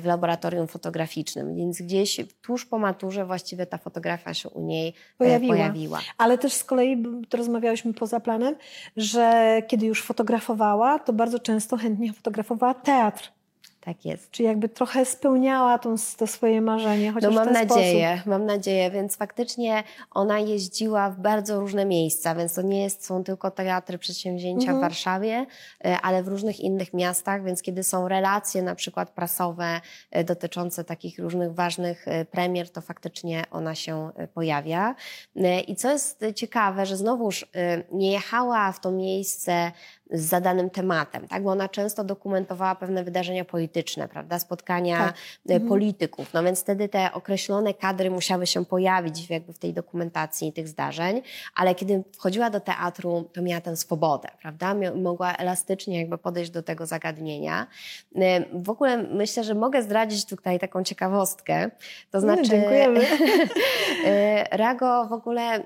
w 0.00 0.04
laboratorium 0.04 0.66
fotograficznym, 0.66 1.56
więc 1.56 1.82
gdzieś 1.82 2.20
tuż 2.42 2.66
po 2.66 2.78
maturze 2.78 3.26
właściwie 3.26 3.66
ta 3.66 3.78
fotografia 3.78 4.34
się 4.34 4.48
u 4.48 4.62
niej 4.62 4.88
e, 4.88 4.92
Pojawiła. 5.18 5.54
pojawiła. 5.56 6.00
Ale 6.18 6.38
też 6.38 6.52
z 6.52 6.64
kolei 6.64 7.02
to 7.28 7.36
rozmawiałyśmy 7.36 7.94
poza 7.94 8.20
planem, 8.20 8.56
że 8.96 9.56
kiedy 9.68 9.86
już 9.86 10.02
fotografowała, 10.02 10.98
to 10.98 11.12
bardzo 11.12 11.38
często 11.38 11.76
chętnie 11.76 12.12
fotografowała 12.12 12.74
teatr. 12.74 13.37
Tak 13.80 14.04
jest. 14.04 14.30
Czy 14.30 14.42
jakby 14.42 14.68
trochę 14.68 15.04
spełniała 15.04 15.78
tą, 15.78 15.94
to 16.16 16.26
swoje 16.26 16.60
marzenie, 16.60 17.12
chociaż 17.12 17.34
No 17.34 17.44
mam 17.44 17.52
nadzieję, 17.52 18.22
mam 18.26 18.46
nadzieję, 18.46 18.90
więc 18.90 19.16
faktycznie 19.16 19.82
ona 20.10 20.38
jeździła 20.38 21.10
w 21.10 21.20
bardzo 21.20 21.60
różne 21.60 21.84
miejsca, 21.84 22.34
więc 22.34 22.54
to 22.54 22.62
nie 22.62 22.82
jest, 22.82 23.04
są 23.04 23.24
tylko 23.24 23.50
teatry 23.50 23.98
przedsięwzięcia 23.98 24.70
Mhm. 24.70 24.78
w 24.78 24.80
Warszawie, 24.80 25.46
e, 25.84 26.00
ale 26.00 26.22
w 26.22 26.28
różnych 26.28 26.60
innych 26.60 26.94
miastach, 26.94 27.44
więc 27.44 27.62
kiedy 27.62 27.82
są 27.82 28.08
relacje 28.08 28.62
na 28.62 28.74
przykład 28.74 29.10
prasowe 29.10 29.80
e, 30.10 30.24
dotyczące 30.24 30.84
takich 30.84 31.18
różnych 31.18 31.54
ważnych 31.54 32.08
e, 32.08 32.24
premier, 32.24 32.70
to 32.70 32.80
faktycznie 32.80 33.44
ona 33.50 33.74
się 33.74 34.10
pojawia. 34.34 34.94
I 35.66 35.76
co 35.76 35.90
jest 35.90 36.24
ciekawe, 36.34 36.86
że 36.86 36.96
znowuż 36.96 37.46
nie 37.92 38.12
jechała 38.12 38.72
w 38.72 38.80
to 38.80 38.90
miejsce 38.90 39.72
z 40.10 40.20
zadanym 40.20 40.70
tematem, 40.70 41.28
tak? 41.28 41.42
bo 41.42 41.50
ona 41.50 41.68
często 41.68 42.04
dokumentowała 42.04 42.74
pewne 42.74 43.04
wydarzenia 43.04 43.44
polityczne, 43.44 44.08
prawda? 44.08 44.38
spotkania 44.38 44.98
Tak. 44.98 45.14
e, 45.48 45.60
polityków. 45.60 46.34
No 46.34 46.42
więc 46.42 46.60
wtedy 46.60 46.88
te 46.88 47.12
określone 47.12 47.74
kadry 47.74 48.10
musiały 48.10 48.46
się 48.46 48.64
pojawić 48.64 49.30
jakby 49.30 49.52
w 49.52 49.58
tej 49.58 49.72
dokumentacji 49.72 50.52
tych 50.52 50.68
zdarzeń, 50.68 51.22
ale 51.54 51.74
kiedy 51.74 52.02
wchodziła 52.12 52.50
do 52.50 52.60
teatru, 52.60 53.30
to 53.32 53.42
miała 53.42 53.60
tę 53.60 53.76
swobodę, 53.76 54.28
prawda? 54.42 54.74
Mogła 54.94 55.32
elastycznie 55.32 55.98
jakby 56.00 56.18
podejść 56.18 56.50
do 56.50 56.62
tego 56.62 56.86
zagadnienia. 56.86 57.66
E, 58.16 58.44
W 58.52 58.70
ogóle 58.70 58.96
myślę, 59.02 59.44
że 59.44 59.54
mogę 59.54 59.82
zdradzić 59.82 60.24
tutaj 60.26 60.58
taką 60.58 60.84
ciekawostkę. 60.84 61.70
To 62.10 62.18
No, 62.18 62.20
znaczy, 62.20 62.42
dziękujemy. 62.42 63.00
e, 64.06 64.56
Rago 64.56 65.06
w 65.06 65.12
ogóle 65.12 65.64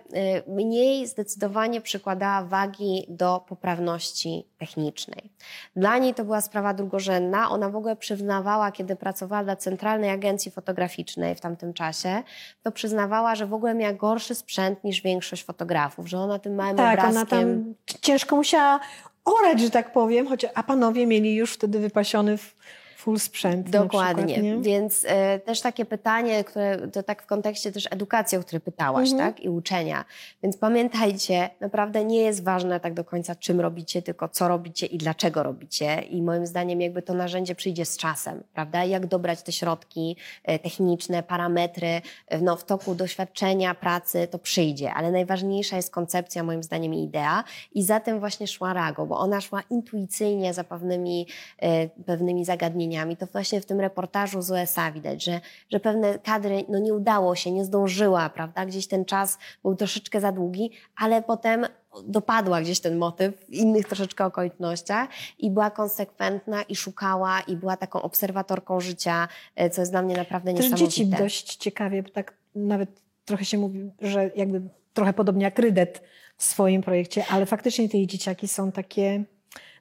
mniej 0.49 1.07
zdecydowanie 1.07 1.81
przykładała 1.81 2.45
wagi 2.45 3.07
do 3.09 3.45
poprawności 3.49 4.32
technicznej. 4.59 5.31
Dla 5.77 5.99
niej 5.99 6.15
to 6.15 6.25
była 6.25 6.41
sprawa 6.41 6.75
drugorzędna. 6.75 7.51
Ona 7.51 7.69
w 7.69 7.77
ogóle 7.77 7.97
przyznawała, 7.97 8.73
kiedy 8.73 8.97
pracowała 8.97 9.45
dla 9.45 9.57
Centralnej 9.57 10.11
Agencji 10.11 10.51
Fotograficznej 10.51 11.35
w 11.35 11.41
tamtym 11.41 11.73
czasie, 11.75 12.23
to 12.63 12.73
przyznawała, 12.73 13.35
że 13.35 13.47
w 13.47 13.55
ogóle 13.55 13.75
miała 13.75 13.93
gorszy 13.93 14.35
sprzęt 14.35 14.85
niż 14.85 15.03
większość 15.03 15.45
fotografów, 15.45 16.09
że 16.09 16.19
ona 16.19 16.39
tym 16.39 16.55
małym 16.55 16.77
Tak, 16.77 16.99
obrazkiem... 16.99 17.17
ona 17.17 17.27
tam 17.27 17.75
ciężko 18.01 18.37
musiała 18.37 18.81
orać, 19.25 19.61
że 19.61 19.71
tak 19.71 19.93
powiem, 19.93 20.27
choć, 20.27 20.47
a 20.55 20.63
panowie 20.63 21.07
mieli 21.07 21.35
już 21.35 21.55
wtedy 21.55 21.79
wypasiony 21.79 22.39
w 22.39 22.55
full 23.03 23.19
sprzęt. 23.19 23.71
Dokładnie. 23.71 24.35
Przykład, 24.35 24.63
Więc 24.63 25.05
e, 25.09 25.39
też 25.39 25.61
takie 25.61 25.85
pytanie, 25.85 26.45
które 26.45 26.89
to 26.89 27.03
tak 27.03 27.23
w 27.23 27.27
kontekście 27.27 27.73
też 27.73 27.89
edukacji, 27.91 28.39
o 28.39 28.41
której 28.41 28.61
pytałaś, 28.61 29.11
Mhm. 29.11 29.33
tak? 29.33 29.45
I 29.45 29.49
uczenia. 29.49 30.05
Więc 30.43 30.57
pamiętajcie, 30.57 31.51
naprawdę 31.61 32.05
nie 32.05 32.19
jest 32.19 32.45
ważne 32.45 32.81
tak 32.81 32.95
do 32.95 33.05
końca, 33.05 33.35
czym 33.35 33.61
robicie, 33.61 34.03
tylko 34.03 34.29
co 34.29 34.49
robicie 34.49 34.87
i 34.87 34.99
dlaczego 34.99 35.43
robicie. 35.43 36.03
I 36.03 36.23
moim 36.23 36.47
zdaniem 36.47 36.81
jakby 36.81 37.03
to 37.03 37.15
narzędzie 37.15 37.55
przyjdzie 37.55 37.85
z 37.85 37.97
czasem, 37.97 38.43
prawda? 38.55 38.85
Jak 38.85 39.07
dobrać 39.07 39.43
te 39.43 39.53
środki 39.53 40.17
e, 40.45 40.59
techniczne, 40.59 41.23
parametry, 41.23 42.03
e, 42.29 42.41
no 42.41 42.57
w 42.57 42.65
toku 42.65 42.95
doświadczenia, 42.95 43.75
pracy 43.75 44.29
to 44.31 44.39
przyjdzie. 44.39 44.95
Ale 44.95 45.11
najważniejsza 45.11 45.77
jest 45.77 45.91
koncepcja, 45.91 46.43
moim 46.43 46.63
zdaniem, 46.63 46.95
i 46.95 47.05
idea. 47.05 47.45
I 47.75 47.83
za 47.83 48.01
tym 48.01 48.21
właśnie 48.21 48.47
szła 48.47 48.73
Rago, 48.73 49.07
bo 49.07 49.19
ona 49.19 49.41
szła 49.41 49.63
intuicyjnie 49.71 50.55
za 50.55 50.65
pewnymi, 50.65 51.27
e, 51.59 51.89
pewnymi 51.89 52.45
zagadnieniami. 52.45 52.92
To 53.19 53.27
właśnie 53.27 53.61
w 53.61 53.67
tym 53.67 53.81
reportażu 53.81 54.43
z 54.43 54.51
USA 54.51 54.93
widać, 54.93 55.25
że, 55.25 55.41
że 55.71 55.81
pewne 55.81 56.19
kadry 56.19 56.65
no 56.69 56.79
nie 56.79 56.95
udało 56.95 57.35
się, 57.35 57.51
nie 57.51 57.65
zdążyła, 57.65 58.31
prawda? 58.31 58.67
Gdzieś 58.67 58.87
ten 58.87 59.05
czas 59.05 59.39
był 59.63 59.77
troszeczkę 59.77 60.21
za 60.21 60.33
długi, 60.33 60.71
ale 60.97 61.23
potem 61.23 61.67
dopadła 62.05 62.61
gdzieś 62.61 62.81
ten 62.81 62.99
motyw 62.99 63.45
w 63.45 63.51
innych 63.51 63.87
troszeczkę 63.87 64.25
okolicznościach 64.25 65.09
i 65.39 65.51
była 65.51 65.71
konsekwentna 65.71 66.63
i 66.63 66.77
szukała 66.77 67.41
i 67.41 67.57
była 67.57 67.77
taką 67.77 68.03
obserwatorką 68.03 68.81
życia, 68.81 69.29
e, 69.57 69.71
co 69.71 69.83
jest 69.83 69.93
dla 69.93 70.03
mnie 70.03 70.17
naprawdę 70.17 70.55
Też 70.55 70.65
niesamowite. 70.65 70.91
dzieci 70.91 71.07
dość 71.07 71.57
ciekawie, 71.57 72.03
tak 72.03 72.35
nawet 72.55 73.03
trochę 73.25 73.45
się 73.45 73.59
mówi, 73.59 73.91
że 74.01 74.31
jakby 74.37 74.63
trochę 74.93 75.13
podobnie 75.13 75.45
jak 75.45 75.59
Rydet 75.59 76.03
w 76.37 76.45
swoim 76.45 76.83
projekcie, 76.83 77.25
ale 77.31 77.47
faktycznie 77.47 77.89
te 77.89 78.07
dzieciaki 78.07 78.49
są 78.49 78.73
takie, 78.73 79.25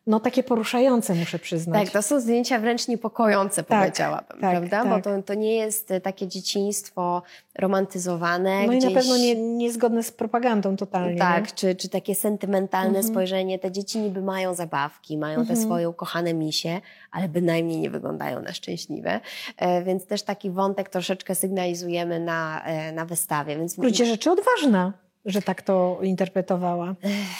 no 0.07 0.19
takie 0.19 0.43
poruszające, 0.43 1.15
muszę 1.15 1.39
przyznać. 1.39 1.83
Tak, 1.83 1.93
to 1.93 2.01
są 2.01 2.19
zdjęcia 2.19 2.59
wręcz 2.59 2.87
niepokojące, 2.87 3.63
Tak, 3.63 3.79
powiedziałabym, 3.79 4.27
tak, 4.27 4.51
prawda? 4.51 4.83
tak. 4.83 4.89
Bo 4.89 5.01
to, 5.01 5.21
to 5.23 5.33
nie 5.33 5.55
jest 5.55 5.91
e, 5.91 6.01
takie 6.01 6.27
dzieciństwo 6.27 7.21
romantyzowane. 7.57 8.67
no 8.67 8.73
i 8.73 8.77
gdzieś... 8.77 8.93
na 8.93 8.99
pewno 8.99 9.17
nie, 9.17 9.35
niezgodne 9.35 10.03
z 10.03 10.11
propagandą 10.11 10.75
totalnie. 10.75 11.19
Tak, 11.19 11.43
nie? 11.45 11.51
czy, 11.55 11.75
czy 11.75 11.89
takie 11.89 12.15
sentymentalne 12.15 12.87
Mhm. 12.99 13.07
spojrzenie. 13.07 13.59
Te 13.59 13.71
dzieci 13.71 13.99
niby 13.99 14.21
mają 14.21 14.53
zabawki, 14.53 15.17
mają 15.17 15.35
te 15.35 15.41
Mhm. 15.41 15.61
swoje 15.61 15.89
ukochane 15.89 16.33
misie, 16.33 16.81
ale 17.11 17.29
bynajmniej 17.29 17.79
nie 17.79 17.89
wyglądają 17.89 18.41
na 18.41 18.53
szczęśliwe. 18.53 19.19
E, 19.57 19.83
więc 19.83 20.05
też 20.05 20.23
taki 20.23 20.49
wątek 20.51 20.89
troszeczkę 20.89 21.35
sygnalizujemy 21.35 22.19
na, 22.19 22.63
e, 22.65 22.91
na 22.91 23.05
wystawie. 23.05 23.57
Więc 23.57 23.75
W 23.75 23.79
gruncie 23.79 24.05
rzeczy 24.05 24.31
odważna, 24.31 24.93
że 25.26 25.41
tak 25.41 25.61
to 25.61 25.99
interpretowała. 26.03 26.95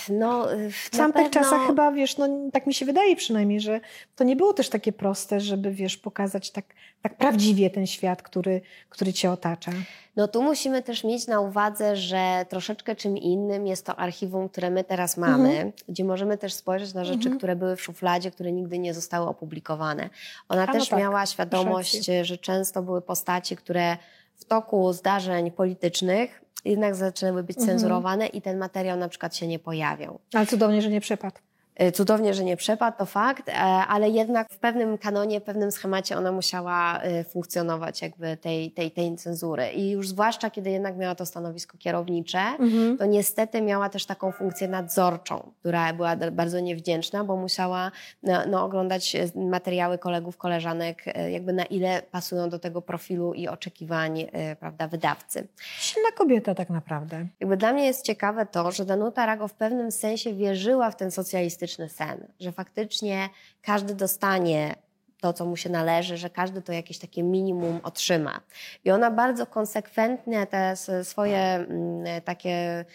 no, 0.10 0.48
W 0.72 0.90
tamtych 0.90 1.24
pewno- 1.24 1.30
czasach 1.42 1.68
chyba, 1.68 1.92
wiesz, 1.92 2.18
no 2.18 2.28
tak 2.54 2.68
mi 2.68 2.74
się 2.74 2.86
wydaje 2.86 3.16
przynajmniej, 3.16 3.60
że 3.60 3.80
to 4.16 4.24
nie 4.24 4.36
było 4.36 4.54
też 4.54 4.70
takie 4.70 4.92
proste, 4.92 5.40
żeby, 5.40 5.72
wiesz, 5.72 5.98
pokazać 5.98 6.52
tak, 6.52 6.66
tak 7.02 7.18
prawdziwie 7.18 7.70
ten 7.70 7.88
świat, 7.88 8.22
który, 8.22 8.62
który 8.90 9.14
cię 9.14 9.32
otacza. 9.32 9.72
No 10.16 10.28
tu 10.28 10.42
musimy 10.44 10.82
też 10.84 11.04
mieć 11.04 11.28
na 11.28 11.40
uwadze, 11.40 11.96
że 11.98 12.46
troszeczkę 12.50 12.96
czym 12.96 13.18
innym 13.18 13.68
jest 13.68 13.86
to 13.86 13.96
archiwum, 13.96 14.50
które 14.50 14.70
my 14.70 14.84
teraz 14.84 15.18
mamy, 15.18 15.50
Mhm. 15.50 15.72
gdzie 15.90 16.04
możemy 16.04 16.38
też 16.38 16.54
spojrzeć 16.54 16.94
na 16.94 17.06
rzeczy, 17.06 17.18
Mhm. 17.18 17.38
które 17.38 17.56
były 17.56 17.76
w 17.76 17.82
szufladzie, 17.82 18.32
które 18.32 18.52
nigdy 18.52 18.80
nie 18.80 18.94
zostały 18.94 19.28
opublikowane. 19.28 20.10
Ona 20.50 20.64
A, 20.64 20.66
no 20.66 20.74
też 20.74 20.90
tak, 20.90 21.00
miała 21.00 21.26
świadomość, 21.26 22.06
że 22.22 22.38
często 22.38 22.82
były 22.82 23.02
postaci, 23.02 23.56
które 23.56 23.98
w 24.36 24.46
toku 24.46 24.94
zdarzeń 24.94 25.52
politycznych 25.52 26.41
jednak 26.66 26.96
zaczęły 26.96 27.44
być 27.44 27.58
Mhm. 27.58 27.68
cenzurowane 27.78 28.28
i 28.28 28.42
ten 28.42 28.58
materiał 28.58 28.98
na 28.98 29.10
przykład 29.10 29.36
się 29.36 29.48
nie 29.48 29.60
pojawiał. 29.60 30.20
Ale 30.34 30.46
cudownie, 30.46 30.82
że 30.82 30.90
nie 30.90 31.02
przepadł. 31.02 31.36
E, 31.82 31.92
Cudownie, 31.92 32.34
że 32.34 32.44
nie 32.44 32.58
przepadł, 32.58 32.98
to 32.98 33.06
fakt, 33.06 33.50
e, 33.50 33.54
ale 33.64 34.10
jednak 34.10 34.50
w 34.50 34.58
pewnym 34.58 34.98
kanonie, 34.98 35.40
w 35.40 35.44
pewnym 35.44 35.72
schemacie 35.72 36.18
ona 36.18 36.32
musiała 36.32 37.00
e, 37.02 37.24
funkcjonować 37.24 38.02
jakby 38.02 38.38
tej, 38.38 38.72
tej, 38.72 38.92
tej 38.92 39.16
cenzury. 39.16 39.70
I 39.70 39.90
już 39.90 40.08
zwłaszcza, 40.10 40.50
kiedy 40.50 40.70
jednak 40.70 40.98
miała 40.98 41.16
to 41.16 41.26
stanowisko 41.26 41.78
kierownicze, 41.78 42.40
Mhm. 42.40 42.98
to 42.98 43.06
niestety 43.06 43.62
miała 43.62 43.90
też 43.90 44.06
taką 44.06 44.32
funkcję 44.32 44.68
nadzorczą, 44.68 45.52
która 45.60 45.94
była 45.94 46.16
bardzo 46.16 46.60
niewdzięczna, 46.60 47.24
bo 47.24 47.36
musiała 47.36 47.92
no, 48.24 48.46
no, 48.48 48.64
oglądać 48.64 49.18
materiały 49.36 49.98
kolegów, 49.98 50.38
koleżanek, 50.38 51.04
jakby 51.32 51.54
na 51.54 51.64
ile 51.64 52.02
pasują 52.12 52.50
do 52.50 52.60
tego 52.60 52.82
profilu 52.82 53.34
i 53.34 53.48
oczekiwań 53.48 54.26
prawda, 54.60 54.88
wydawcy. 54.88 55.48
Silna 55.80 56.12
kobieta 56.18 56.56
tak 56.56 56.70
naprawdę. 56.70 57.26
Jakby 57.40 57.58
dla 57.58 57.74
mnie 57.74 57.86
jest 57.86 58.06
ciekawe 58.06 58.46
to, 58.46 58.72
że 58.72 58.86
Danuta 58.86 59.26
Rago 59.26 59.48
w 59.48 59.54
pewnym 59.54 59.92
sensie 59.92 60.34
wierzyła 60.34 60.92
w 60.92 60.96
ten 60.96 61.12
socjalistyczny 61.12 61.71
sen, 61.90 62.28
że 62.40 62.52
faktycznie 62.52 63.30
każdy 63.62 63.96
dostanie 63.96 64.76
to, 65.22 65.34
co 65.34 65.46
mu 65.46 65.58
się 65.58 65.70
należy, 65.70 66.18
że 66.18 66.30
każdy 66.30 66.62
to 66.62 66.74
jakieś 66.74 67.00
takie 67.00 67.24
minimum 67.24 67.80
otrzyma. 67.84 68.42
I 68.86 68.92
ona 68.92 69.12
bardzo 69.12 69.46
konsekwentnie 69.46 70.48
te 70.48 70.76
swoje 71.04 71.40
mm, 71.40 72.22
takie 72.22 72.86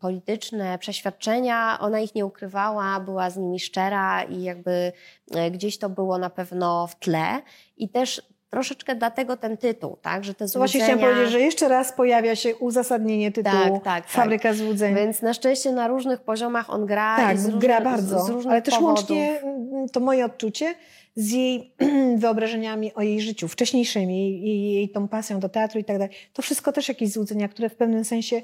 polityczne 0.00 0.78
przeświadczenia, 0.78 1.78
ona 1.80 2.00
ich 2.00 2.14
nie 2.14 2.26
ukrywała, 2.26 3.00
była 3.00 3.30
z 3.30 3.36
nimi 3.36 3.60
szczera 3.60 4.22
i 4.22 4.42
jakby 4.42 4.92
e, 5.34 5.50
gdzieś 5.50 5.78
to 5.78 5.88
było 5.88 6.18
na 6.18 6.30
pewno 6.30 6.86
w 6.86 6.96
tle. 6.96 7.42
I 7.76 7.88
też 7.88 8.33
troszeczkę 8.54 8.94
dlatego 8.94 9.36
ten 9.36 9.56
tytuł, 9.56 9.96
tak, 10.02 10.24
że 10.24 10.34
te 10.34 10.48
To 10.48 10.58
właśnie 10.58 10.80
złudzenia... 10.80 10.96
chciałam 10.98 11.14
powiedzieć, 11.14 11.32
że 11.32 11.40
jeszcze 11.40 11.68
raz 11.68 11.92
pojawia 11.92 12.36
się 12.36 12.56
uzasadnienie 12.56 13.32
tytułu 13.32 13.54
Tak, 13.62 13.72
tak, 13.72 13.82
tak. 13.84 14.08
Fabryka 14.08 14.52
Złudzeń. 14.54 14.94
Więc 14.94 15.22
na 15.22 15.34
szczęście 15.34 15.72
na 15.72 15.88
różnych 15.88 16.20
poziomach 16.20 16.70
on 16.70 16.86
gra. 16.86 17.16
tak, 17.16 17.38
z 17.38 17.44
różnych, 17.44 17.62
gra 17.62 17.80
z- 17.80 17.84
bardzo, 17.84 18.24
Z 18.24 18.28
różnych 18.28 18.52
ale 18.52 18.62
też 18.62 18.74
powodów. 18.74 18.96
łącznie 18.98 19.40
mm, 19.42 19.88
to 19.88 20.00
moje 20.00 20.24
odczucie 20.24 20.74
z 21.16 21.30
jej 21.30 21.74
wyobrażeniami 22.16 22.94
o 22.94 23.02
jej 23.02 23.20
życiu 23.20 23.48
wcześniejszymi, 23.48 24.40
jej, 24.46 24.72
jej 24.74 24.88
tą 24.88 25.08
pasją 25.08 25.40
do 25.40 25.48
teatru 25.48 25.80
i 25.80 25.84
tak 25.84 25.98
dalej. 25.98 26.14
To 26.32 26.42
wszystko 26.42 26.72
też 26.72 26.88
jakieś 26.88 27.10
złudzenia, 27.12 27.48
które 27.48 27.68
w 27.68 27.74
pewnym 27.76 28.04
sensie 28.04 28.42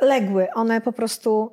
legły. 0.00 0.46
One 0.54 0.80
po 0.80 0.92
prostu, 0.92 1.52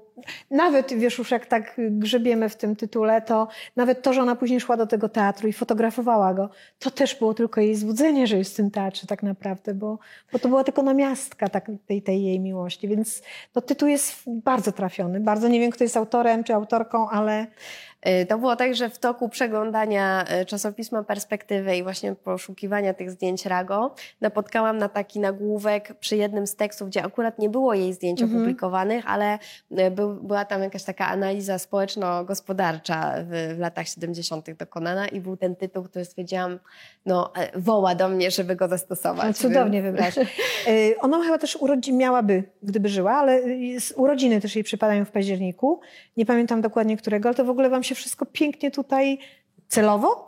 nawet 0.51 0.93
wiesz 0.93 1.17
już 1.17 1.31
jak 1.31 1.45
tak 1.45 1.75
grzebiemy 1.77 2.49
w 2.49 2.55
tym 2.55 2.75
tytule, 2.75 3.21
to 3.21 3.47
nawet 3.75 4.01
to, 4.01 4.13
że 4.13 4.21
ona 4.21 4.35
później 4.35 4.59
szła 4.59 4.77
do 4.77 4.87
tego 4.87 5.09
teatru 5.09 5.47
i 5.47 5.53
fotografowała 5.53 6.33
go, 6.33 6.49
to 6.79 6.91
też 6.91 7.15
było 7.15 7.33
tylko 7.33 7.61
jej 7.61 7.75
złudzenie, 7.75 8.27
że 8.27 8.37
jest 8.37 8.53
w 8.53 8.55
tym 8.55 8.71
teatrze 8.71 9.07
tak 9.07 9.23
naprawdę, 9.23 9.73
bo, 9.73 9.99
bo 10.33 10.39
to 10.39 10.49
była 10.49 10.63
tylko 10.63 10.83
namiastka 10.83 11.49
tak, 11.49 11.71
tej, 11.87 12.01
tej 12.01 12.23
jej 12.23 12.39
miłości. 12.39 12.87
Więc 12.87 13.21
no, 13.55 13.61
tytuł 13.61 13.87
jest 13.87 14.15
bardzo 14.27 14.71
trafiony. 14.71 15.19
Bardzo 15.19 15.47
nie 15.47 15.59
wiem, 15.59 15.71
kto 15.71 15.83
jest 15.83 15.97
autorem 15.97 16.43
czy 16.43 16.53
autorką, 16.53 17.09
ale 17.09 17.47
Y, 18.07 18.25
To 18.25 18.37
było 18.37 18.55
tak, 18.55 18.75
że 18.75 18.89
w 18.89 18.99
toku 18.99 19.29
przeglądania 19.29 20.25
y, 20.41 20.45
czasopisma 20.45 21.03
Perspektywy 21.03 21.75
i 21.75 21.83
właśnie 21.83 22.15
poszukiwania 22.15 22.93
tych 22.93 23.11
zdjęć 23.11 23.45
Rago 23.45 23.95
napotkałam 24.21 24.77
na 24.77 24.89
taki 24.89 25.19
nagłówek 25.19 25.93
przy 25.99 26.17
jednym 26.17 26.47
z 26.47 26.55
tekstów, 26.55 26.89
gdzie 26.89 27.03
akurat 27.03 27.39
nie 27.39 27.49
było 27.49 27.73
jej 27.73 27.93
zdjęć 27.93 28.21
Mhm. 28.21 28.39
opublikowanych, 28.39 29.03
ale 29.07 29.39
y, 29.79 29.91
był, 30.13 30.23
była 30.23 30.45
tam 30.45 30.63
jakaś 30.63 30.83
taka 30.83 31.07
analiza 31.07 31.59
społeczno-gospodarcza 31.59 33.13
w, 33.17 33.55
w 33.55 33.59
latach 33.59 33.87
70. 33.87 34.51
dokonana 34.51 35.07
i 35.07 35.21
był 35.21 35.37
ten 35.37 35.55
tytuł, 35.55 35.83
który 35.83 36.05
stwierdziłam, 36.05 36.59
no 37.05 37.35
e, 37.35 37.59
woła 37.59 37.95
do 37.95 38.09
mnie, 38.09 38.31
żeby 38.31 38.55
go 38.55 38.67
zastosować. 38.67 39.27
No, 39.27 39.33
cudownie 39.33 39.81
wybrać. 39.81 40.17
Y, 40.17 40.95
Ona 41.01 41.23
chyba 41.23 41.37
też 41.37 41.55
urodzi, 41.55 41.93
miałaby, 41.93 42.43
gdyby 42.63 42.89
żyła, 42.89 43.11
ale 43.11 43.41
z 43.79 43.93
urodziny 43.95 44.41
też 44.41 44.55
jej 44.55 44.63
przypadają 44.63 45.05
w 45.05 45.11
październiku. 45.11 45.79
Nie 46.17 46.25
pamiętam 46.25 46.61
dokładnie 46.61 46.97
którego, 46.97 47.29
ale 47.29 47.35
to 47.35 47.45
w 47.45 47.49
ogóle 47.49 47.69
wam 47.69 47.83
się 47.83 47.95
wszystko 47.95 48.25
pięknie 48.25 48.71
tutaj 48.71 49.19
celowo? 49.69 50.27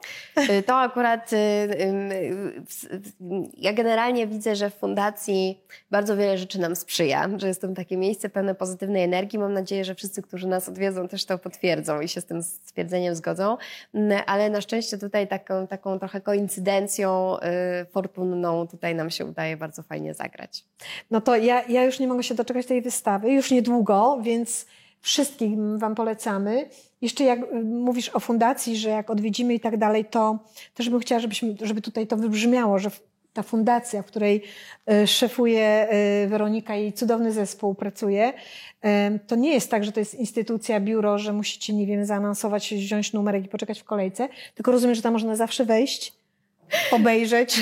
Y, 0.50 0.64
To 0.64 0.76
akurat 0.76 1.34
y, 1.34 1.38
ja 3.58 3.74
generalnie 3.74 4.28
widzę, 4.28 4.56
że 4.56 4.70
w 4.70 4.74
fundacji 4.74 5.62
bardzo 5.92 6.18
wiele 6.18 6.38
rzeczy 6.38 6.60
nam 6.60 6.76
sprzyja, 6.76 7.30
że 7.38 7.48
jest 7.48 7.62
to 7.62 7.68
takie 7.68 7.98
miejsce 7.98 8.30
pełne 8.30 8.56
pozytywnej 8.56 9.04
energii. 9.04 9.40
Mam 9.40 9.54
nadzieję, 9.54 9.86
że 9.86 9.96
wszyscy, 9.96 10.22
którzy 10.22 10.48
nas 10.48 10.70
odwiedzą, 10.70 11.08
też 11.08 11.26
to 11.26 11.38
potwierdzą 11.38 12.02
i 12.02 12.08
się 12.08 12.22
z 12.22 12.26
tym 12.26 12.44
stwierdzeniem 12.44 13.16
zgodzą. 13.16 13.58
Mm, 13.94 14.22
Ale 14.26 14.50
na 14.50 14.62
szczęście 14.62 14.98
tutaj 14.98 15.28
taką, 15.28 15.68
taką 15.68 16.00
trochę 16.00 16.22
koincydencją 16.22 17.38
y, 17.40 17.86
fortunną 17.86 18.68
tutaj 18.68 18.96
nam 18.96 19.10
się 19.10 19.26
udaje 19.26 19.58
bardzo 19.58 19.84
fajnie 19.84 20.14
zagrać. 20.14 20.66
No 21.12 21.22
to 21.22 21.36
ja, 21.36 21.64
ja 21.68 21.84
już 21.84 22.00
nie 22.00 22.08
mogę 22.08 22.24
się 22.24 22.36
doczekać 22.36 22.66
tej 22.66 22.82
wystawy, 22.82 23.32
już 23.32 23.52
niedługo, 23.52 24.20
więc 24.22 24.66
wszystkim 25.02 25.78
wam 25.78 25.96
polecamy. 25.96 26.70
Jeszcze 27.02 27.24
jak 27.24 27.40
y, 27.40 27.64
mówisz 27.64 28.10
o 28.10 28.20
fundacji, 28.20 28.78
że 28.78 28.90
jak 28.90 29.10
odwiedzimy 29.10 29.54
i 29.54 29.60
tak 29.60 29.78
dalej, 29.78 30.06
to 30.06 30.40
też 30.74 30.90
bym 30.90 31.00
chciała, 31.00 31.22
żebyśmy, 31.22 31.56
żeby 31.62 31.82
tutaj 31.82 32.08
to 32.08 32.18
wybrzmiało, 32.18 32.80
że 32.80 32.92
ta 33.34 33.44
fundacja, 33.44 34.04
w 34.04 34.06
której 34.06 34.44
y, 34.92 35.08
szefuje 35.08 35.88
y, 36.24 36.28
Weronika 36.28 36.76
i 36.76 36.94
cudowny 36.94 37.32
zespół 37.32 37.76
pracuje, 37.76 38.34
to 39.28 39.36
nie 39.36 39.54
jest 39.54 39.72
tak, 39.72 39.84
że 39.84 39.92
to 39.92 40.00
jest 40.00 40.16
instytucja, 40.16 40.80
biuro, 40.80 41.18
że 41.18 41.34
musicie, 41.34 41.74
nie 41.74 41.86
wiem, 41.86 42.06
zaanonsować, 42.06 42.74
wziąć 42.74 43.14
numerek 43.14 43.46
i 43.46 43.48
poczekać 43.48 43.82
w 43.82 43.84
kolejce, 43.84 44.30
tylko 44.56 44.72
rozumiem, 44.72 44.96
że 44.96 45.02
tam 45.02 45.14
można 45.14 45.36
zawsze 45.36 45.66
wejść, 45.66 46.14
obejrzeć. 46.92 47.56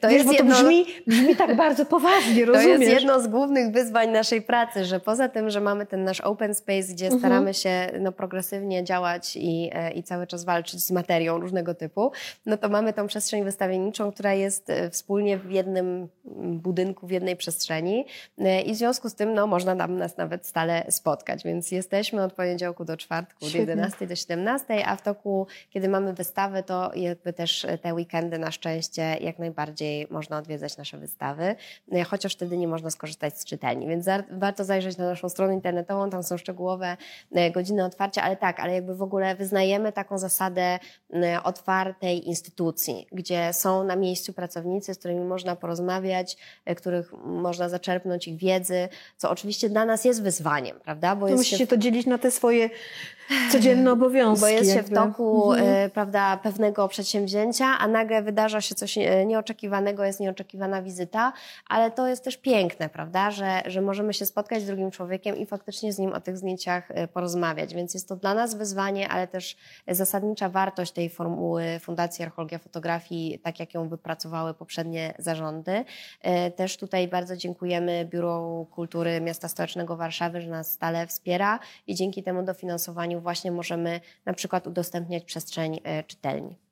To 0.00 0.08
Wiesz, 0.08 0.16
jest 0.16 0.26
bo 0.26 0.32
to 0.32 0.38
jedno- 0.38 0.54
brzmi, 0.54 0.86
brzmi 1.06 1.36
tak 1.36 1.56
bardzo 1.56 1.86
poważnie, 1.86 2.40
To 2.46 2.52
rozumiesz? 2.52 2.80
jest 2.80 2.92
jedno 2.92 3.20
z 3.20 3.26
głównych 3.28 3.72
wyzwań 3.72 4.10
naszej 4.10 4.42
pracy, 4.42 4.84
że 4.84 5.00
poza 5.00 5.28
tym, 5.28 5.50
że 5.50 5.60
mamy 5.60 5.86
ten 5.86 6.04
nasz 6.04 6.20
open 6.20 6.54
space, 6.54 6.92
gdzie 6.92 7.04
Mhm. 7.04 7.20
staramy 7.20 7.54
się 7.54 7.70
no, 8.00 8.12
progresywnie 8.12 8.84
działać 8.84 9.36
i, 9.36 9.70
e, 9.72 9.90
i 9.90 10.02
cały 10.02 10.26
czas 10.26 10.44
walczyć 10.44 10.80
z 10.80 10.90
materią 10.90 11.38
różnego 11.38 11.74
typu, 11.74 12.12
no 12.46 12.56
to 12.56 12.68
mamy 12.68 12.92
tą 12.92 13.06
przestrzeń 13.06 13.44
wystawienniczą, 13.44 14.12
która 14.12 14.32
jest 14.34 14.70
e, 14.70 14.90
wspólnie 14.90 15.38
w 15.38 15.50
jednym 15.50 16.08
mm, 16.26 16.58
budynku, 16.58 17.06
w 17.06 17.10
jednej 17.10 17.36
przestrzeni 17.36 18.06
E, 18.38 18.60
i 18.60 18.72
w 18.72 18.76
związku 18.76 19.08
z 19.08 19.14
tym 19.14 19.34
no, 19.34 19.46
można 19.46 19.74
nam 19.74 19.96
nas 19.96 20.16
nawet 20.16 20.46
stale 20.46 20.84
spotkać, 20.90 21.44
więc 21.44 21.70
jesteśmy 21.70 22.22
od 22.22 22.32
poniedziałku 22.32 22.84
do 22.84 22.96
czwartku, 22.96 23.44
od 23.44 23.50
Świetnie. 23.50 23.60
11 23.72 24.06
do 24.06 24.16
17, 24.16 24.86
a 24.86 24.96
w 24.96 25.02
toku, 25.02 25.46
kiedy 25.70 25.88
mamy 25.88 26.12
wystawy, 26.12 26.62
to 26.62 26.90
jakby 26.94 27.32
też 27.32 27.66
te 27.82 27.94
weekendy 27.94 28.31
na 28.38 28.50
szczęście 28.50 29.02
jak 29.20 29.38
najbardziej 29.38 30.06
można 30.10 30.38
odwiedzać 30.38 30.76
nasze 30.76 30.98
wystawy, 30.98 31.54
e, 31.92 32.04
chociaż 32.04 32.32
wtedy 32.34 32.56
nie 32.56 32.68
można 32.68 32.90
skorzystać 32.90 33.38
z 33.40 33.44
czytelni, 33.44 33.86
więc 33.86 34.06
warto 34.30 34.64
zajrzeć 34.64 34.96
na 34.96 35.04
naszą 35.04 35.28
stronę 35.28 35.54
internetową, 35.54 36.10
tam 36.10 36.22
są 36.22 36.38
szczegółowe 36.38 36.96
e, 37.32 37.50
godziny 37.50 37.84
otwarcia, 37.84 38.22
ale 38.22 38.36
tak, 38.36 38.60
ale 38.60 38.72
jakby 38.74 38.94
w 38.94 39.02
ogóle 39.02 39.34
wyznajemy 39.36 39.92
taką 39.92 40.18
zasadę 40.18 40.78
otwartej 41.44 42.28
instytucji, 42.28 43.06
gdzie 43.12 43.52
są 43.52 43.84
na 43.84 43.96
miejscu 43.96 44.32
pracownicy, 44.32 44.94
z 44.94 44.98
którymi 44.98 45.20
można 45.24 45.56
porozmawiać, 45.56 46.36
e, 46.64 46.74
których 46.74 47.12
można 47.24 47.68
zaczerpnąć 47.68 48.28
ich 48.28 48.38
wiedzy, 48.38 48.88
co 49.16 49.30
oczywiście 49.30 49.68
dla 49.68 49.84
nas 49.84 50.04
jest 50.04 50.22
wyzwaniem, 50.22 50.80
prawda? 50.84 51.16
Bo 51.16 51.26
To 51.26 51.32
jest 51.32 51.40
musicie 51.40 51.66
to 51.66 51.76
dzielić 51.76 52.06
na 52.06 52.18
te 52.18 52.30
swoje 52.30 52.70
codzienne 53.52 53.92
obowiązki. 53.92 54.40
bo 54.40 54.48
jest 54.48 54.70
się 54.70 54.82
w 54.82 54.90
jakby. 54.90 54.94
toku 54.94 55.52
Mhm. 55.52 55.70
e, 55.86 55.90
prawda, 55.90 56.36
pewnego 56.42 56.88
przedsięwzięcia, 56.88 57.66
a 57.78 57.88
nagle 57.88 58.11
wydarza 58.20 58.60
się 58.60 58.74
coś 58.74 58.98
e, 58.98 59.26
nieoczekiwanego, 59.26 60.04
jest 60.04 60.20
nieoczekiwana 60.20 60.82
wizyta, 60.82 61.32
ale 61.68 61.90
to 61.90 62.08
jest 62.08 62.24
też 62.24 62.36
piękne, 62.36 62.88
prawda, 62.88 63.30
że, 63.30 63.62
że 63.66 63.80
możemy 63.82 64.14
się 64.14 64.26
spotkać 64.26 64.62
z 64.62 64.66
drugim 64.66 64.90
człowiekiem 64.90 65.36
i 65.36 65.46
faktycznie 65.46 65.92
z 65.92 65.98
nim 65.98 66.12
o 66.12 66.20
tych 66.20 66.36
zdjęciach 66.36 66.90
e, 66.90 67.08
porozmawiać. 67.08 67.74
Więc 67.74 67.94
jest 67.94 68.08
to 68.08 68.16
dla 68.16 68.34
nas 68.34 68.54
wyzwanie, 68.54 69.08
ale 69.08 69.28
też 69.28 69.56
zasadnicza 69.88 70.48
wartość 70.48 70.92
tej 70.92 71.10
formuły 71.10 71.78
Fundacji 71.80 72.24
Archeologia 72.24 72.58
Fotografii, 72.58 73.38
tak 73.38 73.60
jak 73.60 73.74
ją 73.74 73.88
wypracowały 73.88 74.54
poprzednie 74.54 75.14
zarządy. 75.18 75.84
E, 76.22 76.50
Też 76.50 76.76
tutaj 76.76 77.08
bardzo 77.08 77.36
dziękujemy 77.36 78.04
Biuro 78.10 78.66
Kultury 78.70 79.20
Miasta 79.20 79.48
Stołecznego 79.48 79.96
Warszawy, 79.96 80.40
że 80.40 80.50
nas 80.50 80.72
stale 80.72 81.06
wspiera 81.06 81.58
i 81.86 81.94
dzięki 81.94 82.22
temu 82.22 82.42
dofinansowaniu 82.42 83.20
właśnie 83.20 83.52
możemy 83.52 84.00
na 84.24 84.32
przykład 84.32 84.66
udostępniać 84.66 85.24
przestrzeń 85.24 85.80
czytelni. 86.06 86.71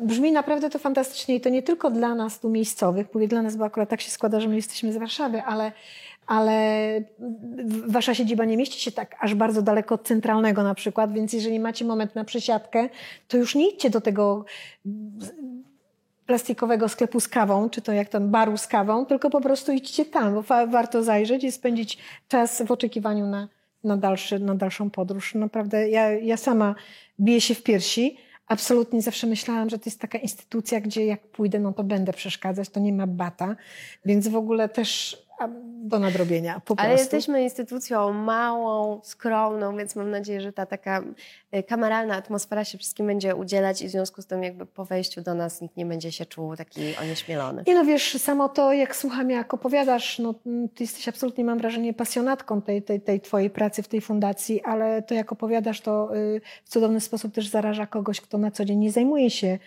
Brzmi 0.00 0.32
naprawdę 0.32 0.70
to 0.70 0.78
fantastycznie 0.78 1.34
i 1.34 1.40
to 1.40 1.48
nie 1.48 1.62
tylko 1.62 1.90
dla 1.90 2.14
nas 2.14 2.40
tu 2.40 2.50
miejscowych, 2.50 3.14
mówię 3.14 3.28
dla 3.28 3.42
nas, 3.42 3.56
bo 3.56 3.64
akurat 3.64 3.88
tak 3.88 4.00
się 4.00 4.10
składa, 4.10 4.40
że 4.40 4.48
my 4.48 4.56
jesteśmy 4.56 4.92
z 4.92 4.96
Warszawy, 4.96 5.42
ale, 5.42 5.72
ale 6.26 6.52
wasza 7.86 8.14
siedziba 8.14 8.44
nie 8.44 8.56
mieści 8.56 8.80
się 8.80 8.92
tak 8.92 9.16
aż 9.20 9.34
bardzo 9.34 9.62
daleko 9.62 9.94
od 9.94 10.02
centralnego 10.06 10.62
na 10.62 10.74
przykład, 10.74 11.12
więc 11.12 11.32
jeżeli 11.32 11.60
macie 11.60 11.84
moment 11.84 12.14
na 12.14 12.24
przesiadkę, 12.24 12.88
to 13.28 13.36
już 13.36 13.54
nie 13.54 13.68
idźcie 13.68 13.90
do 13.90 14.00
tego 14.00 14.44
plastikowego 16.26 16.88
sklepu 16.88 17.20
z 17.20 17.28
kawą, 17.28 17.70
czy 17.70 17.82
to 17.82 17.92
jak 17.92 18.08
tam 18.08 18.28
baru 18.28 18.56
z 18.56 18.66
kawą, 18.66 19.06
tylko 19.06 19.30
po 19.30 19.40
prostu 19.40 19.72
idźcie 19.72 20.04
tam, 20.04 20.34
bo 20.34 20.42
warto 20.66 21.02
zajrzeć 21.02 21.44
i 21.44 21.52
spędzić 21.52 21.98
czas 22.28 22.62
w 22.62 22.70
oczekiwaniu 22.70 23.26
na, 23.26 23.48
na, 23.84 23.96
dalszy, 23.96 24.38
na 24.38 24.54
dalszą 24.54 24.90
podróż. 24.90 25.34
Naprawdę 25.34 25.88
ja, 25.88 26.10
ja 26.10 26.36
sama 26.36 26.74
biję 27.20 27.40
się 27.40 27.54
w 27.54 27.62
piersi. 27.62 28.16
Absolutnie 28.50 29.02
zawsze 29.02 29.26
myślałam, 29.26 29.70
że 29.70 29.78
to 29.78 29.82
jest 29.86 30.00
taka 30.00 30.18
instytucja, 30.18 30.80
gdzie 30.80 31.06
jak 31.06 31.20
pójdę, 31.20 31.58
no 31.58 31.72
to 31.72 31.84
będę 31.84 32.12
przeszkadzać, 32.12 32.68
to 32.68 32.80
nie 32.80 32.92
ma 32.92 33.06
bata, 33.06 33.56
więc 34.04 34.28
w 34.28 34.36
ogóle 34.36 34.68
też 34.68 35.18
do 35.48 35.98
nadrobienia 35.98 36.60
po 36.64 36.74
Ale 36.78 36.88
prostu. 36.88 37.16
jesteśmy 37.16 37.42
instytucją 37.42 38.12
małą, 38.12 39.00
skromną, 39.02 39.76
więc 39.76 39.96
mam 39.96 40.10
nadzieję, 40.10 40.40
że 40.40 40.52
ta 40.52 40.66
taka 40.66 41.02
e, 41.50 41.62
kameralna 41.62 42.16
atmosfera 42.16 42.64
się 42.64 42.78
wszystkim 42.78 43.06
będzie 43.06 43.36
udzielać 43.36 43.82
i 43.82 43.88
w 43.88 43.90
związku 43.90 44.22
z 44.22 44.26
tym 44.26 44.42
jakby 44.42 44.66
po 44.66 44.84
wejściu 44.84 45.22
do 45.22 45.34
nas 45.34 45.60
nikt 45.60 45.76
nie 45.76 45.86
będzie 45.86 46.12
się 46.12 46.26
czuł 46.26 46.56
taki 46.56 46.96
onieśmielony. 47.02 47.64
Nie 47.66 47.74
no 47.74 47.84
wiesz, 47.84 48.14
samo 48.14 48.48
to, 48.48 48.72
jak 48.72 48.96
słucham, 48.96 49.30
jak 49.30 49.54
opowiadasz, 49.54 50.18
no 50.18 50.34
mm, 50.46 50.68
ty 50.68 50.84
jesteś 50.84 51.08
absolutnie, 51.08 51.44
mam 51.44 51.58
wrażenie, 51.58 51.94
pasjonatką 51.94 52.62
tej, 52.62 52.82
tej, 52.82 53.00
tej 53.00 53.20
twojej 53.20 53.50
pracy 53.50 53.82
w 53.82 53.88
tej 53.88 54.00
fundacji, 54.00 54.62
ale 54.62 55.02
to 55.02 55.14
jak 55.14 55.32
opowiadasz, 55.32 55.80
to 55.80 56.16
y, 56.16 56.40
w 56.64 56.68
cudowny 56.68 57.00
sposób 57.00 57.34
też 57.34 57.48
zaraża 57.48 57.86
kogoś, 57.86 58.20
kto 58.20 58.38
na 58.38 58.50
co 58.50 58.64
dzień 58.64 58.78
nie 58.78 58.92
zajmuje 58.92 59.30
się 59.30 59.46
y, 59.46 59.58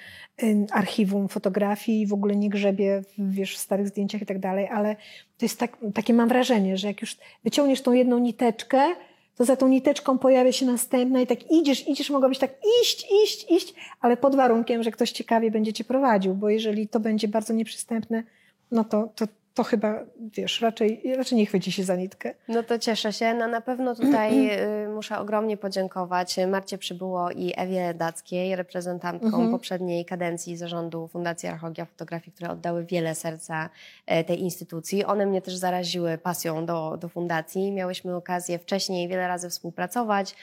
archiwum 0.72 1.28
fotografii 1.28 2.08
w 2.08 2.14
ogóle 2.14 2.36
nie 2.36 2.50
grzebie 2.50 3.02
wiesz, 3.18 3.56
w 3.56 3.60
starych 3.60 3.88
zdjęciach 3.88 4.22
i 4.22 4.26
tak 4.26 4.40
dalej, 4.40 4.68
ale 4.68 4.96
to 5.38 5.46
jest 5.46 5.60
tak, 5.60 5.78
takie 5.94 6.14
mam 6.14 6.30
wrażenie, 6.30 6.78
że 6.78 6.88
jak 6.88 7.02
już 7.02 7.18
wyciągniesz 7.44 7.82
tą 7.82 7.94
jedną 7.94 8.20
niteczkę, 8.20 8.96
to 9.36 9.46
za 9.46 9.56
tą 9.56 9.68
niteczką 9.68 10.18
pojawia 10.18 10.52
się 10.52 10.66
następna 10.66 11.22
i 11.22 11.28
tak 11.28 11.52
idziesz, 11.52 11.88
idziesz, 11.88 12.10
mogłabyś 12.10 12.38
tak 12.38 12.52
iść, 12.82 13.08
iść, 13.24 13.52
iść, 13.52 13.74
ale 14.02 14.18
pod 14.18 14.36
warunkiem, 14.36 14.84
że 14.84 14.92
ktoś 14.92 15.12
ciekawie 15.12 15.52
będzie 15.52 15.74
cię 15.74 15.84
prowadził, 15.84 16.34
bo 16.36 16.50
jeżeli 16.50 16.88
to 16.88 17.00
będzie 17.00 17.28
bardzo 17.28 17.54
nieprzystępne, 17.54 18.24
no 18.72 18.84
to, 18.84 19.10
to, 19.16 19.26
to 19.54 19.64
chyba, 19.64 20.00
wiesz, 20.20 20.62
raczej, 20.62 21.16
raczej 21.18 21.38
nie 21.38 21.46
chwyci 21.46 21.72
się 21.72 21.84
za 21.84 21.96
nitkę. 21.96 22.34
No 22.48 22.64
to 22.64 22.80
cieszę 22.80 23.14
się. 23.14 23.34
No 23.34 23.48
na 23.48 23.62
pewno 23.62 23.96
tutaj 23.96 24.50
y, 24.86 24.90
muszę 24.90 25.20
ogromnie 25.20 25.58
podziękować 25.58 26.36
Marcie 26.48 26.78
Przybyło 26.78 27.32
i 27.32 27.54
Ewie 27.56 27.94
Dackiej, 27.94 28.56
reprezentantkom 28.56 29.34
Mhm. 29.34 29.52
poprzedniej 29.52 30.06
kadencji 30.06 30.58
zarządu 30.58 31.08
Fundacji 31.08 31.50
Archeologia 31.50 31.86
Fotografii, 31.86 32.32
które 32.36 32.50
oddały 32.50 32.86
wiele 32.86 33.16
serca 33.16 33.70
e, 34.06 34.24
tej 34.24 34.42
instytucji. 34.42 35.06
One 35.06 35.26
mnie 35.26 35.42
też 35.42 35.56
zaraziły 35.56 36.18
pasją 36.18 36.66
do, 36.66 36.98
do 36.98 37.10
fundacji. 37.10 37.72
Miałyśmy 37.72 38.16
okazję 38.16 38.60
wcześniej 38.60 39.08
wiele 39.08 39.28
razy 39.28 39.50
współpracować, 39.50 40.36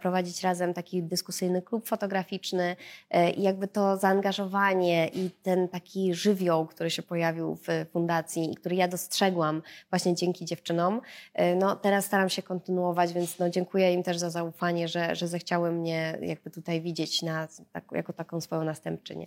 prowadzić 0.00 0.42
razem 0.42 0.74
taki 0.74 1.02
dyskusyjny 1.02 1.62
klub 1.62 1.88
fotograficzny 1.88 2.76
e, 3.10 3.30
i 3.30 3.42
jakby 3.42 3.68
to 3.68 3.96
zaangażowanie 3.96 5.08
i 5.08 5.30
ten 5.42 5.68
taki 5.68 6.14
żywioł, 6.14 6.66
który 6.66 6.90
się 6.90 7.02
pojawił 7.02 7.54
w 7.56 7.86
fundacji 7.92 8.35
i 8.44 8.54
który 8.54 8.76
ja 8.76 8.88
dostrzegłam 8.88 9.62
właśnie 9.90 10.14
dzięki 10.14 10.44
dziewczynom, 10.44 11.00
e, 11.34 11.54
no 11.54 11.76
teraz 11.76 12.04
staram 12.04 12.28
się 12.28 12.42
kontynuować, 12.42 13.12
więc 13.12 13.38
no 13.38 13.50
dziękuję 13.50 13.92
im 13.92 14.02
też 14.02 14.18
za 14.18 14.30
zaufanie, 14.30 14.88
że, 14.88 15.16
że 15.16 15.28
zechciały 15.28 15.72
mnie 15.72 16.18
jakby 16.20 16.50
tutaj 16.50 16.80
widzieć 16.80 17.22
na, 17.22 17.48
tak, 17.72 17.84
jako 17.92 18.12
taką 18.12 18.40
swoją 18.40 18.64
następczynię. 18.64 19.26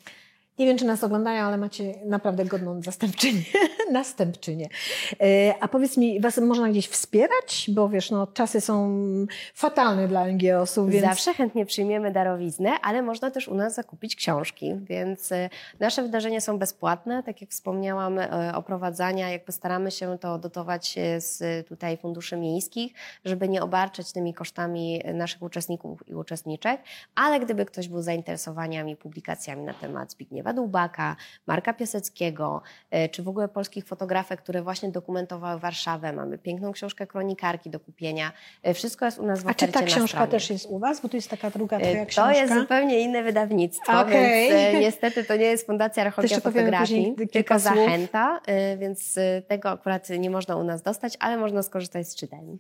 Nie 0.60 0.66
wiem, 0.66 0.78
czy 0.78 0.86
nas 0.86 1.04
oglądają, 1.04 1.44
ale 1.44 1.58
macie 1.58 1.94
naprawdę 2.06 2.46
godną 2.46 2.82
zastępczynię. 2.82 3.42
następczynię. 3.92 4.70
E, 5.22 5.54
A 5.60 5.68
powiedz 5.68 5.98
mi, 5.98 6.20
was 6.20 6.38
można 6.38 6.70
gdzieś 6.70 6.88
wspierać? 6.88 7.70
Bo 7.74 7.90
wiesz, 7.90 8.12
no, 8.12 8.28
czasy 8.28 8.62
są 8.62 9.00
fatalne 9.54 10.08
dla 10.08 10.28
NGO-sów, 10.28 10.90
więc... 10.90 11.06
Zawsze 11.06 11.34
chętnie 11.34 11.66
przyjmiemy 11.66 12.12
darowiznę, 12.12 12.70
ale 12.82 13.02
można 13.02 13.32
też 13.32 13.48
u 13.48 13.56
nas 13.56 13.76
zakupić 13.76 14.16
książki, 14.16 14.76
więc 14.82 15.32
e, 15.32 15.50
nasze 15.80 16.04
wydarzenia 16.04 16.42
są 16.42 16.60
bezpłatne. 16.60 17.24
Tak 17.24 17.42
jak 17.42 17.50
wspomniałam, 17.50 18.20
e, 18.20 18.52
oprowadzania, 18.56 19.30
jakby 19.30 19.52
staramy 19.52 19.92
się 19.92 20.18
to 20.18 20.38
dotować 20.38 20.96
z 21.18 21.68
tutaj 21.68 21.98
funduszy 21.98 22.38
miejskich, 22.38 22.94
żeby 23.26 23.50
nie 23.50 23.64
obarczać 23.64 24.12
tymi 24.12 24.34
kosztami 24.34 25.04
naszych 25.14 25.42
uczestników 25.42 26.08
i 26.08 26.16
uczestniczek, 26.16 26.82
ale 27.16 27.40
gdyby 27.40 27.66
ktoś 27.66 27.88
był 27.88 28.02
zainteresowaniami 28.02 28.96
publikacjami 28.96 29.64
na 29.64 29.74
temat 29.74 30.12
Zbigniewa 30.12 30.49
Dłubaka, 30.54 31.16
Marka 31.48 31.74
Piaseckiego, 31.74 32.62
e, 32.92 33.10
czy 33.10 33.24
w 33.24 33.28
ogóle 33.28 33.48
polskich 33.48 33.86
fotografek, 33.86 34.42
które 34.42 34.62
właśnie 34.62 34.90
dokumentowały 34.90 35.60
Warszawę, 35.60 36.14
mamy 36.14 36.38
piękną 36.38 36.72
książkę 36.72 37.08
kronikarki 37.08 37.70
do 37.70 37.80
kupienia. 37.80 38.32
E, 38.64 38.74
Wszystko 38.74 39.06
jest 39.06 39.20
u 39.20 39.26
nas 39.26 39.44
w 39.44 39.48
A 39.48 39.54
czy 39.54 39.66
ofercie 39.66 39.80
ta 39.80 39.86
książka 39.86 40.28
też 40.28 40.50
jest 40.50 40.66
u 40.66 40.80
was? 40.80 41.02
Bo 41.02 41.10
to 41.10 41.18
jest 41.18 41.30
taka 41.30 41.50
druga 41.50 41.78
E, 41.78 41.82
twoja 41.82 42.00
To 42.00 42.06
książka. 42.06 42.34
jest 42.34 42.54
zupełnie 42.54 43.00
inne 43.00 43.24
wydawnictwo, 43.24 44.00
Okej. 44.00 44.50
więc 44.52 44.82
niestety 44.86 45.24
to 45.24 45.36
nie 45.36 45.46
jest 45.46 45.66
Fundacja 45.66 46.12
powiemy 46.12 46.42
Fotografii, 46.42 47.16
tylko 47.32 47.54
słów. 47.60 47.64
zachęta, 47.64 48.40
więc 48.78 49.16
tego 49.48 49.70
akurat 49.70 50.10
nie 50.10 50.30
można 50.30 50.56
u 50.56 50.64
nas 50.64 50.82
dostać, 50.82 51.18
ale 51.20 51.38
można 51.38 51.64
skorzystać 51.64 52.08
z 52.08 52.16
czytelni. 52.16 52.60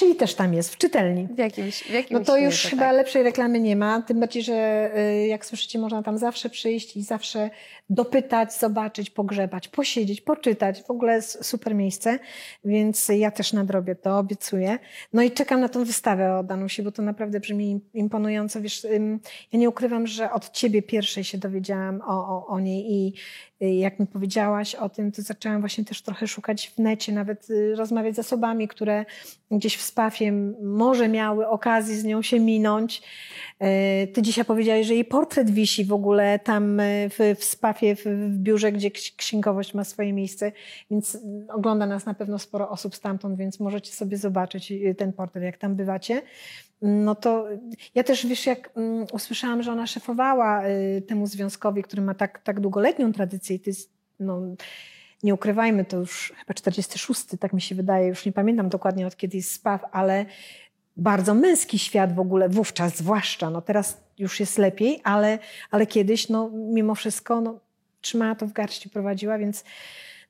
Czyli 0.00 0.14
też 0.14 0.34
tam 0.34 0.54
jest, 0.54 0.74
w 0.74 0.78
czytelni. 0.78 1.28
W 1.34 1.38
jakimś, 1.38 1.82
w 1.82 1.90
jakimś 1.90 2.10
No 2.10 2.24
to 2.24 2.36
już 2.36 2.62
chyba 2.62 2.82
tak. 2.82 2.96
lepszej 2.96 3.22
reklamy 3.22 3.60
nie 3.60 3.76
ma, 3.76 4.02
tym 4.02 4.20
bardziej, 4.20 4.42
że 4.42 4.90
y, 4.98 5.26
jak 5.26 5.46
słyszycie, 5.46 5.78
można 5.78 6.02
tam 6.02 6.18
zawsze 6.18 6.50
przyjść 6.50 6.96
i 6.96 7.02
zawsze 7.02 7.50
dopytać, 7.90 8.54
zobaczyć, 8.54 9.10
pogrzebać, 9.10 9.68
posiedzieć, 9.68 10.20
poczytać. 10.20 10.82
W 10.82 10.90
ogóle 10.90 11.14
jest 11.14 11.44
super 11.44 11.74
miejsce, 11.74 12.18
więc 12.64 13.08
ja 13.08 13.30
też 13.30 13.52
nadrobię 13.52 13.94
to, 13.94 14.18
obiecuję. 14.18 14.78
No 15.12 15.22
i 15.22 15.30
czekam 15.30 15.60
na 15.60 15.68
tą 15.68 15.84
wystawę 15.84 16.38
o 16.38 16.42
Danusi, 16.42 16.82
bo 16.82 16.92
to 16.92 17.02
naprawdę 17.02 17.40
brzmi 17.40 17.70
im- 17.70 17.80
imponująco. 17.94 18.60
Wiesz, 18.60 18.86
ja 19.52 19.58
nie 19.58 19.68
ukrywam, 19.68 20.06
że 20.06 20.32
od 20.32 20.50
ciebie 20.50 20.82
pierwszej 20.82 21.24
się 21.24 21.38
dowiedziałam 21.38 22.00
o, 22.06 22.12
o, 22.12 22.46
o 22.46 22.60
niej 22.60 22.92
i 22.92 23.14
jak 23.60 24.00
mi 24.00 24.06
powiedziałaś 24.06 24.74
o 24.74 24.88
tym, 24.88 25.12
to 25.12 25.22
zaczęłam 25.22 25.60
właśnie 25.60 25.84
też 25.84 26.02
trochę 26.02 26.26
szukać 26.26 26.72
w 26.76 26.78
necie, 26.78 27.12
nawet 27.12 27.50
y, 27.50 27.74
rozmawiać 27.76 28.16
z 28.16 28.18
osobami, 28.18 28.68
które 28.68 29.04
gdzieś 29.50 29.80
Spafie 29.80 30.32
może 30.62 31.08
miały 31.08 31.48
okazji 31.48 31.96
z 31.96 32.04
nią 32.04 32.22
się 32.22 32.40
minąć. 32.40 33.02
E, 33.58 34.06
ty 34.06 34.22
dzisiaj 34.22 34.44
powiedziałaś, 34.44 34.86
że 34.86 34.94
jej 34.94 35.04
portret 35.04 35.50
wisi 35.50 35.84
w 35.84 35.92
ogóle 35.92 36.38
tam 36.38 36.80
w, 37.10 37.36
w 37.38 37.44
Spafie, 37.44 37.96
w, 37.96 38.04
w 38.04 38.38
biurze, 38.38 38.72
gdzie 38.72 38.90
księgowość 38.90 39.74
ma 39.74 39.84
swoje 39.84 40.12
miejsce, 40.12 40.52
więc 40.90 41.18
ogląda 41.48 41.86
nas 41.86 42.06
na 42.06 42.14
pewno 42.14 42.38
sporo 42.38 42.70
osób 42.70 42.94
stamtąd, 42.94 43.38
więc 43.38 43.60
możecie 43.60 43.92
sobie 43.92 44.16
zobaczyć 44.16 44.72
ten 44.98 45.12
portret, 45.12 45.44
jak 45.44 45.58
tam 45.58 45.74
bywacie. 45.74 46.22
No 46.82 47.14
to 47.14 47.46
ja 47.94 48.04
też, 48.04 48.26
wiesz, 48.26 48.46
jak 48.46 48.70
um, 48.74 49.06
usłyszałam, 49.12 49.62
że 49.62 49.72
ona 49.72 49.86
szefowała 49.86 50.66
y, 50.68 51.02
temu 51.08 51.26
związkowi, 51.26 51.82
który 51.82 52.02
ma 52.02 52.14
tak, 52.14 52.42
tak 52.42 52.60
długoletnią 52.60 53.12
tradycję 53.12 53.49
i 53.54 53.60
to 53.60 53.70
jest, 53.70 53.90
no, 54.20 54.40
nie 55.22 55.34
ukrywajmy, 55.34 55.84
to 55.84 55.96
już 55.96 56.32
chyba 56.38 56.54
46, 56.54 57.24
tak 57.40 57.52
mi 57.52 57.60
się 57.60 57.74
wydaje, 57.74 58.08
już 58.08 58.26
nie 58.26 58.32
pamiętam 58.32 58.68
dokładnie 58.68 59.06
od 59.06 59.16
kiedy 59.16 59.36
jest 59.36 59.52
SPAW, 59.52 59.80
ale 59.92 60.26
bardzo 60.96 61.34
męski 61.34 61.78
świat 61.78 62.14
w 62.14 62.20
ogóle, 62.20 62.48
wówczas 62.48 62.96
zwłaszcza, 62.96 63.50
no 63.50 63.62
teraz 63.62 64.00
już 64.18 64.40
jest 64.40 64.58
lepiej, 64.58 65.00
ale, 65.04 65.38
ale 65.70 65.86
kiedyś, 65.86 66.28
no 66.28 66.50
mimo 66.54 66.94
wszystko, 66.94 67.40
no, 67.40 67.60
trzymała 68.00 68.34
to 68.34 68.46
w 68.46 68.52
garści, 68.52 68.90
prowadziła, 68.90 69.38
więc 69.38 69.64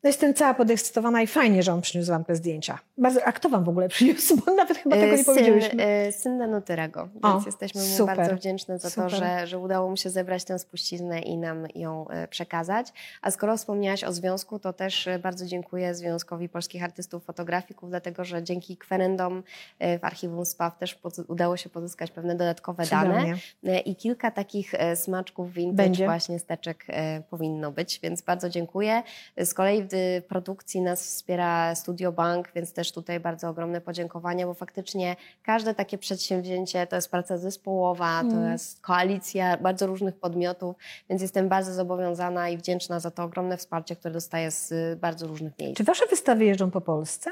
no 0.03 0.09
jestem 0.09 0.35
cała 0.35 0.55
podekscytowana 0.55 1.23
i 1.23 1.27
fajnie, 1.27 1.63
że 1.63 1.73
on 1.73 1.81
przyniósł 1.81 2.11
wam 2.11 2.25
te 2.25 2.37
zdjęcia. 2.37 2.79
Bardzo, 2.99 3.25
a 3.25 3.33
kto 3.33 3.49
wam 3.49 3.65
w 3.65 3.69
ogóle 3.69 3.89
przyniósł? 3.89 4.37
Bo 4.47 4.55
nawet 4.55 4.79
chyba 4.79 4.97
tego 4.97 5.13
nie 5.13 5.17
syn, 5.17 5.25
powiedzieliśmy. 5.25 5.85
e, 5.85 6.13
Syn 6.13 6.39
Danutyrego, 6.39 7.09
więc 7.13 7.25
O, 7.25 7.43
jesteśmy 7.47 7.81
mu 7.81 7.87
super, 7.87 8.17
bardzo 8.17 8.37
wdzięczne 8.37 8.79
za 8.79 8.91
super. 8.91 9.11
to, 9.11 9.17
że, 9.17 9.47
że 9.47 9.59
udało 9.59 9.91
mu 9.91 9.97
się 9.97 10.11
zebrać 10.11 10.45
tę 10.45 10.59
spuściznę 10.59 11.21
i 11.21 11.37
nam 11.39 11.67
ją 11.75 12.09
e, 12.09 12.29
przekazać. 12.29 12.87
A 13.23 13.31
skoro 13.31 13.57
wspomniałaś 13.57 14.05
o 14.05 14.13
związku, 14.13 14.59
to 14.59 14.73
też 14.73 15.07
e, 15.07 15.19
bardzo 15.19 15.47
dziękuję 15.47 15.95
Związkowi 15.95 16.49
Polskich 16.49 16.85
Artystów 16.85 17.25
Fotografików, 17.25 17.91
dlatego 17.91 18.25
że 18.25 18.43
dzięki 18.43 18.77
kwerendom 18.77 19.43
w 19.81 20.05
archiwum 20.05 20.45
SPAW 20.45 20.79
też 20.79 20.99
udało 21.29 21.57
się 21.57 21.69
pozyskać 21.69 22.11
pewne 22.11 22.35
dodatkowe 22.35 22.87
dane. 22.87 23.15
Cudownie. 23.15 23.81
I 23.81 23.97
kilka 23.97 24.31
takich 24.31 24.73
smaczków 24.95 25.53
vintage 25.53 25.77
Będzie. 25.89 26.05
właśnie 26.05 26.39
steczek 26.39 26.87
powinno 27.31 27.73
być, 27.73 28.01
więc 28.03 28.23
bardzo 28.23 28.49
dziękuję. 28.49 29.03
Z 29.37 29.55
kolei 29.55 29.83
w 29.91 29.95
y, 29.95 30.23
produkcji 30.29 30.81
nas 30.81 31.05
wspiera 31.05 31.75
Studio 31.75 32.13
Bank, 32.13 32.53
więc 32.55 32.73
też 32.73 32.93
tutaj 32.93 33.21
bardzo 33.21 33.49
ogromne 33.49 33.81
podziękowania, 33.81 34.47
bo 34.47 34.55
faktycznie 34.55 35.17
każde 35.43 35.75
takie 35.75 35.99
przedsięwzięcie 35.99 36.87
to 36.87 36.97
jest 36.97 37.11
praca 37.11 37.39
zespołowa, 37.39 38.23
to 38.23 38.37
Mm. 38.37 38.53
jest 38.53 38.81
koalicja 38.81 39.57
bardzo 39.57 39.87
różnych 39.87 40.17
podmiotów, 40.17 40.77
więc 41.09 41.23
jestem 41.23 41.49
bardzo 41.49 41.73
zobowiązana 41.73 42.49
i 42.49 42.57
wdzięczna 42.57 43.01
za 43.01 43.11
to 43.11 43.23
ogromne 43.23 43.57
wsparcie, 43.57 43.97
które 43.97 44.15
dostaję 44.15 44.51
z 44.51 44.99
bardzo 45.01 45.27
różnych 45.27 45.59
miejsc. 45.59 45.77
Czy 45.77 45.85
wasze 45.85 46.07
wystawy 46.07 46.45
jeżdżą 46.45 46.71
po 46.71 46.81
Polsce? 46.81 47.31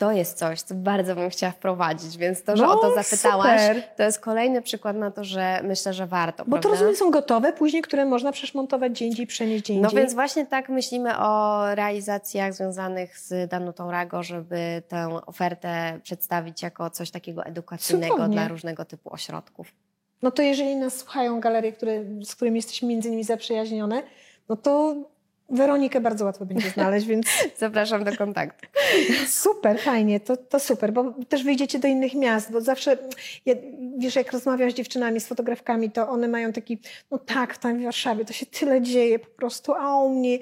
To 0.00 0.12
jest 0.12 0.38
coś, 0.38 0.62
co 0.62 0.74
bardzo 0.74 1.14
bym 1.14 1.30
chciała 1.30 1.52
wprowadzić, 1.52 2.16
więc 2.16 2.42
to, 2.42 2.56
że 2.56 2.62
No, 2.62 2.72
o 2.72 2.76
to 2.76 2.94
zapytałaś, 3.02 3.60
super. 3.60 3.82
to 3.96 4.02
jest 4.02 4.20
kolejny 4.20 4.62
przykład 4.62 4.96
na 4.96 5.10
to, 5.10 5.24
że 5.24 5.60
myślę, 5.64 5.92
że 5.92 6.06
warto. 6.06 6.44
Bo 6.44 6.56
to 6.56 6.62
prawda? 6.62 6.68
rozumiem 6.70 6.96
są 6.96 7.10
gotowe, 7.10 7.52
później, 7.52 7.82
które 7.82 8.04
można 8.04 8.32
przeszmontować 8.32 8.92
gdzie 8.92 9.06
indziej, 9.06 9.26
przenieść 9.26 9.64
gdzie 9.64 9.74
No 9.74 9.80
indziej. 9.80 9.98
więc 9.98 10.14
właśnie 10.14 10.46
tak 10.46 10.68
myślimy 10.68 11.18
o 11.18 11.64
realizacjach 11.74 12.54
związanych 12.54 13.18
z 13.18 13.50
Danutą 13.50 13.90
Rago, 13.90 14.22
żeby 14.22 14.82
tę 14.88 15.20
ofertę 15.26 16.00
przedstawić 16.02 16.62
jako 16.62 16.90
coś 16.90 17.10
takiego 17.10 17.44
edukacyjnego 17.44 18.14
Cudownie. 18.14 18.34
dla 18.36 18.48
różnego 18.48 18.84
typu 18.84 19.12
ośrodków. 19.14 19.72
No 20.22 20.30
to 20.30 20.42
jeżeli 20.42 20.76
nas 20.76 20.96
słuchają 20.96 21.40
galerie, 21.40 21.72
które, 21.72 22.04
z 22.24 22.34
którymi 22.34 22.56
jesteśmy 22.56 22.88
między 22.88 23.08
innymi 23.08 23.24
zaprzyjaźnione, 23.24 24.02
no 24.48 24.56
to 24.56 24.94
Weronikę 25.50 26.00
bardzo 26.00 26.24
łatwo 26.24 26.46
będzie 26.46 26.70
znaleźć, 26.76 27.06
więc 27.06 27.26
Zapraszam 27.58 28.04
do 28.04 28.16
kontaktu. 28.16 28.66
super, 29.26 29.80
fajnie, 29.80 30.20
to, 30.20 30.36
to 30.36 30.60
super, 30.60 30.92
bo 30.92 31.14
też 31.28 31.44
wyjdziecie 31.44 31.78
do 31.78 31.88
innych 31.88 32.14
miast, 32.14 32.52
bo 32.52 32.60
zawsze, 32.60 32.98
ja, 33.46 33.54
wiesz, 33.98 34.16
jak 34.16 34.32
rozmawiam 34.32 34.70
z 34.70 34.74
dziewczynami, 34.74 35.20
z 35.20 35.26
fotografkami, 35.26 35.90
to 35.90 36.08
one 36.08 36.28
mają 36.28 36.52
taki, 36.52 36.78
no 37.10 37.18
tak, 37.18 37.56
tam 37.56 37.78
w 37.78 37.82
Warszawie 37.82 38.24
to 38.24 38.32
się 38.32 38.46
tyle 38.46 38.82
dzieje 38.82 39.18
po 39.18 39.30
prostu, 39.30 39.74
a 39.74 40.02
u 40.02 40.10
mnie, 40.14 40.38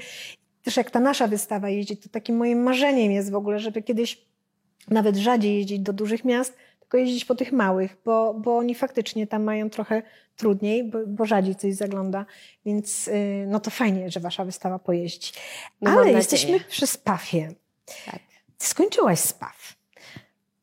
też 0.63 0.77
jak 0.77 0.91
ta 0.91 1.01
nasza 1.01 1.27
wystawa 1.27 1.69
jeździ, 1.69 1.97
to 1.97 2.09
takim 2.09 2.37
moim 2.37 2.63
marzeniem 2.63 3.13
jest 3.13 3.31
w 3.31 3.35
ogóle, 3.35 3.59
żeby 3.59 3.83
kiedyś 3.83 4.29
nawet 4.91 5.17
rzadziej 5.17 5.55
jeździć 5.57 5.81
do 5.81 5.93
dużych 5.93 6.25
miast, 6.25 6.57
tylko 6.81 6.99
jeździć 6.99 7.25
po 7.25 7.35
tych 7.35 7.53
małych, 7.53 7.97
bo, 8.05 8.35
bo 8.35 8.57
oni 8.57 8.75
faktycznie 8.75 9.27
tam 9.27 9.43
mają 9.43 9.71
trochę 9.71 10.03
trudniej, 10.39 10.85
bo, 10.85 10.99
bo 11.07 11.27
rzadziej 11.27 11.57
coś 11.57 11.75
zagląda, 11.75 12.27
więc 12.67 13.07
yy, 13.07 13.47
no 13.47 13.61
to 13.61 13.71
fajnie, 13.71 14.11
że 14.11 14.21
wasza 14.21 14.45
wystawa 14.45 14.79
pojeździ. 14.79 15.33
No, 15.81 15.91
Ale 15.91 16.13
jesteśmy 16.13 16.61
przy 16.61 16.87
SPAF-ie. 16.87 17.55
Tak. 18.07 18.21
Skończyłaś 18.59 19.19
SPAF. 19.19 19.78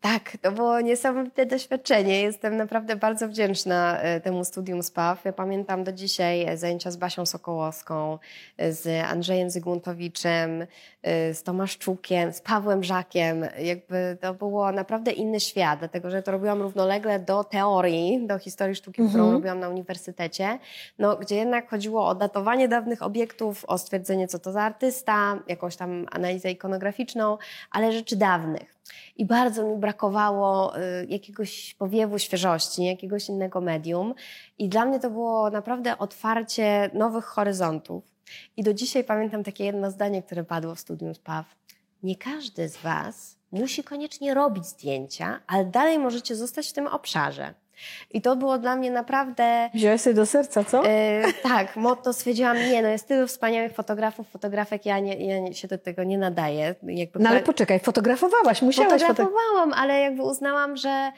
Tak, 0.05 0.37
to 0.41 0.51
było 0.51 0.81
niesamowite 0.81 1.45
doświadczenie. 1.45 2.21
Jestem 2.21 2.57
naprawdę 2.57 2.95
bardzo 2.95 3.27
wdzięczna 3.27 3.99
e, 3.99 4.21
temu 4.21 4.45
studium 4.45 4.83
SPAW. 4.83 5.25
Ja 5.25 5.33
pamiętam 5.33 5.83
do 5.83 5.91
dzisiaj 5.91 6.43
e, 6.43 6.57
zajęcia 6.57 6.91
z 6.91 6.97
Basią 6.97 7.25
Sokołowską, 7.25 8.19
e, 8.57 8.71
z 8.71 9.05
Andrzejem 9.05 9.49
Zygmuntowiczem, 9.49 10.65
z 11.33 11.43
Tomaszczukiem, 11.43 12.33
z 12.33 12.41
Pawłem 12.41 12.83
Żakiem. 12.83 13.45
Jakby 13.59 14.17
to 14.21 14.33
było 14.33 14.71
naprawdę 14.71 15.11
inny 15.11 15.39
świat, 15.39 15.79
dlatego 15.79 16.09
że 16.09 16.23
to 16.23 16.31
robiłam 16.31 16.61
równolegle 16.61 17.19
do 17.19 17.43
teorii, 17.43 18.27
do 18.27 18.39
historii 18.39 18.75
sztuki, 18.75 19.01
którą 19.09 19.23
Mhm. 19.23 19.33
robiłam 19.33 19.59
na 19.59 19.69
uniwersytecie, 19.69 20.59
no, 20.99 21.15
gdzie 21.15 21.35
jednak 21.35 21.69
chodziło 21.69 22.07
o 22.07 22.15
datowanie 22.15 22.67
dawnych 22.67 23.03
obiektów, 23.03 23.65
o 23.65 23.77
stwierdzenie, 23.77 24.27
co 24.27 24.39
to 24.39 24.51
za 24.51 24.61
artysta, 24.61 25.39
jakąś 25.47 25.75
tam 25.75 26.05
analizę 26.11 26.51
ikonograficzną, 26.51 27.37
ale 27.71 27.91
rzeczy 27.91 28.15
dawnych. 28.15 28.74
I 29.15 29.25
bardzo 29.25 29.63
mi 29.63 29.77
brakowało 29.77 30.77
y, 30.77 30.81
jakiegoś 31.09 31.73
powiewu 31.73 32.19
świeżości, 32.19 32.85
jakiegoś 32.85 33.29
innego 33.29 33.61
medium. 33.61 34.13
I 34.57 34.69
dla 34.69 34.85
mnie 34.85 34.99
to 34.99 35.09
było 35.09 35.49
naprawdę 35.49 35.97
otwarcie 35.97 36.89
nowych 36.93 37.25
horyzontów. 37.25 38.03
I 38.57 38.63
do 38.63 38.73
dzisiaj 38.73 39.03
pamiętam 39.03 39.43
takie 39.43 39.65
jedno 39.65 39.91
zdanie, 39.91 40.23
które 40.23 40.43
padło 40.43 40.75
w 40.75 40.79
studium 40.79 41.15
SPAW. 41.15 41.45
Nie 42.03 42.15
każdy 42.15 42.69
z 42.69 42.77
Was 42.77 43.37
musi 43.51 43.83
koniecznie 43.83 44.33
robić 44.33 44.65
zdjęcia, 44.65 45.39
ale 45.47 45.65
dalej 45.65 45.99
możecie 45.99 46.35
zostać 46.35 46.69
w 46.69 46.73
tym 46.73 46.87
obszarze. 46.87 47.53
I 48.11 48.21
to 48.21 48.35
było 48.35 48.57
dla 48.57 48.75
mnie 48.75 48.91
naprawdę 48.91 49.69
Wziąłeś 49.73 50.01
sobie 50.01 50.13
do 50.13 50.25
serca, 50.25 50.63
co? 50.63 50.85
E, 50.85 51.23
tak, 51.43 51.75
motto 51.75 52.13
stwierdziłam, 52.13 52.57
nie, 52.57 52.81
no 52.81 52.87
jest 52.87 53.07
tylu 53.07 53.27
wspaniałych 53.27 53.73
fotografów, 53.73 54.29
fotografek, 54.29 54.85
ja, 54.85 54.99
nie, 54.99 55.27
ja 55.27 55.39
nie, 55.39 55.53
się 55.53 55.67
do 55.67 55.77
tego 55.77 56.03
nie 56.03 56.17
nadaję. 56.17 56.75
Jakby 56.83 57.19
No 57.19 57.29
ale 57.29 57.43
poczekaj, 57.43 57.79
fotografowałaś, 57.79 58.61
musiałaś 58.61 59.01
fotografowałam, 59.01 59.73
ale 59.73 59.99
jakby 59.99 60.23
uznałam, 60.23 60.77
że 60.77 61.11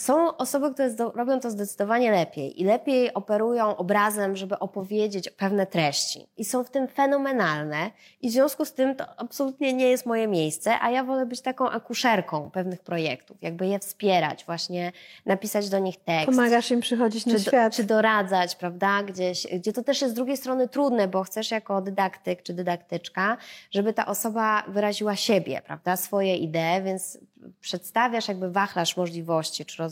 są 0.00 0.36
osoby, 0.36 0.74
które 0.74 0.90
robią 1.14 1.40
to 1.40 1.50
zdecydowanie 1.50 2.10
lepiej 2.10 2.60
i 2.60 2.64
lepiej 2.64 3.14
operują 3.14 3.76
obrazem, 3.76 4.36
żeby 4.36 4.58
opowiedzieć 4.58 5.30
pewne 5.30 5.66
treści. 5.66 6.26
I 6.36 6.44
są 6.44 6.64
w 6.64 6.70
tym 6.70 6.88
fenomenalne 6.88 7.90
i 8.20 8.28
w 8.28 8.32
związku 8.32 8.64
z 8.64 8.72
tym 8.72 8.96
to 8.96 9.04
absolutnie 9.16 9.72
nie 9.72 9.88
jest 9.88 10.06
moje 10.06 10.28
miejsce, 10.28 10.80
a 10.80 10.90
ja 10.90 11.04
wolę 11.04 11.26
być 11.26 11.40
taką 11.40 11.70
akuszerką 11.70 12.50
pewnych 12.50 12.80
projektów, 12.80 13.36
jakby 13.42 13.66
je 13.66 13.78
wspierać, 13.78 14.44
właśnie 14.44 14.92
napisać 15.26 15.68
do 15.68 15.78
nich 15.78 15.96
tekst 16.04 16.26
Pomagasz 16.26 16.70
im 16.70 16.80
przychodzić 16.80 17.26
na 17.26 17.32
czy, 17.32 17.40
świat. 17.40 17.72
do, 17.72 17.76
czy 17.76 17.84
doradzać, 17.84 18.56
prawda, 18.56 19.02
gdzieś, 19.02 19.46
gdzie 19.46 19.72
to 19.72 19.82
też 19.82 20.00
jest 20.00 20.12
z 20.14 20.16
drugiej 20.16 20.36
strony 20.36 20.68
trudne, 20.68 21.08
bo 21.08 21.22
chcesz 21.22 21.50
jako 21.50 21.82
dydaktyk 21.82 22.42
czy 22.42 22.54
dydaktyczka, 22.54 23.36
żeby 23.70 23.92
ta 23.92 24.06
osoba 24.06 24.62
wyraziła 24.68 25.16
siebie, 25.16 25.62
prawda, 25.66 25.96
swoje 25.96 26.36
idee, 26.36 26.82
więc 26.84 27.18
przedstawiasz 27.60 28.28
jakby 28.28 28.50
wachlarz 28.50 28.96
możliwości 28.96 29.64
czy 29.64 29.82
rozwiązań, 29.82 29.89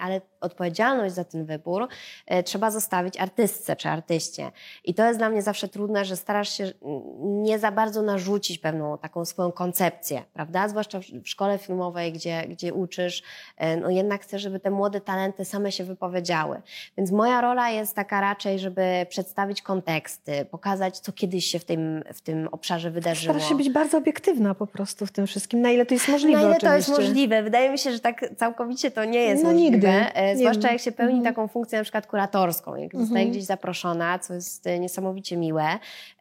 ale 0.00 0.20
odpowiedzialność 0.40 1.14
za 1.14 1.24
ten 1.24 1.44
wybór 1.44 1.88
e, 2.26 2.42
trzeba 2.42 2.70
zostawić 2.70 3.16
artystce 3.16 3.76
czy 3.76 3.88
artyście. 3.88 4.50
I 4.84 4.94
to 4.94 5.06
jest 5.06 5.18
dla 5.18 5.30
mnie 5.30 5.42
zawsze 5.42 5.68
trudne, 5.68 6.04
że 6.04 6.16
starasz 6.16 6.56
się 6.56 6.72
nie 7.20 7.58
za 7.58 7.72
bardzo 7.72 8.02
narzucić 8.02 8.58
pewną 8.58 8.98
taką 8.98 9.24
swoją 9.24 9.52
koncepcję, 9.52 10.22
prawda, 10.32 10.68
zwłaszcza 10.68 11.00
w, 11.00 11.28
szkole 11.28 11.58
filmowej, 11.58 12.12
gdzie, 12.12 12.46
gdzie 12.48 12.74
uczysz, 12.74 13.22
e, 13.56 13.76
no 13.76 13.90
jednak 13.90 14.22
chcesz, 14.22 14.42
żeby 14.42 14.60
te 14.60 14.70
młode 14.70 15.00
talenty 15.00 15.44
same 15.44 15.72
się 15.72 15.84
wypowiedziały. 15.84 16.62
Więc 16.96 17.10
moja 17.10 17.40
rola 17.40 17.70
jest 17.70 17.96
taka 17.96 18.20
raczej, 18.20 18.58
żeby 18.58 19.06
przedstawić 19.08 19.62
konteksty, 19.62 20.44
pokazać, 20.44 20.98
co 20.98 21.12
kiedyś 21.12 21.44
się 21.44 21.58
w 21.58 21.64
tym, 21.64 22.04
w 22.14 22.20
tym 22.20 22.48
obszarze 22.52 22.90
wydarzyło. 22.90 23.34
Starasz 23.34 23.48
się 23.48 23.54
być 23.54 23.70
bardzo 23.70 23.98
obiektywna 23.98 24.54
po 24.54 24.66
prostu 24.66 25.06
w 25.06 25.12
tym 25.12 25.26
wszystkim, 25.26 25.60
na 25.60 25.70
ile 25.70 25.86
to 25.86 25.94
jest 25.94 26.08
możliwe 26.08 26.38
Na 26.38 26.40
ile 26.40 26.56
oczywiście. 26.56 26.68
to 26.68 26.76
jest 26.76 26.88
możliwe? 26.88 27.42
Wydaje 27.42 27.70
mi 27.70 27.78
się, 27.78 27.92
że 27.92 28.00
tak 28.00 28.24
całkowicie 28.36 28.90
to 28.90 29.04
nie 29.04 29.21
jest 29.22 29.42
No 29.44 29.50
możliwe. 29.50 29.70
nigdy. 29.70 29.88
E, 29.88 30.28
Nie 30.34 30.36
Zwłaszcza 30.38 30.62
wiem. 30.62 30.72
jak 30.72 30.80
się 30.80 30.92
pełni 30.92 31.18
Mhm. 31.18 31.34
taką 31.34 31.48
funkcję 31.48 31.78
na 31.78 31.82
przykład 31.84 32.06
kuratorską. 32.06 32.74
Jak 32.76 32.92
zostaję 32.92 33.10
Mhm. 33.20 33.30
gdzieś 33.30 33.44
zaproszona, 33.44 34.18
co 34.18 34.34
jest 34.34 34.66
e, 34.66 34.78
niesamowicie 34.78 35.36
miłe, 35.36 35.64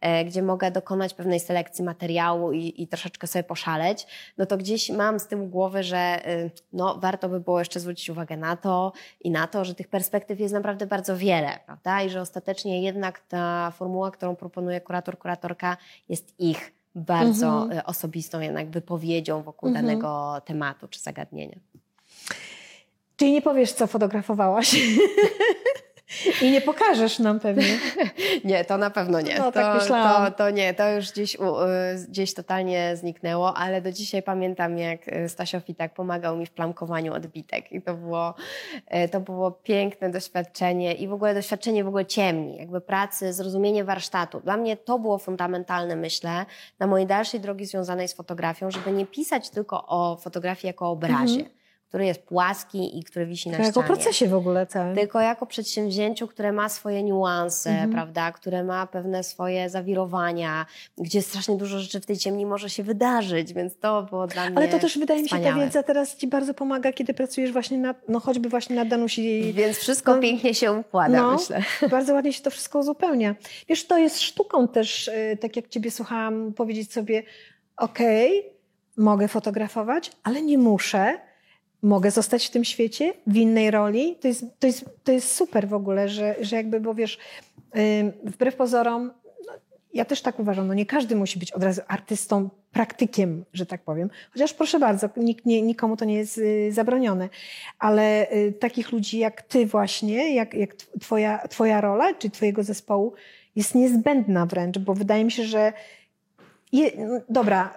e, 0.02 0.26
gdzie 0.26 0.42
mogę 0.44 0.72
dokonać 0.72 1.14
pewnej 1.14 1.40
selekcji 1.40 1.84
materiału 1.84 2.52
i, 2.52 2.74
i 2.78 2.88
troszeczkę 2.88 3.28
sobie 3.28 3.44
poszaleć, 3.44 4.08
no 4.38 4.46
to 4.46 4.58
gdzieś 4.58 4.90
mam 4.90 5.20
z 5.20 5.28
tyłu 5.28 5.48
głowy, 5.48 5.84
że 5.84 6.22
no, 6.74 6.96
warto 7.00 7.30
by 7.30 7.40
było 7.40 7.60
jeszcze 7.60 7.80
zwrócić 7.80 8.10
uwagę 8.10 8.38
na 8.38 8.56
to 8.56 8.94
i 9.22 9.32
na 9.32 9.48
to, 9.48 9.66
że 9.66 9.76
tych 9.76 9.88
perspektyw 9.88 10.40
jest 10.40 10.54
naprawdę 10.54 10.86
bardzo 10.88 11.18
wiele, 11.18 11.50
prawda? 11.66 12.02
I 12.02 12.10
że 12.10 12.22
ostatecznie 12.22 12.82
jednak 12.84 13.20
ta 13.20 13.72
formuła, 13.72 14.12
którą 14.12 14.36
proponuje 14.36 14.82
kurator, 14.82 15.18
kuratorka 15.18 15.78
jest 16.10 16.40
ich 16.40 16.74
bardzo 16.96 17.48
Mhm. 17.64 17.82
osobistą 17.86 18.40
jednak 18.40 18.70
wypowiedzią 18.70 19.44
wokół 19.44 19.70
Mhm. 19.70 19.86
danego 19.86 20.42
tematu 20.46 20.88
czy 20.88 21.00
zagadnienia. 21.00 21.58
Czyli 23.22 23.32
nie 23.34 23.42
powiesz, 23.42 23.72
co 23.72 23.88
fotografowałaś. 23.88 24.76
I 26.42 26.52
nie 26.52 26.62
pokażesz 26.62 27.20
nam 27.20 27.40
pewnie. 27.40 27.64
Nie, 28.44 28.66
to 28.66 28.78
na 28.78 28.90
pewno 28.90 29.22
nie. 29.22 29.38
No, 29.38 29.44
to, 29.44 29.52
tak 29.52 29.82
myślałam. 29.82 30.32
To, 30.32 30.38
to 30.38 30.50
nie, 30.50 30.74
to 30.74 30.92
już 30.92 31.12
gdzieś, 31.12 31.40
u, 31.40 31.44
y, 31.44 32.08
gdzieś 32.10 32.34
totalnie 32.34 32.96
zniknęło, 32.96 33.58
ale 33.58 33.82
do 33.82 33.92
dzisiaj 33.92 34.24
pamiętam, 34.24 34.78
jak 34.78 35.08
y, 35.08 35.30
Stasio 35.30 35.60
Fitak 35.60 35.94
pomagał 35.94 36.38
mi 36.38 36.46
w 36.46 36.52
plamkowaniu 36.52 37.14
odbitek 37.14 37.72
i 37.72 37.82
to 37.82 37.94
było, 37.94 38.34
y, 39.06 39.10
to 39.10 39.20
było 39.20 39.52
piękne 39.52 40.10
doświadczenie 40.10 40.94
i 40.94 41.08
w 41.08 41.14
ogóle 41.14 41.34
doświadczenie 41.34 41.84
w 41.84 41.88
ogóle 41.88 42.06
ciemni, 42.06 42.58
jakby 42.58 42.82
pracy, 42.82 43.34
zrozumienie 43.34 43.84
warsztatu. 43.84 44.40
Dla 44.40 44.58
mnie 44.58 44.78
to 44.78 45.00
było 45.00 45.18
fundamentalne, 45.18 45.96
myślę, 45.96 46.46
na 46.80 46.88
mojej 46.88 47.08
dalszej 47.08 47.40
drogi 47.40 47.66
związanej 47.66 48.08
z 48.08 48.14
fotografią, 48.14 48.72
żeby 48.72 48.92
nie 48.92 49.06
pisać 49.06 49.50
tylko 49.50 49.88
o 49.88 50.18
fotografii 50.22 50.68
jako 50.68 50.86
o 50.86 50.92
obrazie, 50.92 51.40
Mhm. 51.40 51.61
Który 51.92 52.06
jest 52.06 52.22
płaski 52.24 53.00
i 53.00 53.04
który 53.04 53.26
wisi 53.26 53.50
na 53.50 53.58
jako 53.58 53.72
ścianie 53.72 53.88
procesie 53.88 54.28
w 54.28 54.34
ogóle 54.34 54.66
całym. 54.68 54.96
tylko 54.96 55.20
jako 55.22 55.46
przedsięwzięciu, 55.46 56.28
które 56.28 56.52
ma 56.52 56.70
swoje 56.70 57.04
niuanse, 57.04 57.70
Mhm. 57.70 57.92
prawda, 57.92 58.32
które 58.32 58.64
ma 58.64 58.88
pewne 58.88 59.24
swoje 59.24 59.70
zawirowania, 59.70 60.66
gdzie 60.98 61.22
strasznie 61.22 61.58
dużo 61.58 61.80
rzeczy 61.80 62.00
w 62.00 62.06
tej 62.06 62.18
ciemni 62.18 62.46
może 62.46 62.70
się 62.70 62.84
wydarzyć, 62.84 63.54
więc 63.54 63.78
to 63.80 64.04
było 64.04 64.28
dla 64.28 64.46
mnie 64.50 64.58
Ale 64.58 64.68
to 64.68 64.80
też 64.80 64.98
wydaje 64.98 65.22
mi 65.24 65.30
się, 65.30 65.36
ta 65.36 65.40
wspaniałe. 65.42 65.66
wiedza 65.66 65.84
teraz 65.84 66.16
ci 66.18 66.28
bardzo 66.28 66.54
pomaga, 66.54 66.94
kiedy 66.94 67.14
pracujesz 67.14 67.52
właśnie 67.52 67.78
nad, 67.78 68.10
no 68.10 68.20
choćby 68.20 68.50
właśnie 68.50 68.76
nad 68.76 68.88
Danusi. 68.88 69.54
Więc 69.54 69.78
wszystko 69.78 70.16
No, 70.16 70.22
pięknie 70.22 70.54
się 70.54 70.72
układa, 70.72 71.22
no, 71.22 71.32
myślę. 71.34 71.62
Bardzo 71.92 72.14
ładnie 72.14 72.34
się 72.34 72.42
to 72.44 72.52
wszystko 72.52 72.80
uzupełnia. 72.80 73.36
Wiesz, 73.70 73.88
to 73.88 73.98
jest 73.98 74.22
sztuką 74.22 74.68
też, 74.68 75.08
y, 75.08 75.38
tak 75.42 75.56
jak 75.56 75.68
ciebie 75.68 75.92
słuchałam, 75.92 76.54
powiedzieć 76.54 76.94
sobie, 76.94 77.24
okej, 77.78 78.46
mogę 78.98 79.28
fotografować, 79.28 80.12
ale 80.24 80.42
nie 80.42 80.58
muszę. 80.58 81.20
Mogę 81.84 82.12
zostać 82.12 82.48
w 82.48 82.50
tym 82.50 82.64
świecie, 82.64 83.14
w 83.28 83.36
innej 83.36 83.72
roli. 83.72 84.16
To 84.22 84.28
jest, 84.28 84.46
to 84.60 84.68
jest, 84.68 84.86
to 85.04 85.12
jest 85.12 85.36
super 85.36 85.68
w 85.68 85.74
ogóle, 85.74 86.10
że, 86.10 86.36
że 86.42 86.56
jakby, 86.56 86.80
bo 86.80 86.94
wiesz, 86.94 87.18
wbrew 88.24 88.56
pozorom, 88.56 89.12
no, 89.48 89.54
ja 89.94 90.06
też 90.06 90.22
tak 90.22 90.40
uważam, 90.40 90.68
no 90.68 90.74
nie 90.74 90.86
każdy 90.86 91.16
musi 91.16 91.40
być 91.40 91.52
od 91.52 91.64
razu 91.64 91.82
artystą, 91.88 92.50
praktykiem, 92.72 93.46
że 93.54 93.66
tak 93.66 93.82
powiem. 93.82 94.10
Chociaż 94.34 94.54
proszę 94.54 94.80
bardzo, 94.80 95.10
nikt 95.18 95.46
nie, 95.46 95.62
nikomu 95.62 95.98
to 95.98 96.06
nie 96.06 96.16
jest 96.16 96.38
y, 96.38 96.72
zabronione. 96.72 97.30
Ale 97.80 98.32
y, 98.32 98.54
takich 98.60 98.92
ludzi 98.92 99.20
jak 99.20 99.42
ty 99.42 99.66
właśnie, 99.66 100.36
jak, 100.36 100.54
jak 100.54 100.76
tw- 100.76 101.00
twoja, 101.02 101.48
twoja 101.48 101.82
rola, 101.82 102.14
czy 102.14 102.30
twojego 102.30 102.64
zespołu 102.64 103.14
jest 103.56 103.76
niezbędna 103.76 104.46
wręcz, 104.46 104.78
bo 104.78 104.94
wydaje 104.94 105.24
mi 105.24 105.32
się, 105.32 105.44
że 105.44 105.74
je, 106.72 106.92
no, 106.98 107.20
dobra, 107.30 107.74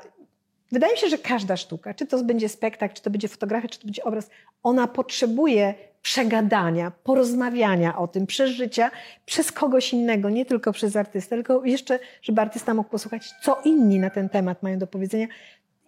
wydaje 0.74 0.92
mi 0.92 0.98
się, 0.98 1.08
że 1.08 1.18
każda 1.18 1.56
sztuka, 1.56 1.94
czy 1.94 2.06
to 2.06 2.24
będzie 2.24 2.48
spektakl, 2.48 2.94
czy 2.94 3.02
to 3.02 3.10
będzie 3.10 3.28
fotografia, 3.28 3.68
czy 3.68 3.78
to 3.78 3.84
będzie 3.84 4.04
obraz, 4.04 4.30
ona 4.62 4.86
potrzebuje 4.86 5.74
przegadania, 6.02 6.92
porozmawiania 7.04 7.98
o 7.98 8.08
tym, 8.08 8.26
przeżycia 8.26 8.90
przez 9.26 9.52
kogoś 9.52 9.92
innego, 9.92 10.30
nie 10.30 10.46
tylko 10.46 10.72
przez 10.72 10.96
artystę, 10.96 11.36
tylko 11.36 11.64
jeszcze, 11.64 11.98
żeby 12.22 12.40
artysta 12.40 12.74
mógł 12.74 12.90
posłuchać, 12.90 13.30
co 13.42 13.60
inni 13.64 13.98
na 13.98 14.10
ten 14.10 14.28
temat 14.28 14.62
mają 14.62 14.78
do 14.78 14.86
powiedzenia. 14.86 15.26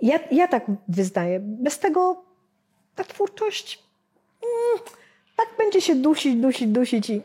Ja, 0.03 0.19
ja 0.31 0.49
tak 0.49 0.67
wyznaję. 0.89 1.41
Bez 1.41 1.79
tego 1.79 2.25
ta 2.95 3.05
twórczość 3.05 3.83
mm, 4.43 4.85
tak 5.37 5.47
będzie 5.59 5.81
się 5.81 5.95
dusić, 5.95 6.37
dusić, 6.37 6.69
dusić 6.69 7.11
i 7.11 7.23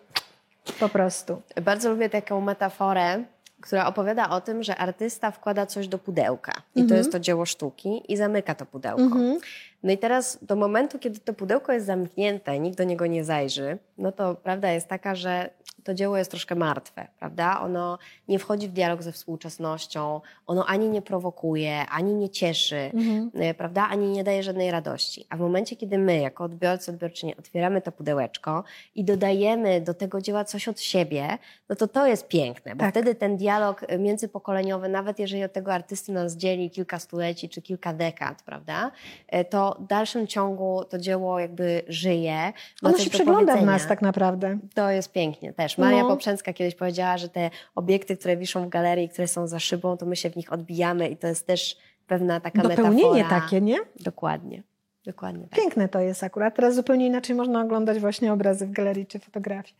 po 0.79 0.89
prostu. 0.89 1.41
Bardzo 1.61 1.89
lubię 1.89 2.09
taką 2.09 2.41
metaforę, 2.41 3.23
która 3.61 3.87
opowiada 3.87 4.29
o 4.29 4.41
tym, 4.41 4.63
że 4.63 4.75
artysta 4.77 5.31
wkłada 5.31 5.65
coś 5.65 5.87
do 5.87 5.97
pudełka 5.97 6.51
i 6.75 6.79
to 6.79 6.81
Mhm. 6.81 6.97
jest 6.97 7.11
to 7.11 7.19
dzieło 7.19 7.45
sztuki 7.45 8.13
i 8.13 8.17
zamyka 8.17 8.55
to 8.55 8.65
pudełko. 8.65 9.01
Mhm. 9.01 9.37
No 9.83 9.91
i 9.91 9.97
teraz 9.97 10.39
do 10.41 10.55
momentu, 10.55 10.99
kiedy 10.99 11.19
to 11.19 11.33
pudełko 11.33 11.71
jest 11.73 11.85
zamknięte, 11.85 12.59
nikt 12.59 12.77
do 12.77 12.83
niego 12.83 13.05
nie 13.07 13.23
zajrzy, 13.23 13.77
no 13.97 14.11
to 14.11 14.35
prawda 14.35 14.71
jest 14.71 14.87
taka, 14.87 15.15
że 15.15 15.49
to 15.83 15.93
dzieło 15.93 16.17
jest 16.17 16.31
troszkę 16.31 16.55
martwe, 16.55 17.07
prawda? 17.19 17.61
Ono 17.61 17.97
nie 18.27 18.39
wchodzi 18.39 18.67
w 18.67 18.71
dialog 18.71 19.03
ze 19.03 19.11
współczesnością, 19.11 20.21
ono 20.47 20.65
ani 20.65 20.89
nie 20.89 21.01
prowokuje, 21.01 21.85
ani 21.89 22.13
nie 22.13 22.29
cieszy, 22.29 22.75
Mhm. 22.93 23.31
e, 23.35 23.53
prawda? 23.53 23.87
Ani 23.89 24.07
nie 24.09 24.23
daje 24.23 24.43
żadnej 24.43 24.71
radości. 24.71 25.25
A 25.29 25.37
w 25.37 25.39
momencie, 25.39 25.75
kiedy 25.75 25.97
my, 25.97 26.19
jako 26.19 26.43
odbiorcy, 26.43 26.91
odbiorczyni, 26.91 27.37
otwieramy 27.37 27.81
to 27.81 27.91
pudełeczko 27.91 28.63
i 28.95 29.03
dodajemy 29.03 29.81
do 29.81 29.93
tego 29.93 30.21
dzieła 30.21 30.45
coś 30.45 30.67
od 30.67 30.79
siebie, 30.81 31.37
no 31.69 31.75
to 31.75 31.87
to 31.87 32.07
jest 32.07 32.27
piękne, 32.27 32.75
bo 32.75 32.79
Tak. 32.79 32.91
wtedy 32.91 33.15
ten 33.15 33.37
dialog 33.37 33.83
e, 33.87 33.97
międzypokoleniowy, 33.97 34.89
nawet 34.89 35.19
jeżeli 35.19 35.43
od 35.43 35.53
tego 35.53 35.71
artysty 35.73 36.11
nas 36.11 36.35
dzieli 36.37 36.69
kilka 36.69 36.99
stuleci 36.99 37.49
czy 37.49 37.61
kilka 37.61 37.93
dekad, 37.93 38.43
prawda? 38.43 38.91
E, 39.27 39.45
To 39.73 39.83
w 39.83 39.87
dalszym 39.87 40.27
ciągu 40.27 40.83
to 40.89 40.97
dzieło 40.97 41.39
jakby 41.39 41.81
żyje. 41.87 42.53
Ono 42.83 42.97
się 42.97 43.09
przegląda 43.09 43.57
w 43.57 43.65
nas 43.65 43.87
tak 43.87 44.01
naprawdę. 44.01 44.57
To 44.73 44.89
jest 44.89 45.11
pięknie 45.11 45.53
też. 45.53 45.77
Maria 45.77 46.03
No. 46.03 46.09
Poprzęcka 46.09 46.53
kiedyś 46.53 46.75
powiedziała, 46.75 47.17
że 47.17 47.29
te 47.29 47.49
obiekty, 47.75 48.17
które 48.17 48.37
wiszą 48.37 48.65
w 48.65 48.69
galerii, 48.69 49.09
które 49.09 49.27
są 49.27 49.47
za 49.47 49.59
szybą, 49.59 49.97
to 49.97 50.05
my 50.05 50.15
się 50.15 50.29
w 50.29 50.35
nich 50.35 50.53
odbijamy 50.53 51.09
i 51.09 51.17
to 51.17 51.27
jest 51.27 51.47
też 51.47 51.77
pewna 52.07 52.39
taka 52.39 52.61
Dopełnienie 52.61 53.11
metafora. 53.23 53.41
takie, 53.41 53.61
nie? 53.61 53.77
Dokładnie. 53.99 54.63
Dokładnie 55.05 55.47
tak. 55.47 55.59
Piękne 55.59 55.89
to 55.89 55.99
jest 55.99 56.23
akurat. 56.23 56.55
Teraz 56.55 56.75
zupełnie 56.75 57.07
inaczej 57.07 57.35
można 57.35 57.61
oglądać 57.61 57.99
właśnie 57.99 58.33
obrazy 58.33 58.67
w 58.67 58.71
galerii 58.71 59.05
czy 59.05 59.19
fotografii. 59.19 59.75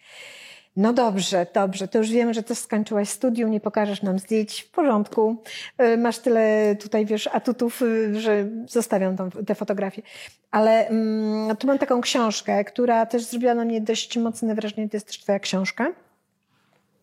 No 0.75 0.93
dobrze, 0.93 1.47
dobrze. 1.53 1.87
To 1.87 1.97
już 1.97 2.11
wiemy, 2.11 2.33
że 2.33 2.43
też 2.43 2.57
skończyłaś 2.57 3.09
studium, 3.09 3.51
nie 3.51 3.59
pokażesz 3.59 4.01
nam 4.01 4.19
zdjęć. 4.19 4.61
W 4.61 4.71
porządku. 4.71 5.43
Y, 5.81 5.97
Masz 5.97 6.19
tyle 6.19 6.75
tutaj, 6.75 7.05
wiesz, 7.05 7.27
atutów, 7.27 7.81
y, 7.81 8.19
że 8.19 8.47
zostawiam 8.67 9.17
tą, 9.17 9.29
te 9.31 9.55
fotografie. 9.55 10.01
Ale 10.51 10.87
mm, 10.87 11.55
tu 11.57 11.67
mam 11.67 11.77
taką 11.77 12.01
książkę, 12.01 12.63
która 12.65 13.05
też 13.05 13.23
zrobiła 13.23 13.53
na 13.53 13.65
mnie 13.65 13.81
dość 13.81 14.17
mocne 14.17 14.55
wrażenie. 14.55 14.89
To 14.89 14.97
jest 14.97 15.07
też 15.07 15.19
twoja 15.19 15.39
książka. 15.39 15.93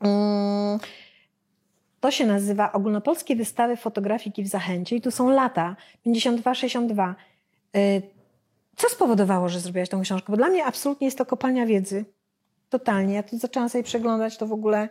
Mm, 0.00 0.78
to 2.00 2.10
się 2.10 2.26
nazywa 2.26 2.72
Ogólnopolskie 2.72 3.36
Wystawy 3.36 3.76
Fotografiki 3.76 4.42
w 4.42 4.48
Zachęcie 4.48 4.96
i 4.96 5.00
tu 5.00 5.10
są 5.10 5.30
lata 5.30 5.76
52-62. 6.06 7.14
Y, 7.76 8.02
Co 8.76 8.88
spowodowało, 8.88 9.48
że 9.48 9.60
zrobiłaś 9.60 9.88
tą 9.88 10.02
książkę? 10.02 10.26
Bo 10.32 10.36
dla 10.36 10.48
mnie 10.48 10.64
absolutnie 10.64 11.06
jest 11.06 11.18
to 11.18 11.26
kopalnia 11.26 11.66
wiedzy. 11.66 12.04
Totalnie. 12.68 13.14
Ja 13.14 13.22
tu 13.22 13.38
zaczęłam 13.38 13.68
sobie 13.68 13.84
przeglądać 13.84 14.36
to 14.36 14.46
w 14.46 14.52
ogóle. 14.52 14.88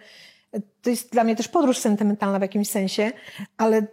y, 0.56 0.62
To 0.82 0.90
jest 0.90 1.12
dla 1.12 1.24
mnie 1.24 1.36
też 1.36 1.48
podróż 1.48 1.78
sentymentalna 1.78 2.40
w 2.40 2.42
jakimś 2.42 2.70
sensie, 2.70 3.12
ale 3.58 3.88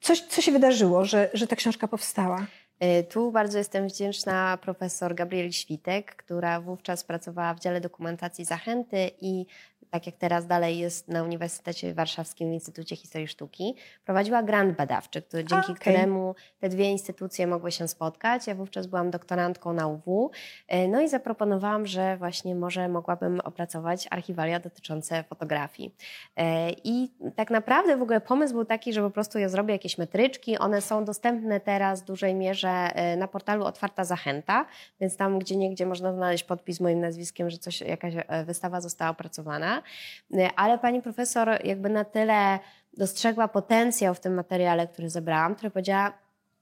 coś, 0.00 0.20
co 0.20 0.42
się 0.42 0.52
wydarzyło, 0.52 1.04
że, 1.04 1.30
że 1.34 1.46
ta 1.46 1.56
książka 1.56 1.88
powstała? 1.88 2.46
Y, 2.84 3.04
Tu 3.04 3.32
bardzo 3.32 3.58
jestem 3.58 3.88
wdzięczna 3.88 4.58
profesor 4.62 5.14
Gabrieli 5.14 5.52
Świtek, 5.52 6.16
która 6.16 6.60
wówczas 6.60 7.04
pracowała 7.04 7.54
w 7.54 7.60
dziale 7.60 7.80
dokumentacji 7.80 8.44
Zachęty 8.44 9.10
i 9.20 9.46
tak 9.90 10.06
jak 10.06 10.16
teraz 10.16 10.46
dalej 10.46 10.78
jest 10.78 11.08
na 11.08 11.22
Uniwersytecie 11.22 11.94
Warszawskim 11.94 12.50
w 12.50 12.52
Instytucie 12.52 12.96
Historii 12.96 13.28
Sztuki, 13.28 13.74
prowadziła 14.04 14.42
grant 14.42 14.76
badawczy, 14.76 15.22
który, 15.22 15.44
dzięki 15.44 15.72
okej. 15.72 15.76
któremu 15.76 16.34
te 16.60 16.68
dwie 16.68 16.90
instytucje 16.90 17.46
mogły 17.46 17.72
się 17.72 17.88
spotkać. 17.88 18.46
Ja 18.46 18.54
wówczas 18.54 18.86
byłam 18.86 19.10
doktorantką 19.10 19.72
na 19.72 19.86
UW, 19.86 20.30
y, 20.74 20.88
no 20.88 21.00
i 21.00 21.08
zaproponowałam, 21.08 21.86
że 21.86 22.16
właśnie 22.16 22.54
może 22.54 22.88
mogłabym 22.88 23.40
opracować 23.40 24.08
archiwalia 24.10 24.60
dotyczące 24.60 25.24
fotografii. 25.24 25.94
E, 26.36 26.70
I 26.84 27.10
tak 27.36 27.50
naprawdę 27.50 27.96
w 27.96 28.02
ogóle 28.02 28.20
pomysł 28.20 28.54
był 28.54 28.64
taki, 28.64 28.92
że 28.92 29.02
po 29.02 29.10
prostu 29.10 29.38
ja 29.38 29.48
zrobię 29.48 29.72
jakieś 29.72 29.98
metryczki. 29.98 30.58
One 30.58 30.80
są 30.80 31.04
dostępne 31.04 31.60
teraz 31.60 32.02
w 32.02 32.04
dużej 32.04 32.34
mierze 32.34 32.68
e, 32.68 33.16
na 33.16 33.28
portalu 33.28 33.64
Otwarta 33.64 34.04
Zachęta, 34.04 34.66
więc 35.00 35.16
tam 35.16 35.38
gdzie 35.38 35.56
niegdzie 35.56 35.86
można 35.86 36.12
znaleźć 36.12 36.44
podpis 36.44 36.80
moim 36.80 37.00
nazwiskiem, 37.00 37.50
że 37.50 37.58
coś, 37.58 37.80
jakaś 37.80 38.14
e, 38.16 38.44
wystawa 38.44 38.80
została 38.80 39.10
opracowana. 39.10 39.77
E, 40.34 40.50
Ale 40.56 40.78
pani 40.78 41.02
profesor 41.02 41.48
jakby 41.64 41.88
na 41.88 42.04
tyle 42.04 42.58
dostrzegła 42.96 43.48
potencjał 43.48 44.14
w 44.14 44.20
tym 44.20 44.34
materiale, 44.34 44.88
który 44.88 45.10
zebrałam, 45.10 45.54
który 45.54 45.70
powiedziała, 45.70 46.12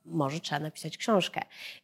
może 0.06 0.40
trzeba 0.40 0.60
napisać 0.60 0.98
książkę. 0.98 1.40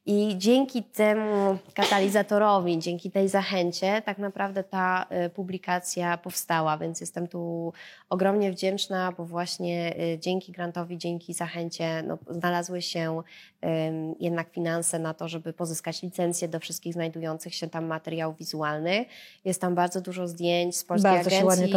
I 0.06 0.34
dzięki 0.38 0.82
temu 0.82 1.58
katalizatorowi, 1.74 2.78
dzięki 2.78 3.10
tej 3.10 3.28
zachęcie, 3.28 4.02
tak 4.02 4.18
naprawdę 4.18 4.64
ta 4.64 5.06
y, 5.26 5.30
publikacja 5.30 6.18
powstała, 6.18 6.78
więc 6.78 7.00
jestem 7.00 7.28
tu 7.28 7.72
ogromnie 8.10 8.52
wdzięczna, 8.52 9.12
bo 9.12 9.24
właśnie 9.24 9.94
y, 10.14 10.18
dzięki 10.18 10.52
grantowi, 10.52 10.98
dzięki 10.98 11.34
zachęcie 11.34 12.02
no, 12.02 12.18
znalazły 12.30 12.82
się 12.82 13.22
ym, 13.64 14.14
jednak 14.20 14.50
finanse 14.50 14.98
na 14.98 15.14
to, 15.14 15.28
żeby 15.28 15.52
pozyskać 15.52 16.02
licencję 16.02 16.48
do 16.48 16.60
wszystkich 16.60 16.94
znajdujących 16.94 17.54
się 17.54 17.68
tam 17.68 17.86
materiałów 17.86 18.36
wizualnych. 18.36 19.08
Jest 19.44 19.60
tam 19.60 19.74
bardzo 19.74 20.00
dużo 20.00 20.28
zdjęć 20.28 20.76
z 20.76 20.84
Polskiej 20.84 21.12
Bardzo 21.12 21.30
Agencji 21.36 21.74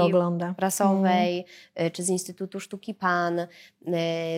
prasowej, 0.57 1.45
y, 1.81 1.91
czy 1.91 2.03
z 2.03 2.09
Instytutu 2.09 2.59
Sztuki 2.59 2.93
PAN, 2.93 3.47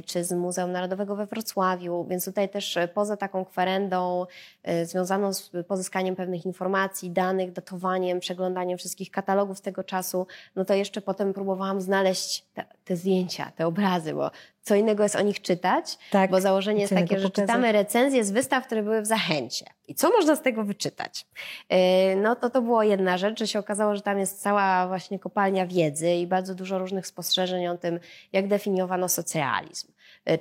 czy 0.05 0.23
z 0.23 0.31
Muzeum 0.31 0.71
Narodowego 0.71 1.15
we 1.15 1.25
Wrocławiu, 1.25 1.96
więc 2.05 2.25
tutaj 2.25 2.49
też 2.49 2.77
y, 2.77 2.87
poza 2.87 3.17
taką 3.17 3.45
kwerendą 3.45 4.25
y, 4.69 4.85
związaną 4.85 5.33
z 5.33 5.51
pozyskaniem 5.67 6.15
pewnych 6.15 6.45
informacji, 6.45 7.11
danych, 7.11 7.51
datowaniem, 7.51 8.19
przeglądaniem 8.19 8.77
wszystkich 8.77 9.11
katalogów 9.11 9.57
z 9.57 9.61
tego 9.61 9.83
czasu, 9.83 10.27
no 10.55 10.65
to 10.65 10.73
jeszcze 10.73 11.01
potem 11.01 11.33
próbowałam 11.33 11.81
znaleźć 11.81 12.45
te, 12.53 12.65
te 12.85 12.95
zdjęcia, 12.95 13.51
te 13.55 13.67
obrazy, 13.67 14.13
bo 14.13 14.31
co 14.67 14.75
innego 14.75 15.03
jest 15.03 15.15
o 15.15 15.21
nich 15.21 15.41
czytać, 15.41 15.97
Tak, 16.11 16.31
bo 16.31 16.41
założenie 16.41 16.81
jest 16.81 16.93
takie, 16.93 17.19
że 17.19 17.29
czytamy 17.29 17.71
recenzje 17.71 18.23
z 18.23 18.31
wystaw, 18.31 18.65
które 18.65 18.83
były 18.83 19.01
w 19.01 19.05
Zachęcie. 19.05 19.65
I 19.87 19.95
co 19.95 20.09
można 20.09 20.35
z 20.35 20.41
tego 20.41 20.63
wyczytać? 20.63 21.25
Yy, 21.69 21.77
No 22.15 22.35
to 22.35 22.49
to 22.49 22.61
była 22.61 22.85
jedna 22.85 23.17
rzecz, 23.17 23.39
że 23.39 23.47
się 23.47 23.59
okazało, 23.59 23.95
że 23.95 24.01
tam 24.01 24.19
jest 24.19 24.41
cała 24.41 24.87
właśnie 24.87 25.19
kopalnia 25.19 25.67
wiedzy 25.67 26.09
i 26.11 26.27
bardzo 26.27 26.55
dużo 26.55 26.79
różnych 26.79 27.07
spostrzeżeń 27.07 27.67
o 27.67 27.77
tym, 27.77 27.99
jak 28.33 28.47
definiowano 28.47 29.09
socjalizm. 29.09 29.87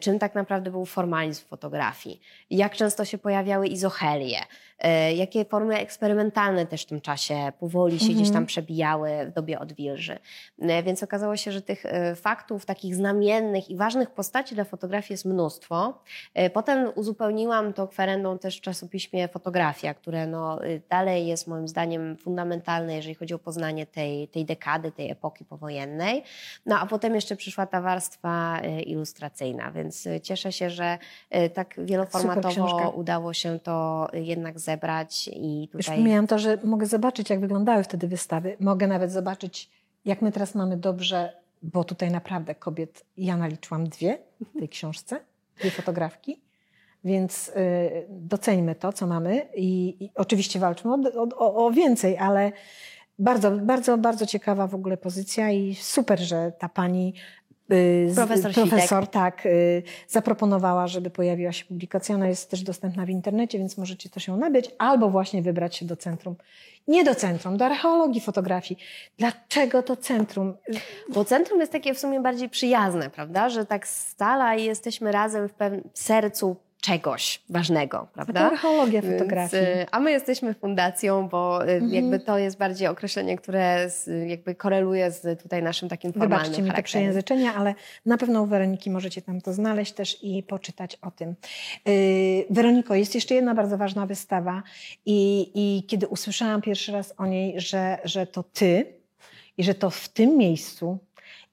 Czym 0.00 0.18
tak 0.18 0.34
naprawdę 0.34 0.70
był 0.70 0.86
formalizm 0.86 1.44
w 1.44 1.48
fotografii? 1.48 2.20
Jak 2.50 2.76
często 2.76 3.04
się 3.04 3.18
pojawiały 3.18 3.66
izochelie? 3.66 4.40
Yy, 4.84 5.14
Jakie 5.14 5.44
formy 5.44 5.78
eksperymentalne 5.78 6.66
też 6.66 6.82
w 6.82 6.86
tym 6.86 7.00
czasie 7.00 7.52
powoli 7.60 8.00
się 8.00 8.12
gdzieś 8.12 8.30
tam 8.30 8.46
przebijały 8.46 9.10
w 9.26 9.32
dobie 9.32 9.58
odwilży? 9.58 10.18
Yy, 10.58 10.82
Więc 10.82 11.02
okazało 11.02 11.36
się, 11.36 11.52
że 11.52 11.62
tych 11.62 11.84
yy, 11.84 12.14
faktów 12.14 12.66
takich 12.66 12.94
znamiennych 12.94 13.70
i 13.70 13.76
ważnych 13.76 14.10
postaci 14.10 14.54
dla 14.54 14.64
fotografii 14.64 15.12
jest 15.12 15.24
mnóstwo. 15.24 16.02
Potem 16.52 16.90
uzupełniłam 16.94 17.72
to 17.72 17.88
kwerendą 17.88 18.38
też 18.38 18.58
w 18.58 18.60
czasopiśmie 18.60 19.28
Fotografia, 19.28 19.94
które 19.94 20.26
no, 20.26 20.62
yy, 20.62 20.82
dalej 20.88 21.26
jest 21.26 21.46
moim 21.46 21.68
zdaniem 21.68 22.16
fundamentalne, 22.16 22.96
jeżeli 22.96 23.14
chodzi 23.14 23.34
o 23.34 23.38
poznanie 23.38 23.86
tej, 23.86 24.28
tej 24.28 24.44
dekady, 24.44 24.92
tej 24.92 25.10
epoki 25.10 25.44
powojennej. 25.44 26.22
No 26.66 26.78
a 26.78 26.86
potem 26.86 27.14
jeszcze 27.14 27.36
przyszła 27.36 27.66
ta 27.66 27.80
warstwa 27.80 28.60
ilustracyjna, 28.86 29.70
więc 29.70 30.08
cieszę 30.22 30.52
się, 30.52 30.70
że 30.70 30.98
tak 31.54 31.74
wieloformatowo 31.78 32.90
udało 32.90 33.32
się 33.32 33.58
to 33.58 34.08
jednak 34.12 34.58
zebrać 34.66 35.30
i 35.32 35.68
Już 35.74 35.86
tutaj... 35.86 35.98
pomijam 35.98 36.26
to, 36.26 36.38
że 36.38 36.58
mogę 36.64 36.86
zobaczyć, 36.86 37.30
jak 37.30 37.40
wyglądały 37.40 37.84
wtedy 37.84 38.08
wystawy. 38.08 38.56
Mogę 38.60 38.86
nawet 38.86 39.12
zobaczyć, 39.12 39.70
jak 40.04 40.22
my 40.22 40.32
teraz 40.32 40.54
mamy 40.54 40.76
dobrze, 40.76 41.32
bo 41.62 41.84
tutaj 41.84 42.10
naprawdę 42.10 42.54
kobiet, 42.54 43.04
ja 43.16 43.36
naliczyłam 43.36 43.88
dwie 43.88 44.18
w 44.40 44.58
tej 44.58 44.68
książce, 44.68 45.20
dwie 45.60 45.70
fotografki, 45.70 46.40
więc 47.04 47.48
y, 47.48 47.52
doceńmy 48.08 48.74
to, 48.74 48.92
co 48.92 49.06
mamy 49.06 49.48
i, 49.54 49.96
i 50.00 50.10
oczywiście 50.14 50.60
walczmy 50.60 50.90
o, 50.92 51.28
o, 51.36 51.66
o 51.66 51.70
więcej, 51.70 52.18
ale 52.18 52.52
bardzo, 53.18 53.50
bardzo, 53.50 53.98
bardzo 53.98 54.26
ciekawa 54.26 54.66
w 54.66 54.74
ogóle 54.74 54.96
pozycja 54.96 55.50
i 55.50 55.74
super, 55.74 56.18
że 56.20 56.52
ta 56.58 56.68
pani 56.68 57.14
Profesor 58.14 58.54
Sitek. 58.54 58.68
profesor 58.68 59.06
tak, 59.06 59.46
y, 59.46 59.82
zaproponowała, 60.08 60.86
żeby 60.86 61.10
pojawiła 61.10 61.52
się 61.52 61.64
publikacja. 61.64 62.14
Ona 62.14 62.28
jest 62.28 62.50
też 62.50 62.62
dostępna 62.62 63.06
w 63.06 63.10
internecie, 63.10 63.58
więc 63.58 63.78
możecie 63.78 64.10
też 64.10 64.28
ją 64.28 64.36
nabyć 64.36 64.70
albo 64.78 65.10
właśnie 65.10 65.42
wybrać 65.42 65.76
się 65.76 65.86
do 65.86 65.96
centrum. 65.96 66.36
Nie 66.88 67.04
do 67.04 67.14
centrum, 67.14 67.56
do 67.56 67.66
archeologii 67.66 68.20
fotografii. 68.20 68.80
Dlaczego 69.18 69.82
to 69.82 69.96
centrum? 69.96 70.54
Bo 71.14 71.24
centrum 71.24 71.60
jest 71.60 71.72
takie 71.72 71.94
w 71.94 71.98
sumie 71.98 72.20
bardziej 72.20 72.48
przyjazne, 72.48 73.10
prawda? 73.10 73.48
Że 73.48 73.66
tak 73.66 73.88
stala 73.88 74.54
i 74.56 74.64
jesteśmy 74.64 75.12
razem 75.12 75.48
w 75.48 75.54
pewnym 75.54 75.88
sercu 75.94 76.56
czegoś 76.86 77.40
ważnego, 77.48 77.98
To 77.98 78.06
prawda? 78.14 78.40
archeologia 78.40 79.02
Więc, 79.02 79.14
fotografii. 79.14 79.62
Mhm. 79.62 79.80
y, 79.80 79.86
a 79.90 80.00
my 80.00 80.10
jesteśmy 80.10 80.54
fundacją, 80.54 81.28
bo 81.28 81.68
y, 81.68 81.80
jakby 81.88 82.20
to 82.20 82.38
jest 82.38 82.58
bardziej 82.58 82.88
określenie, 82.88 83.36
które 83.36 83.90
z, 83.90 84.28
jakby 84.28 84.54
koreluje 84.54 85.10
z 85.10 85.42
tutaj 85.42 85.62
naszym 85.62 85.88
takim 85.88 86.12
formalnym 86.12 86.38
Wybaczcie 86.38 86.62
mi 86.62 86.72
te 86.72 86.82
przejęzyczenia, 86.82 87.54
ale 87.54 87.74
na 88.06 88.18
pewno 88.18 88.42
u 88.42 88.46
Weroniki 88.46 88.90
możecie 88.90 89.22
tam 89.22 89.40
to 89.40 89.52
znaleźć 89.52 89.92
też 89.92 90.18
i 90.22 90.42
poczytać 90.42 90.98
o 91.02 91.10
tym. 91.10 91.34
Yy, 91.86 91.94
Weroniko, 92.50 92.94
jest 92.94 93.14
jeszcze 93.14 93.34
jedna 93.34 93.54
bardzo 93.54 93.78
ważna 93.78 94.06
wystawa 94.06 94.62
i, 95.06 95.50
i 95.54 95.86
kiedy 95.86 96.08
usłyszałam 96.08 96.62
pierwszy 96.62 96.92
raz 96.92 97.14
o 97.16 97.26
niej, 97.26 97.60
że, 97.60 97.98
że 98.04 98.26
to 98.26 98.42
ty 98.42 98.86
i 99.58 99.64
że 99.64 99.74
to 99.74 99.90
w 99.90 100.08
tym 100.08 100.36
miejscu 100.36 100.98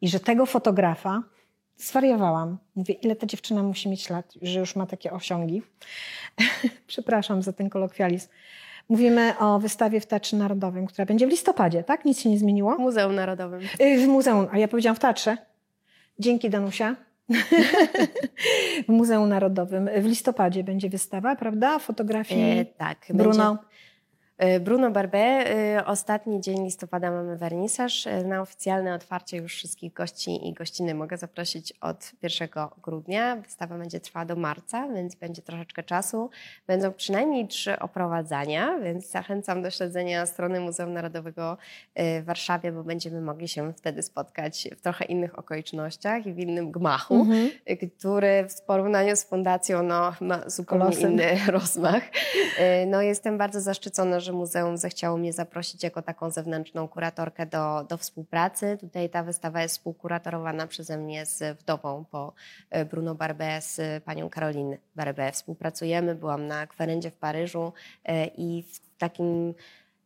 i 0.02 0.08
że 0.08 0.20
tego 0.20 0.46
fotografa, 0.46 1.24
zwariowałam. 1.88 2.58
Mówię, 2.76 2.94
ile 2.94 3.16
ta 3.16 3.28
dziewczyna 3.28 3.64
musi 3.64 3.90
mieć 3.90 4.10
lat, 4.10 4.34
że 4.42 4.60
już 4.60 4.76
ma 4.76 4.86
takie 4.86 5.12
osiągi. 5.12 5.62
Przepraszam 6.88 7.42
za 7.42 7.54
ten 7.54 7.70
kolokwializm. 7.70 8.28
Mówimy 8.90 9.34
o 9.40 9.60
wystawie 9.60 10.00
w 10.00 10.06
Teatrze 10.06 10.38
Narodowym, 10.38 10.88
która 10.88 11.06
będzie 11.06 11.28
w 11.28 11.30
listopadzie, 11.30 11.84
tak? 11.84 12.06
Nic 12.06 12.20
się 12.20 12.30
nie 12.30 12.40
zmieniło? 12.40 12.76
W 12.76 12.80
Muzeum 12.80 13.16
Narodowym. 13.16 13.62
Y, 13.82 13.98
W 14.06 14.08
muzeum, 14.08 14.48
a 14.52 14.58
ja 14.58 14.68
powiedziałam 14.68 14.96
w 14.96 15.00
teatrze. 15.00 15.38
Dzięki 16.20 16.50
Danusia. 16.50 16.96
w 18.88 18.92
Muzeum 18.92 19.30
Narodowym. 19.30 19.90
W 20.02 20.06
listopadzie 20.06 20.64
będzie 20.64 20.90
wystawa, 20.90 21.36
prawda? 21.36 21.80
Fotografii 21.80 22.60
E, 22.60 22.66
tak. 22.66 23.06
Bruno. 23.10 23.50
Będzie, 23.56 23.68
Bruno 24.62 24.92
Barbé. 24.92 25.18
e, 25.78 25.84
Ostatni 25.86 26.42
dzień 26.42 26.64
listopada 26.64 27.12
mamy 27.12 27.38
wernisaż. 27.38 28.08
E, 28.08 28.24
Na 28.24 28.42
oficjalne 28.42 28.96
otwarcie 28.96 29.38
już 29.38 29.56
wszystkich 29.56 29.94
gości 29.94 30.48
i 30.48 30.54
gościny 30.54 30.94
mogę 30.96 31.18
zaprosić 31.18 31.74
od 31.82 32.12
1 32.22 32.50
grudnia. 32.82 33.36
Wystawa 33.36 33.78
będzie 33.78 34.00
trwała 34.00 34.26
do 34.26 34.36
marca, 34.36 34.88
więc 34.96 35.16
będzie 35.16 35.42
troszeczkę 35.42 35.84
czasu. 35.84 36.30
Będą 36.68 36.94
przynajmniej 36.94 37.48
trzy 37.48 37.80
oprowadzania, 37.80 38.80
więc 38.80 39.12
zachęcam 39.12 39.62
do 39.62 39.72
śledzenia 39.72 40.26
strony 40.26 40.60
Muzeum 40.60 40.94
Narodowego 40.94 41.58
e, 41.96 42.22
w 42.22 42.26
Warszawie, 42.26 42.72
bo 42.72 42.84
będziemy 42.84 43.22
mogli 43.22 43.48
się 43.48 43.74
wtedy 43.74 44.02
spotkać 44.04 44.68
w 44.78 44.82
trochę 44.82 45.06
innych 45.06 45.40
okolicznościach 45.40 46.26
i 46.26 46.34
w 46.34 46.40
innym 46.40 46.72
gmachu, 46.72 47.16
Mhm. 47.16 47.50
e, 47.66 47.78
który 47.78 48.48
w 48.50 48.62
porównaniu 48.62 49.16
z 49.16 49.24
fundacją 49.24 49.84
no, 49.84 50.14
ma 50.22 50.50
zupełnie 50.50 50.84
Kolosem. 50.86 51.12
inny 51.12 51.38
rozmach. 51.52 52.04
E, 52.60 52.86
No, 52.86 53.02
jestem 53.02 53.38
bardzo 53.38 53.62
zaszczycona, 53.62 54.20
że 54.20 54.33
muzeum 54.34 54.78
zechciało 54.78 55.18
mnie 55.18 55.34
zaprosić 55.34 55.84
jako 55.84 56.02
taką 56.02 56.30
zewnętrzną 56.30 56.88
kuratorkę 56.88 57.46
do, 57.46 57.84
do 57.90 57.98
współpracy. 57.98 58.78
Tutaj 58.80 59.10
ta 59.10 59.24
wystawa 59.24 59.62
jest 59.62 59.76
współkuratorowana 59.76 60.68
przeze 60.68 60.98
mnie 60.98 61.26
z 61.26 61.60
wdową 61.60 62.06
po 62.12 62.34
e, 62.70 62.86
Bruno 62.86 63.16
Barbé, 63.16 63.62
z 63.62 64.04
panią 64.04 64.30
Caroline 64.30 64.78
Barbé. 64.98 65.32
Współpracujemy, 65.32 66.16
byłam 66.16 66.48
na 66.48 66.68
kwerendzie 66.68 67.12
w 67.12 67.16
Paryżu 67.16 67.74
e, 68.06 68.26
i 68.26 68.64
w 68.64 68.98
takim 68.98 69.54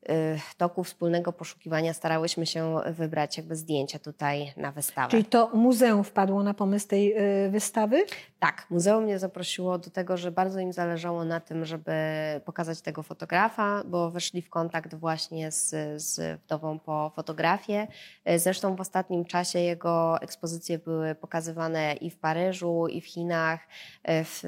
e, 0.10 0.38
toku 0.58 0.84
wspólnego 0.84 1.34
poszukiwania 1.34 1.94
starałyśmy 1.94 2.46
się 2.46 2.76
wybrać 2.86 3.38
jakby 3.38 3.56
zdjęcia 3.56 4.00
tutaj 4.00 4.54
na 4.58 4.72
wystawę. 4.72 5.12
Czyli 5.12 5.26
to 5.26 5.50
muzeum 5.54 6.04
wpadło 6.04 6.44
na 6.44 6.54
pomysł 6.54 6.88
tej 6.88 7.16
wystawy? 7.50 8.06
Tak, 8.40 8.66
muzeum 8.70 9.04
mnie 9.04 9.20
zaprosiło 9.20 9.78
do 9.78 9.90
tego, 9.90 10.18
że 10.18 10.32
bardzo 10.32 10.60
im 10.60 10.74
zależało 10.74 11.26
na 11.26 11.40
tym, 11.40 11.66
żeby 11.66 11.94
pokazać 12.46 12.82
tego 12.82 13.04
fotografa, 13.04 13.84
bo 13.86 14.12
weszli 14.12 14.42
w 14.42 14.50
kontakt 14.50 14.96
właśnie 14.96 15.52
z, 15.52 15.70
z 16.02 16.42
wdową 16.42 16.80
po 16.80 17.12
fotografię. 17.16 17.88
Zresztą 18.36 18.76
w 18.76 18.82
ostatnim 18.82 19.26
czasie 19.26 19.60
jego 19.60 20.22
ekspozycje 20.22 20.80
były 20.80 21.16
pokazywane 21.16 21.94
i 21.94 22.10
w 22.10 22.18
Paryżu, 22.18 22.88
i 22.88 23.02
w 23.02 23.06
Chinach, 23.06 23.60
w 24.08 24.42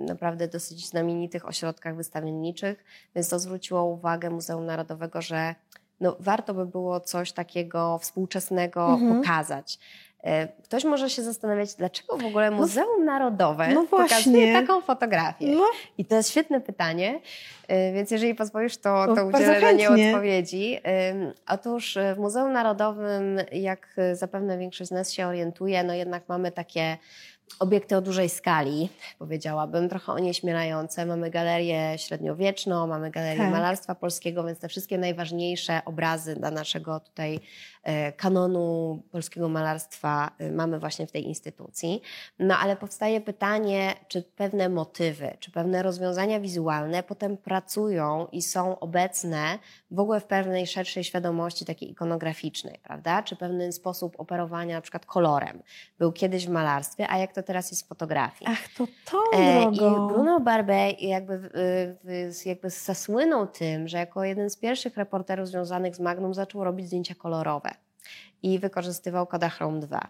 naprawdę 0.00 0.48
dosyć 0.48 0.88
znamienitych 0.88 1.48
ośrodkach 1.48 1.96
wystawienniczych, 1.96 2.84
więc 3.14 3.28
to 3.28 3.38
zwróciło 3.38 3.84
uwagę 3.84 4.30
Muzeum 4.30 4.66
Narodowego, 4.66 5.22
że 5.22 5.54
no, 6.00 6.16
warto 6.20 6.54
by 6.54 6.66
było 6.66 7.00
coś 7.00 7.32
takiego 7.32 7.98
współczesnego 7.98 8.86
Mhm. 8.86 9.20
pokazać. 9.20 9.78
E, 10.24 10.48
Ktoś 10.64 10.84
może 10.84 11.10
się 11.10 11.22
zastanawiać, 11.22 11.74
dlaczego 11.74 12.16
w 12.18 12.24
ogóle 12.24 12.50
Muzeum 12.50 13.04
Narodowe 13.04 13.68
no 13.68 13.86
pokazuje 13.86 14.52
taką 14.52 14.80
fotografię. 14.80 15.46
No, 15.46 15.64
I 15.98 16.04
to 16.04 16.16
jest 16.16 16.30
świetne 16.30 16.60
pytanie, 16.60 17.20
y, 17.70 17.92
więc 17.94 18.10
jeżeli 18.10 18.34
pozwolisz, 18.34 18.76
to, 18.76 19.06
No, 19.06 19.14
to 19.14 19.26
bardzo 19.26 19.38
udzielę 19.38 19.60
na 19.60 19.72
nie 19.72 19.90
odpowiedzi. 19.90 20.78
Otóż 21.48 21.96
y, 21.96 22.14
w 22.14 22.18
Muzeum 22.18 22.52
Narodowym, 22.52 23.38
jak 23.52 23.96
zapewne 24.12 24.58
większość 24.58 24.88
z 24.88 24.92
nas 24.92 25.12
się 25.12 25.26
orientuje, 25.26 25.84
no 25.84 25.94
jednak 25.94 26.28
mamy 26.28 26.52
takie 26.52 26.96
obiekty 27.60 27.96
o 27.96 28.00
dużej 28.00 28.28
skali, 28.28 28.88
powiedziałabym, 29.18 29.88
trochę 29.88 30.12
onieśmielające. 30.12 31.06
Mamy 31.06 31.30
galerię 31.30 31.98
średniowieczną, 31.98 32.86
mamy 32.86 33.10
galerię 33.10 33.42
Tak. 33.42 33.52
malarstwa 33.52 33.94
polskiego, 33.94 34.44
więc 34.44 34.58
te 34.58 34.68
wszystkie 34.68 34.98
najważniejsze 34.98 35.80
obrazy 35.84 36.34
dla 36.34 36.50
naszego 36.50 37.00
tutaj 37.00 37.34
e, 37.34 37.40
kanonu 38.12 39.02
polskiego 39.10 39.48
malarstwa 39.48 40.30
e, 40.38 40.50
mamy 40.50 40.78
właśnie 40.78 41.06
w 41.06 41.12
tej 41.12 41.26
instytucji. 41.26 42.02
No 42.38 42.56
ale 42.58 42.76
powstaje 42.76 43.20
pytanie, 43.20 43.94
czy 44.08 44.22
pewne 44.22 44.68
motywy, 44.68 45.36
czy 45.40 45.50
pewne 45.50 45.82
rozwiązania 45.82 46.40
wizualne 46.40 47.02
potem 47.02 47.36
pracują 47.36 48.26
i 48.32 48.42
są 48.42 48.78
obecne 48.78 49.58
w 49.90 49.98
ogóle 49.98 50.20
w 50.20 50.24
pewnej 50.24 50.66
szerszej 50.66 51.04
świadomości 51.04 51.64
takiej 51.64 51.90
ikonograficznej, 51.90 52.80
prawda? 52.82 53.22
Czy 53.22 53.36
pewien 53.36 53.72
sposób 53.72 54.20
operowania 54.20 54.74
na 54.74 54.80
przykład 54.80 55.06
kolorem 55.06 55.62
był 55.98 56.12
kiedyś 56.12 56.46
w 56.46 56.50
malarstwie, 56.50 57.08
a 57.08 57.18
jak 57.18 57.32
to 57.32 57.42
teraz 57.42 57.70
jest 57.70 57.84
w 57.84 57.88
fotografii. 57.88 58.50
ach, 58.50 58.68
to 58.76 58.86
to 59.10 59.22
E, 59.34 59.62
I 59.62 59.76
drogo. 59.76 60.06
Bruno 60.06 60.40
Barbé 60.40 60.94
jakby, 61.00 61.34
y, 61.34 62.10
y, 62.10 62.48
jakby 62.48 62.70
zasłynął 62.70 63.46
tym, 63.46 63.88
że 63.88 63.98
jako 63.98 64.24
jeden 64.24 64.50
z 64.50 64.56
pierwszych 64.56 64.96
reporterów 64.96 65.48
związanych 65.48 65.96
z 65.96 66.00
Magnum 66.00 66.34
zaczął 66.34 66.64
robić 66.64 66.86
zdjęcia 66.86 67.14
kolorowe. 67.14 67.73
I 68.44 68.58
wykorzystywał 68.58 69.26
Kodachrome 69.26 69.80
2. 69.80 70.08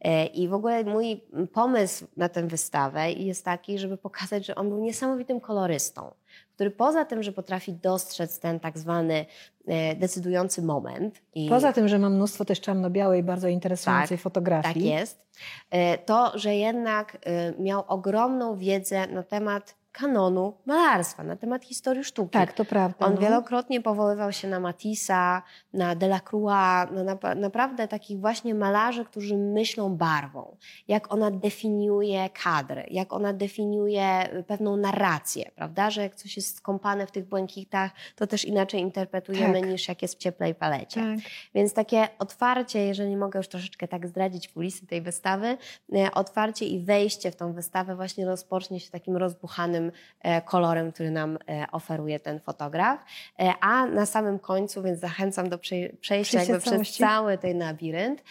E, 0.00 0.26
I 0.26 0.48
w 0.48 0.54
ogóle 0.54 0.84
mój 0.84 1.20
pomysł 1.52 2.06
na 2.16 2.28
tę 2.28 2.46
wystawę 2.46 3.12
jest 3.12 3.44
taki, 3.44 3.78
żeby 3.78 3.96
pokazać, 3.96 4.46
że 4.46 4.54
on 4.54 4.68
był 4.68 4.78
niesamowitym 4.78 5.40
kolorystą, 5.40 6.14
który 6.54 6.70
poza 6.70 7.04
tym, 7.04 7.22
że 7.22 7.32
potrafi 7.32 7.72
dostrzec 7.72 8.38
ten 8.38 8.60
tak 8.60 8.78
zwany 8.78 9.26
e, 9.66 9.96
decydujący 9.96 10.62
moment. 10.62 11.22
I 11.34 11.48
poza 11.48 11.72
tym, 11.72 11.88
że 11.88 11.98
ma 11.98 12.10
mnóstwo 12.10 12.44
też 12.44 12.60
czarno-białej, 12.60 13.22
bardzo 13.22 13.48
interesującej 13.48 14.18
tak, 14.18 14.22
fotografii. 14.22 14.90
Tak 14.90 15.00
jest. 15.00 15.26
E, 15.70 15.98
to, 15.98 16.38
że 16.38 16.54
jednak 16.54 17.18
miał 17.58 17.84
ogromną 17.88 18.56
wiedzę 18.56 19.06
na 19.06 19.22
temat 19.22 19.79
kanonu 19.92 20.54
malarstwa, 20.66 21.22
na 21.24 21.36
temat 21.36 21.64
historii 21.64 22.04
sztuki. 22.04 22.30
Tak, 22.30 22.52
to 22.52 22.64
prawda. 22.64 23.06
On 23.06 23.14
no. 23.14 23.20
wielokrotnie 23.20 23.80
powoływał 23.80 24.32
się 24.32 24.48
na 24.48 24.60
Matissa, 24.60 25.42
na 25.72 25.94
Delacroix, 25.94 26.90
na, 27.04 27.34
naprawdę 27.34 27.88
takich 27.88 28.20
właśnie 28.20 28.54
malarzy, 28.54 29.04
którzy 29.04 29.36
myślą 29.36 29.96
barwą, 29.96 30.56
jak 30.88 31.12
ona 31.12 31.30
definiuje 31.30 32.30
kadry, 32.44 32.86
jak 32.90 33.12
ona 33.12 33.32
definiuje 33.32 34.28
pewną 34.46 34.76
narrację, 34.76 35.50
prawda, 35.54 35.90
że 35.90 36.02
jak 36.02 36.16
coś 36.16 36.36
jest 36.36 36.56
skąpane 36.56 37.06
w 37.06 37.10
tych 37.10 37.28
błękitach, 37.28 37.90
to 38.16 38.26
też 38.26 38.44
inaczej 38.44 38.80
interpretujemy 38.80 39.60
tak. 39.60 39.70
niż 39.70 39.88
jak 39.88 40.02
jest 40.02 40.14
w 40.14 40.18
cieplej 40.18 40.54
palecie. 40.54 41.00
Tak. 41.00 41.18
Więc 41.54 41.74
takie 41.74 42.08
otwarcie, 42.18 42.86
jeżeli 42.86 43.16
mogę 43.16 43.38
już 43.38 43.48
troszeczkę 43.48 43.88
tak 43.88 44.06
zdradzić 44.06 44.48
kulisy 44.48 44.86
tej 44.86 45.02
wystawy, 45.02 45.58
e, 45.94 46.10
otwarcie 46.14 46.66
i 46.66 46.80
wejście 46.80 47.30
w 47.30 47.36
tą 47.36 47.52
wystawę 47.52 47.96
właśnie 47.96 48.26
rozpocznie 48.26 48.80
się 48.80 48.90
takim 48.90 49.16
rozbuchanym 49.16 49.79
E, 50.22 50.42
kolorem, 50.42 50.92
który 50.92 51.10
nam 51.10 51.38
e, 51.48 51.66
oferuje 51.72 52.20
ten 52.20 52.40
fotograf. 52.40 53.04
E, 53.38 53.52
a 53.60 53.86
na 53.86 54.06
samym 54.06 54.38
końcu, 54.38 54.82
więc 54.82 55.00
zachęcam 55.00 55.48
do 55.48 55.58
przejścia 56.00 56.38
jakby 56.38 56.60
przez 56.60 56.96
cały 56.96 57.38
ten 57.38 57.58
labirynt, 57.58 58.22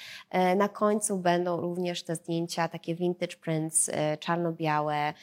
na 0.55 0.69
końcu 0.69 1.17
będą 1.17 1.61
również 1.61 2.03
te 2.03 2.15
zdjęcia, 2.15 2.67
takie 2.67 2.95
vintage 2.95 3.35
prints, 3.41 3.91
czarno-białe, 4.19 5.13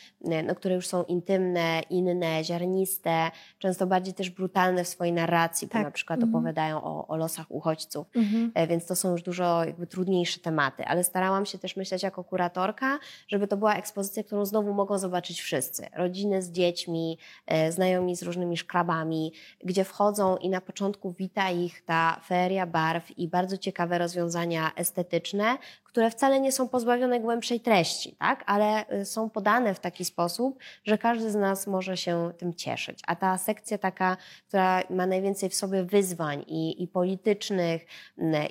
no, 0.45 0.55
które 0.55 0.74
już 0.74 0.87
są 0.87 1.05
intymne, 1.05 1.83
inne, 1.91 2.45
ziarniste, 2.45 3.31
często 3.59 3.87
bardziej 3.87 4.14
też 4.14 4.31
brutalne 4.31 4.85
w 4.85 4.89
swojej 4.89 5.12
narracji, 5.12 5.68
tak. 5.68 5.83
bo 5.83 5.85
na 5.85 5.91
przykład 5.91 6.18
mhm. 6.18 6.35
opowiadają 6.35 6.83
o, 6.83 7.09
o, 7.09 7.16
losach 7.16 7.47
uchodźców, 7.49 8.07
mhm. 8.16 8.68
więc 8.68 8.87
to 8.87 8.97
są 8.97 9.12
już 9.12 9.22
dużo 9.22 9.64
jakby 9.64 9.87
trudniejsze 9.87 10.41
tematy, 10.41 10.85
ale 10.85 11.05
starałam 11.05 11.47
się 11.47 11.59
też 11.59 11.77
myśleć 11.77 12.03
jako 12.03 12.24
kuratorka, 12.24 12.99
żeby 13.29 13.49
to 13.49 13.57
była 13.57 13.74
ekspozycja, 13.74 14.22
którą 14.22 14.45
znowu 14.45 14.74
mogą 14.74 14.99
zobaczyć 14.99 15.41
wszyscy. 15.41 15.87
Rodziny 15.93 16.16
rodziny 16.17 16.43
z 16.43 16.51
dziećmi, 16.51 17.19
e, 17.47 17.73
znajomi 17.73 18.17
z 18.17 18.23
różnymi 18.23 18.57
szkrabami, 18.57 19.33
gdzie 19.64 19.85
wchodzą 19.85 20.37
i 20.37 20.49
na 20.49 20.61
początku 20.61 21.12
wita 21.12 21.51
ich 21.51 21.85
ta 21.85 22.21
feria 22.27 22.67
barw 22.67 23.19
i 23.19 23.29
bardzo 23.29 23.59
ciekawe 23.59 23.99
rozwiązania 23.99 24.73
estetyczne, 24.77 25.59
które 25.97 26.11
wcale 26.11 26.40
nie 26.40 26.53
są 26.53 26.68
pozbawione 26.68 27.20
głębszej 27.20 27.61
treści, 27.61 28.16
tak? 28.18 28.44
ale 28.47 28.84
y, 29.01 29.05
są 29.05 29.30
podane 29.30 29.74
w 29.74 29.80
taki 29.80 30.05
sposób, 30.05 30.59
że 30.84 30.99
każdy 30.99 31.30
z 31.30 31.34
nas 31.34 31.66
może 31.66 31.97
się 31.97 32.32
tym 32.38 32.55
cieszyć. 32.55 33.01
A 33.07 33.16
ta 33.16 33.38
sekcja 33.38 33.78
taka, 33.78 34.16
która 34.49 34.82
ma 34.90 35.07
najwięcej 35.07 35.49
w 35.49 35.55
sobie 35.55 35.84
wyzwań 35.84 36.44
i, 36.47 36.82
i 36.82 36.88
politycznych, 36.88 37.86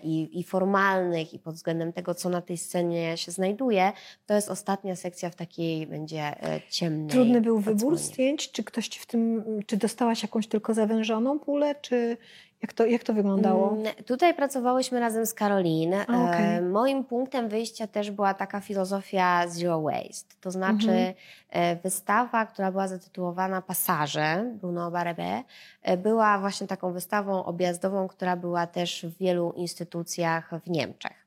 i, 0.03 0.39
i 0.39 0.43
formalnych, 0.43 1.33
i 1.33 1.39
pod 1.39 1.55
względem 1.55 1.93
tego, 1.93 2.15
co 2.15 2.29
na 2.29 2.41
tej 2.41 2.57
scenie 2.57 3.17
się 3.17 3.31
znajduje, 3.31 3.91
to 4.25 4.33
jest 4.33 4.49
ostatnia 4.49 4.95
sekcja 4.95 5.29
w 5.29 5.35
takiej 5.35 5.87
będzie 5.87 6.43
e, 6.43 6.61
ciemnej. 6.69 7.09
Trudny 7.09 7.41
był 7.41 7.59
wybór 7.59 7.97
zdjęć? 7.97 8.51
Czy 8.51 8.63
ktoś 8.63 8.87
ci 8.87 8.99
w 8.99 9.05
tym, 9.05 9.43
czy 9.65 9.77
dostałaś 9.77 10.21
jakąś 10.21 10.47
tylko 10.47 10.73
zawężoną 10.73 11.39
pulę, 11.39 11.75
czy 11.81 12.17
jak 12.65 12.73
to, 12.73 12.85
jak 12.85 13.03
to 13.03 13.13
wyglądało? 13.13 13.71
Mm, 13.71 13.93
tutaj 14.05 14.33
pracowałyśmy 14.33 14.99
razem 14.99 15.25
z 15.25 15.33
Karolin. 15.33 15.93
Okay. 15.93 16.61
Moim 16.61 17.03
punktem 17.03 17.49
wyjścia 17.49 17.87
też 17.87 18.11
była 18.11 18.33
taka 18.33 18.59
filozofia 18.59 19.47
zero 19.47 19.81
waste. 19.81 20.35
To 20.41 20.51
znaczy 20.51 20.91
mhm. 20.91 21.13
E, 21.49 21.75
wystawa, 21.75 22.45
która 22.45 22.71
była 22.71 22.87
zatytułowana 22.87 23.61
Pasaże 23.61 24.51
Bruno 24.61 24.91
Barebe, 24.91 25.43
e, 25.81 25.97
była 25.97 26.39
właśnie 26.39 26.67
taką 26.67 26.93
wystawą 26.93 27.45
objazdową, 27.45 28.07
która 28.07 28.35
była 28.35 28.67
też 28.67 29.05
w 29.05 29.17
wielu 29.17 29.51
instytucjach 29.51 30.51
w 30.65 30.69
Niemczech. 30.69 31.25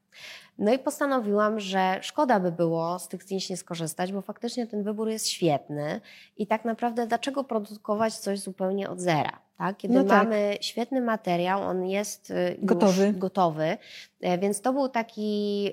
No 0.58 0.72
i 0.72 0.78
postanowiłam, 0.78 1.60
że 1.60 1.98
szkoda 2.02 2.40
by 2.40 2.52
było 2.52 2.98
z 2.98 3.08
tych 3.08 3.22
zdjęć 3.22 3.50
nie 3.50 3.56
skorzystać, 3.56 4.12
bo 4.12 4.22
faktycznie 4.22 4.66
ten 4.66 4.82
wybór 4.82 5.08
jest 5.08 5.28
świetny 5.28 6.00
i 6.36 6.46
tak 6.46 6.64
naprawdę 6.64 7.06
dlaczego 7.06 7.44
produkować 7.44 8.14
coś 8.14 8.40
zupełnie 8.40 8.90
od 8.90 9.00
zera? 9.00 9.47
Tak? 9.58 9.76
Kiedy 9.76 9.94
no 9.94 10.04
tak. 10.04 10.24
mamy 10.24 10.56
świetny 10.60 11.00
materiał, 11.00 11.62
on 11.62 11.86
jest 11.86 12.30
y, 12.30 12.56
gotowy. 12.58 13.12
gotowy, 13.12 13.78
e, 14.20 14.38
więc 14.38 14.60
to 14.60 14.72
był 14.72 14.88
taki, 14.88 15.70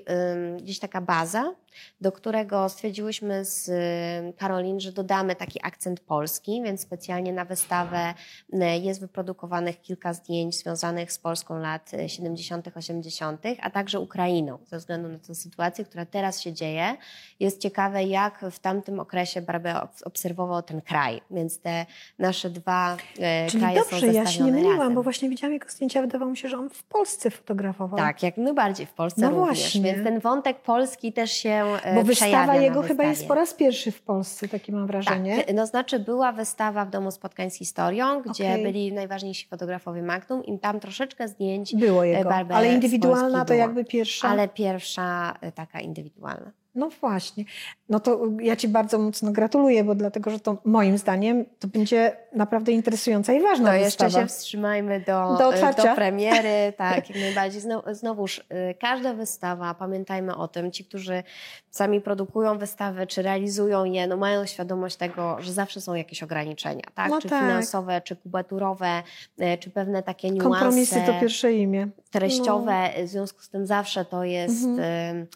gdzieś 0.58 0.78
taka 0.78 1.00
baza, 1.00 1.54
do 2.00 2.12
którego 2.12 2.68
stwierdziłyśmy 2.68 3.44
z 3.44 3.70
Karolin, 4.36 4.80
że 4.80 4.92
dodamy 4.92 5.36
taki 5.36 5.60
akcent 5.62 6.00
polski, 6.00 6.62
więc 6.62 6.80
specjalnie 6.80 7.32
na 7.32 7.44
wystawę 7.44 8.14
e, 8.52 8.78
jest 8.78 9.00
wyprodukowanych 9.00 9.80
kilka 9.80 10.12
zdjęć 10.12 10.58
związanych 10.58 11.12
z 11.12 11.18
Polską 11.18 11.58
lat 11.58 11.92
70., 12.06 12.68
80., 12.76 13.42
a 13.60 13.70
także 13.70 14.00
Ukrainą, 14.00 14.58
ze 14.66 14.78
względu 14.78 15.08
na 15.08 15.18
tę 15.18 15.34
sytuację, 15.34 15.84
która 15.84 16.06
teraz 16.06 16.40
się 16.40 16.52
dzieje. 16.52 16.96
Jest 17.40 17.60
ciekawe, 17.60 18.04
jak 18.04 18.44
w 18.50 18.58
tamtym 18.58 19.00
okresie 19.00 19.42
Barbie 19.42 19.74
obserwował 20.04 20.62
ten 20.62 20.80
kraj, 20.80 21.20
więc 21.30 21.60
te 21.60 21.86
nasze 22.18 22.50
dwa 22.50 22.96
Czyli 23.48 23.62
kraje 23.62 23.75
dobrze, 23.80 24.06
ja 24.06 24.26
się 24.26 24.44
nie 24.44 24.52
myliłam, 24.52 24.78
razem. 24.78 24.94
bo 24.94 25.02
właśnie 25.02 25.28
widziałam 25.28 25.52
jego 25.52 25.68
zdjęcia, 25.68 26.00
wydawało 26.00 26.30
mi 26.30 26.36
się, 26.36 26.48
że 26.48 26.58
on 26.58 26.70
w 26.70 26.82
Polsce 26.82 27.30
fotografował. 27.30 27.98
Tak, 27.98 28.22
jak 28.22 28.36
najbardziej 28.36 28.86
w 28.86 28.92
Polsce 28.92 29.20
no 29.20 29.30
również. 29.30 29.58
Właśnie. 29.58 29.82
Więc 29.82 30.04
ten 30.04 30.20
wątek 30.20 30.60
polski 30.60 31.12
też 31.12 31.32
się 31.32 31.64
e, 31.82 31.94
Bo 31.94 32.02
wystawa 32.02 32.56
jego 32.56 32.82
chyba 32.82 33.04
jest 33.04 33.28
po 33.28 33.34
raz 33.34 33.54
pierwszy 33.54 33.90
w 33.92 34.02
Polsce, 34.02 34.48
takie 34.48 34.72
mam 34.72 34.86
wrażenie. 34.86 35.36
Tak, 35.36 35.54
no 35.54 35.66
znaczy 35.66 35.98
była 35.98 36.32
wystawa 36.32 36.84
w 36.84 36.90
Domu 36.90 37.10
Spotkań 37.10 37.50
z 37.50 37.54
Historią, 37.54 38.22
gdzie 38.22 38.50
okay. 38.50 38.62
byli 38.62 38.92
najważniejsi 38.92 39.48
fotografowie 39.48 40.02
Magnum 40.02 40.44
i 40.44 40.58
tam 40.58 40.80
troszeczkę 40.80 41.28
zdjęć 41.28 41.74
Było 41.74 42.04
jego, 42.04 42.34
ale 42.34 42.72
indywidualna 42.72 43.44
to 43.44 43.54
jakby 43.54 43.84
pierwsza? 43.84 44.28
Ale 44.28 44.48
pierwsza 44.48 45.36
e, 45.40 45.52
taka 45.52 45.80
indywidualna. 45.80 46.52
No 46.76 46.90
właśnie. 47.00 47.44
No 47.88 48.00
to 48.00 48.20
ja 48.40 48.56
Ci 48.56 48.68
bardzo 48.68 48.98
mocno 48.98 49.32
gratuluję, 49.32 49.84
bo 49.84 49.94
dlatego, 49.94 50.30
że 50.30 50.40
to 50.40 50.56
moim 50.64 50.98
zdaniem 50.98 51.44
to 51.58 51.68
będzie 51.68 52.16
naprawdę 52.32 52.72
interesująca 52.72 53.32
i 53.32 53.42
ważna 53.42 53.72
to 53.72 53.78
wystawa. 53.78 54.06
jeszcze 54.06 54.10
się 54.20 54.26
wstrzymajmy 54.26 55.00
do, 55.00 55.36
do, 55.38 55.52
do 55.82 55.94
premiery. 55.94 56.46
Tak, 56.76 57.08
jak 57.10 57.18
najbardziej. 57.18 57.62
znowuż, 57.92 58.38
y, 58.38 58.74
każda 58.80 59.14
wystawa, 59.14 59.74
pamiętajmy 59.74 60.36
o 60.36 60.48
tym, 60.48 60.72
ci, 60.72 60.84
którzy 60.84 61.22
sami 61.70 62.00
produkują 62.00 62.58
wystawy, 62.58 63.06
czy 63.06 63.22
realizują 63.22 63.84
je, 63.84 64.06
no 64.06 64.16
mają 64.16 64.46
świadomość 64.46 64.96
tego, 64.96 65.36
że 65.40 65.52
zawsze 65.52 65.80
są 65.80 65.94
jakieś 65.94 66.22
ograniczenia, 66.22 66.84
tak? 66.94 67.10
No 67.10 67.20
czy 67.20 67.28
tak. 67.28 67.42
finansowe, 67.42 68.00
czy 68.00 68.16
kubaturowe, 68.16 69.02
y, 69.40 69.58
czy 69.58 69.70
pewne 69.70 70.02
takie 70.02 70.30
niuanse. 70.30 70.50
Kompromisy 70.50 71.02
to 71.06 71.20
pierwsze 71.20 71.52
imię. 71.52 71.88
Treściowe, 72.10 72.90
no. 72.98 73.06
w 73.06 73.08
związku 73.08 73.42
z 73.42 73.48
tym 73.48 73.66
zawsze 73.66 74.04
to 74.04 74.24
jest... 74.24 74.64
Mhm 74.64 75.26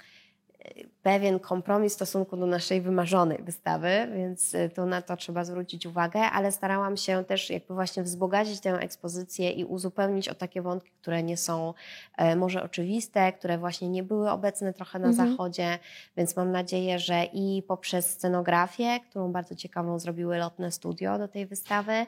pewien 1.03 1.39
kompromis 1.39 1.93
w 1.93 1.97
stosunku 1.97 2.37
do 2.37 2.47
naszej 2.47 2.81
wymarzonej 2.81 3.39
wystawy, 3.43 3.91
więc 4.15 4.55
y, 4.55 4.71
tu 4.75 4.87
na 4.87 5.03
to 5.03 5.17
trzeba 5.17 5.45
zwrócić 5.45 5.87
uwagę, 5.87 6.21
ale 6.21 6.53
starałam 6.53 6.97
się 6.97 7.25
też 7.25 7.51
jakby 7.51 7.75
właśnie 7.75 8.03
wzbogacić 8.03 8.61
tę 8.61 8.71
ekspozycję 8.71 9.51
i 9.51 9.65
uzupełnić 9.65 10.29
o 10.29 10.35
takie 10.35 10.63
wątki, 10.63 10.91
które 11.01 11.23
nie 11.23 11.37
są 11.37 11.75
e, 12.17 12.37
może 12.37 12.63
oczywiste, 12.63 13.33
które 13.33 13.59
właśnie 13.59 13.89
nie 13.89 14.03
były 14.03 14.31
obecne 14.31 14.73
trochę 14.73 14.99
na 14.99 15.09
mhm. 15.09 15.31
zachodzie, 15.31 15.79
więc 16.17 16.37
mam 16.37 16.53
nadzieję, 16.53 16.99
że 16.99 17.25
i 17.25 17.63
poprzez 17.69 18.11
scenografię, 18.11 19.01
którą 19.11 19.33
bardzo 19.33 19.55
ciekawą 19.55 19.99
zrobiły 19.99 20.39
lotne 20.39 20.73
studio 20.73 21.19
do 21.19 21.29
tej 21.29 21.47
wystawy, 21.47 22.07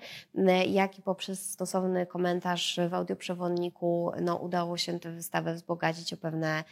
jak 0.69 0.99
i 0.99 1.03
poprzez 1.03 1.51
stosowny 1.51 2.07
komentarz 2.07 2.81
w 2.91 2.95
audioprzewodniku, 2.95 4.13
no 4.21 4.37
udało 4.37 4.77
się 4.77 5.01
tę 5.01 5.11
wystawę 5.11 5.55
wzbogacić 5.55 6.13
o 6.13 6.17
pewne 6.17 6.65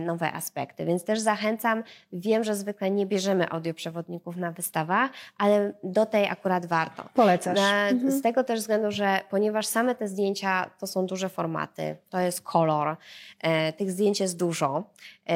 nowe 0.00 0.32
aspekty, 0.32 0.84
więc 0.84 1.04
też 1.04 1.20
zachęcam 1.20 1.49
zachęcam. 1.50 1.82
Wiem, 2.12 2.44
że 2.44 2.54
zwykle 2.54 2.90
nie 2.90 3.06
bierzemy 3.06 3.50
audioprzewodników 3.50 4.36
na 4.36 4.52
wystawach, 4.52 5.10
ale 5.38 5.72
do 5.82 6.06
tej 6.06 6.28
akurat 6.28 6.66
warto. 6.66 7.04
Polecasz. 7.14 7.58
Mhm. 7.58 8.10
Z 8.10 8.22
tego 8.22 8.44
też 8.44 8.60
względu, 8.60 8.90
że 8.90 9.20
ponieważ 9.30 9.66
same 9.66 9.94
te 9.94 10.08
zdjęcia 10.08 10.70
to 10.78 10.86
są 10.86 11.06
duże 11.06 11.28
formaty, 11.28 11.96
to 12.10 12.20
jest 12.20 12.42
kolor, 12.42 12.96
e, 13.40 13.72
tych 13.72 13.90
zdjęć 13.90 14.20
jest 14.20 14.38
dużo, 14.38 14.84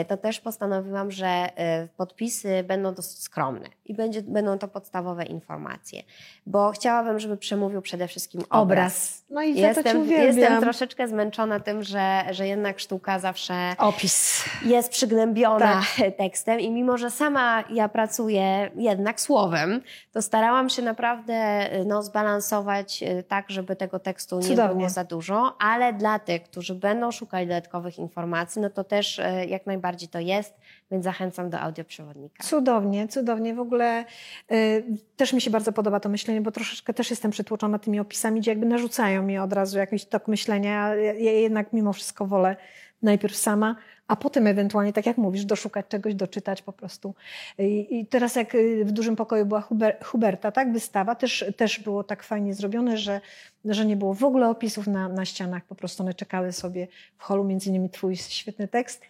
to 0.08 0.16
też 0.16 0.40
postanowiłam, 0.40 1.10
że 1.10 1.26
e, 1.26 1.88
podpisy 1.96 2.64
będą 2.68 2.94
dosyć 2.94 3.18
skromne 3.22 3.68
i 3.84 3.94
będzie, 3.94 4.22
będą 4.22 4.58
to 4.58 4.68
podstawowe 4.68 5.24
informacje, 5.24 6.02
bo 6.46 6.70
chciałabym, 6.70 7.18
żeby 7.20 7.36
przemówił 7.36 7.82
przede 7.82 8.08
wszystkim 8.08 8.40
obraz. 8.40 8.62
Obraz. 8.62 9.24
No 9.30 9.42
i 9.42 9.62
za 9.62 9.68
to 9.68 9.74
ci 9.74 9.76
Jestem, 9.78 10.02
uwielbiam. 10.02 10.26
jestem 10.38 10.60
troszeczkę 10.60 11.08
zmęczona 11.08 11.60
tym, 11.60 11.82
że, 11.82 12.24
że 12.30 12.46
jednak 12.46 12.78
sztuka 12.78 13.18
zawsze 13.18 13.54
Opis. 13.78 14.44
jest 14.64 14.90
przygnębiona 14.90 15.58
Tak. 15.58 16.06
tekstem 16.18 16.60
i 16.60 16.70
mimo, 16.70 16.98
że 16.98 17.10
sama 17.10 17.64
ja 17.70 17.88
pracuję 17.88 18.70
jednak 18.76 19.20
słowem, 19.20 19.80
to 20.12 20.22
starałam 20.22 20.70
się 20.70 20.82
naprawdę 20.82 21.68
no, 21.86 22.02
zbalansować 22.02 23.04
tak, 23.28 23.50
żeby 23.50 23.76
tego 23.76 23.98
tekstu 23.98 24.36
nie 24.38 24.42
Cudownie. 24.46 24.74
było 24.76 24.88
za 24.88 25.04
dużo, 25.04 25.56
ale 25.60 25.92
dla 25.92 26.18
tych, 26.18 26.42
którzy 26.42 26.74
będą 26.74 27.10
szukali 27.10 27.46
dodatkowych 27.46 27.98
informacji, 27.98 28.62
no 28.62 28.70
to 28.70 28.84
też 28.84 29.20
jak 29.48 29.66
najbardziej 29.66 29.83
to 30.10 30.18
jest, 30.18 30.54
więc 30.90 31.04
zachęcam 31.04 31.50
do 31.50 31.60
audioprzewodnika. 31.60 32.44
Cudownie, 32.44 33.08
cudownie. 33.08 33.54
W 33.54 33.60
ogóle 33.60 34.04
y, 34.52 34.84
też 35.16 35.32
mi 35.32 35.40
się 35.40 35.50
bardzo 35.50 35.72
podoba 35.72 36.00
to 36.00 36.08
myślenie, 36.08 36.40
bo 36.40 36.50
troszeczkę 36.50 36.94
też 36.94 37.10
jestem 37.10 37.30
przytłoczona 37.30 37.78
tymi 37.78 38.00
opisami, 38.00 38.40
gdzie 38.40 38.50
jakby 38.50 38.66
narzucają 38.66 39.22
mi 39.22 39.38
od 39.38 39.52
razu 39.52 39.78
jakiś 39.78 40.04
tok 40.04 40.28
myślenia. 40.28 40.94
Ja, 40.94 41.12
ja 41.12 41.32
jednak 41.32 41.72
mimo 41.72 41.92
wszystko 41.92 42.26
wolę 42.26 42.56
najpierw 43.04 43.36
sama, 43.36 43.76
a 44.08 44.16
potem 44.16 44.46
ewentualnie, 44.46 44.92
tak 44.92 45.06
jak 45.06 45.18
mówisz, 45.18 45.44
doszukać 45.44 45.86
czegoś, 45.88 46.14
doczytać 46.14 46.62
po 46.62 46.72
prostu. 46.72 47.14
I, 47.58 48.06
teraz 48.10 48.36
jak 48.36 48.54
y, 48.54 48.84
w 48.84 48.92
dużym 48.92 49.16
pokoju 49.16 49.46
była 49.46 49.60
Huber, 49.60 49.96
Huberta, 50.04 50.52
tak, 50.52 50.72
wystawa, 50.72 51.14
też, 51.14 51.44
też 51.56 51.80
było 51.80 52.04
tak 52.04 52.22
fajnie 52.22 52.54
zrobione, 52.54 52.96
że, 52.96 53.20
że 53.64 53.86
nie 53.86 53.96
było 53.96 54.14
w 54.14 54.24
ogóle 54.24 54.48
opisów 54.48 54.86
na, 54.86 55.08
na 55.08 55.24
ścianach, 55.24 55.64
po 55.64 55.74
prostu 55.74 56.02
one 56.02 56.14
czekały 56.14 56.52
sobie 56.52 56.88
w 57.18 57.22
holu, 57.22 57.44
między 57.44 57.70
innymi 57.70 57.90
twój 57.90 58.16
świetny 58.16 58.68
tekst. 58.68 59.02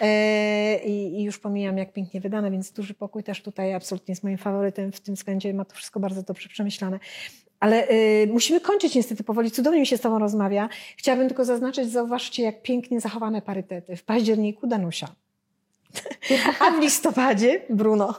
E, 0.00 0.78
i, 0.84 1.20
I 1.20 1.22
już 1.22 1.38
pomijam, 1.38 1.78
jak 1.78 1.92
pięknie 1.92 2.20
wydane, 2.20 2.50
więc 2.50 2.72
duży 2.72 2.94
pokój 2.94 3.22
też 3.22 3.42
tutaj 3.42 3.74
absolutnie 3.74 4.12
jest 4.12 4.24
moim 4.24 4.38
faworytem 4.38 4.92
w 4.92 5.00
tym 5.00 5.14
względzie, 5.14 5.54
ma 5.54 5.64
to 5.64 5.74
wszystko 5.74 6.00
bardzo 6.00 6.22
dobrze 6.22 6.48
przemyślane. 6.48 6.98
Ale 7.60 7.88
y, 7.90 8.28
musimy 8.32 8.60
kończyć 8.60 8.94
niestety 8.94 9.24
powoli. 9.24 9.50
Cudownie 9.50 9.80
mi 9.80 9.86
się 9.86 9.96
z 9.96 10.00
Tobą 10.00 10.18
rozmawia. 10.18 10.68
Chciałabym 10.96 11.28
tylko 11.28 11.44
zaznaczyć, 11.44 11.90
zauważcie, 11.90 12.42
jak 12.42 12.62
pięknie 12.62 13.00
zachowane 13.00 13.42
parytety. 13.42 13.96
W 13.96 14.02
październiku 14.04 14.66
Danusia. 14.66 15.08
A 16.60 16.70
w 16.70 16.80
listopadzie 16.80 17.60
Bruno. 17.70 18.14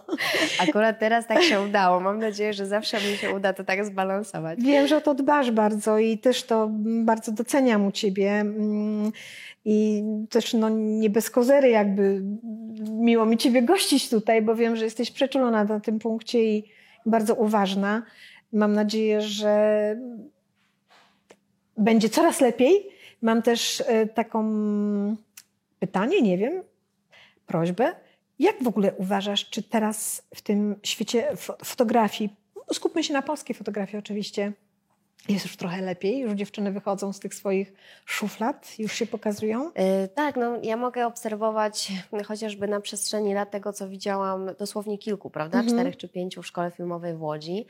Akurat 0.59 0.99
teraz 0.99 1.27
tak 1.27 1.41
się 1.41 1.61
udało. 1.61 1.99
Mam 1.99 2.19
nadzieję, 2.19 2.53
że 2.53 2.65
zawsze 2.65 2.97
mi 2.97 3.17
się 3.17 3.35
uda 3.35 3.53
to 3.53 3.63
tak 3.63 3.85
zbalansować. 3.85 4.59
Wiem, 4.61 4.87
że 4.87 4.97
o 4.97 5.01
to 5.01 5.15
dbasz 5.15 5.51
bardzo 5.51 5.97
i 5.97 6.17
też 6.17 6.43
to 6.43 6.69
bardzo 7.03 7.31
doceniam 7.31 7.85
u 7.85 7.91
Ciebie. 7.91 8.31
Mm, 8.31 9.11
I 9.65 10.03
też 10.29 10.53
no, 10.53 10.69
nie 10.69 11.09
bez 11.09 11.29
kozery 11.29 11.69
jakby 11.69 12.21
miło 12.89 13.25
mi 13.25 13.37
Ciebie 13.37 13.61
gościć 13.61 14.09
tutaj, 14.09 14.41
bo 14.41 14.55
wiem, 14.55 14.75
że 14.75 14.85
jesteś 14.85 15.11
przeczulona 15.11 15.63
na 15.63 15.79
tym 15.79 15.99
punkcie 15.99 16.43
i 16.43 16.63
bardzo 17.05 17.35
uważna. 17.35 18.03
Mam 18.53 18.73
nadzieję, 18.73 19.21
że 19.21 19.95
będzie 21.77 22.09
coraz 22.09 22.41
lepiej. 22.41 22.89
Mam 23.21 23.41
też 23.41 23.83
e, 23.87 24.05
taką 24.07 24.43
pytanie, 25.79 26.21
nie 26.21 26.37
wiem, 26.37 26.63
prośbę. 27.45 27.95
Jak 28.39 28.63
w 28.63 28.67
ogóle 28.67 28.93
uważasz, 28.93 29.49
czy 29.49 29.63
teraz 29.63 30.21
w 30.35 30.41
tym 30.41 30.75
świecie 30.83 31.27
fo- 31.35 31.65
fotografii, 31.65 32.29
skupmy 32.73 33.03
się 33.03 33.13
na 33.13 33.21
polskiej 33.21 33.55
fotografii 33.55 33.97
oczywiście, 33.99 34.53
jest 35.29 35.45
już 35.45 35.57
trochę 35.57 35.81
lepiej, 35.81 36.19
już 36.19 36.33
dziewczyny 36.33 36.71
wychodzą 36.71 37.13
z 37.13 37.19
tych 37.19 37.35
swoich 37.35 37.73
szuflad, 38.05 38.79
już 38.79 38.93
się 38.93 39.05
pokazują? 39.05 39.67
Y, 39.69 40.07
Tak, 40.15 40.35
no 40.35 40.57
ja 40.63 40.77
mogę 40.77 41.07
obserwować 41.07 41.91
chociażby 42.25 42.67
na 42.67 42.81
przestrzeni 42.81 43.33
lat 43.33 43.51
tego, 43.51 43.73
co 43.73 43.89
widziałam 43.89 44.49
dosłownie 44.59 44.97
kilku, 44.97 45.29
prawda? 45.29 45.59
Mhm. 45.59 45.77
Czterech 45.77 45.97
czy 45.97 46.09
pięciu 46.09 46.41
w 46.41 46.47
szkole 46.47 46.71
filmowej 46.71 47.15
w 47.15 47.21
Łodzi. 47.21 47.65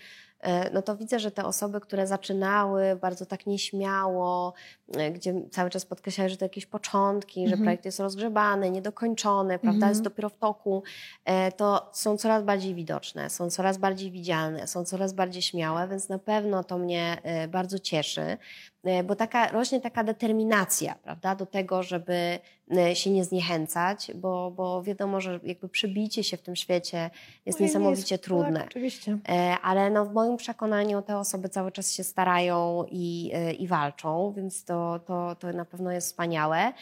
Y, 0.48 0.70
No 0.74 0.82
to 0.82 0.96
widzę, 0.98 1.20
że 1.20 1.32
te 1.32 1.46
osoby, 1.46 1.80
które 1.82 2.08
zaczynały 2.08 2.96
bardzo 3.02 3.26
tak 3.26 3.46
nieśmiało, 3.46 4.54
y, 4.98 5.12
gdzie 5.12 5.34
cały 5.52 5.70
czas 5.70 5.86
podkreślały, 5.86 6.30
że 6.30 6.38
to 6.38 6.46
jakieś 6.46 6.66
początki, 6.66 7.40
że 7.40 7.54
Mhm. 7.54 7.64
projekt 7.64 7.86
jest 7.86 8.00
rozgrzebany, 8.00 8.72
niedokończony, 8.72 9.60
prawda? 9.60 9.76
Mhm. 9.76 9.92
Jest 9.92 10.02
dopiero 10.02 10.30
w 10.30 10.38
toku, 10.38 10.84
y, 11.30 11.52
to 11.52 11.90
są 11.94 12.18
coraz 12.18 12.44
bardziej 12.44 12.76
widoczne, 12.76 13.30
są 13.30 13.50
coraz 13.50 13.78
bardziej 13.78 14.12
widzialne, 14.12 14.68
są 14.68 14.86
coraz 14.86 15.14
bardziej 15.14 15.42
śmiałe, 15.42 15.88
więc 15.88 16.10
na 16.10 16.20
pewno 16.20 16.64
to 16.64 16.78
mnie 16.78 17.22
bardzo 17.50 17.80
cieszy. 17.80 18.38
E, 18.84 19.04
bo 19.04 19.16
taka, 19.16 19.48
rośnie 19.52 19.82
taka 19.82 20.04
determinacja, 20.04 20.96
prawda, 21.04 21.36
do 21.36 21.46
tego, 21.46 21.84
żeby 21.84 22.40
e, 22.78 22.96
się 22.96 23.10
nie 23.10 23.26
zniechęcać, 23.26 24.12
bo, 24.16 24.52
bo 24.52 24.84
wiadomo, 24.84 25.22
że 25.22 25.40
jakby 25.44 25.70
przybicie 25.70 26.24
się 26.24 26.38
w 26.38 26.42
tym 26.42 26.56
świecie 26.56 27.10
jest 27.46 27.60
No 27.60 27.66
niesamowicie 27.66 28.16
jest- 28.16 28.24
trudne. 28.24 28.60
Tak, 28.60 28.68
oczywiście. 28.70 29.18
E, 29.30 29.58
Ale 29.64 29.90
no, 29.90 30.06
w 30.06 30.14
moim 30.14 30.38
przekonaniu 30.38 31.02
te 31.02 31.18
osoby 31.18 31.50
cały 31.50 31.72
czas 31.72 31.94
się 31.94 32.04
starają 32.04 32.86
i, 32.92 33.32
i 33.60 33.68
walczą, 33.68 34.34
więc 34.38 34.66
to, 34.66 35.00
to, 35.06 35.36
to 35.40 35.54
na 35.54 35.66
pewno 35.66 35.92
jest 35.92 36.08
wspaniałe. 36.08 36.74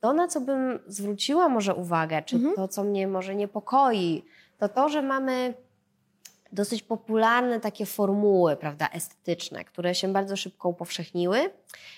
To, 0.00 0.12
na 0.12 0.28
co 0.28 0.40
bym 0.40 0.78
zwróciła 0.86 1.48
może 1.48 1.74
uwagę, 1.74 2.22
czy 2.22 2.36
Mhm. 2.36 2.54
to, 2.56 2.68
co 2.68 2.84
mnie 2.84 3.08
może 3.08 3.34
niepokoi, 3.34 4.24
to 4.58 4.68
to, 4.68 4.88
że 4.88 5.02
mamy 5.02 5.54
dosyć 6.52 6.82
popularne 6.82 7.60
takie 7.60 7.86
formuły, 7.86 8.56
prawda, 8.56 8.88
estetyczne, 8.92 9.64
które 9.64 9.94
się 9.94 10.12
bardzo 10.12 10.36
szybko 10.36 10.68
upowszechniły 10.68 11.50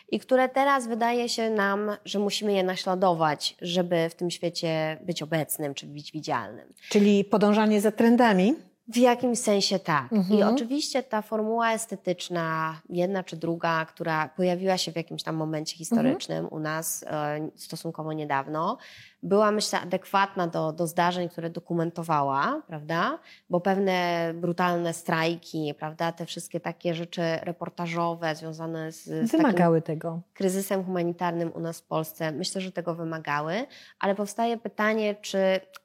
i 0.09 0.21
które 0.21 0.49
teraz 0.49 0.87
wydaje 0.87 1.29
się 1.29 1.51
nam, 1.51 1.91
że 2.05 2.19
musimy 2.19 2.53
je 2.53 2.63
naśladować, 2.63 3.57
żeby 3.63 4.09
w 4.11 4.15
tym 4.15 4.31
świecie 4.31 4.99
być 5.03 5.23
obecnym 5.23 5.75
czy 5.75 5.87
być 5.87 6.13
widzialnym. 6.13 6.73
Czyli 6.89 7.25
podążanie 7.25 7.81
za 7.81 7.93
trendami. 7.93 8.55
W 8.89 8.97
jakimś 8.97 9.39
sensie 9.39 9.79
tak. 9.79 10.13
Mhm. 10.13 10.39
I 10.39 10.43
oczywiście 10.43 11.03
ta 11.03 11.23
formuła 11.23 11.73
estetyczna, 11.73 12.81
jedna 12.89 13.25
czy 13.25 13.37
druga, 13.37 13.85
która 13.85 14.29
pojawiła 14.29 14.79
się 14.79 14.93
w 14.93 14.97
jakimś 14.97 15.23
tam 15.23 15.37
momencie 15.37 15.77
historycznym 15.77 16.49
u 16.51 16.59
nas 16.59 17.05
e, 17.07 17.49
stosunkowo 17.57 18.13
niedawno, 18.13 18.79
była 19.23 19.51
myślę 19.51 19.81
adekwatna 19.81 20.47
do, 20.47 20.73
do 20.73 20.87
zdarzeń, 20.87 21.29
które 21.29 21.51
dokumentowała, 21.51 22.63
prawda? 22.67 23.19
Bo 23.51 23.61
pewne 23.61 24.31
brutalne 24.35 24.95
strajki, 24.95 25.75
prawda? 25.79 26.13
Te 26.13 26.27
wszystkie 26.27 26.61
takie 26.61 26.95
rzeczy 26.95 27.23
reportażowe 27.43 28.35
związane 28.35 28.93
z, 28.93 29.05
z 29.05 29.33
Wymagały 29.33 29.83
tego. 29.83 30.21
kryzysem 30.35 30.85
humanitarnym 30.85 31.53
u 31.55 31.61
nas 31.61 31.81
w 31.81 31.87
Polsce, 31.87 32.33
myślę, 32.33 32.61
że 32.61 32.73
tego 32.73 32.95
wymagały, 32.95 33.67
ale 34.01 34.15
powstaje 34.15 34.57
pytanie, 34.57 35.15
czy 35.15 35.39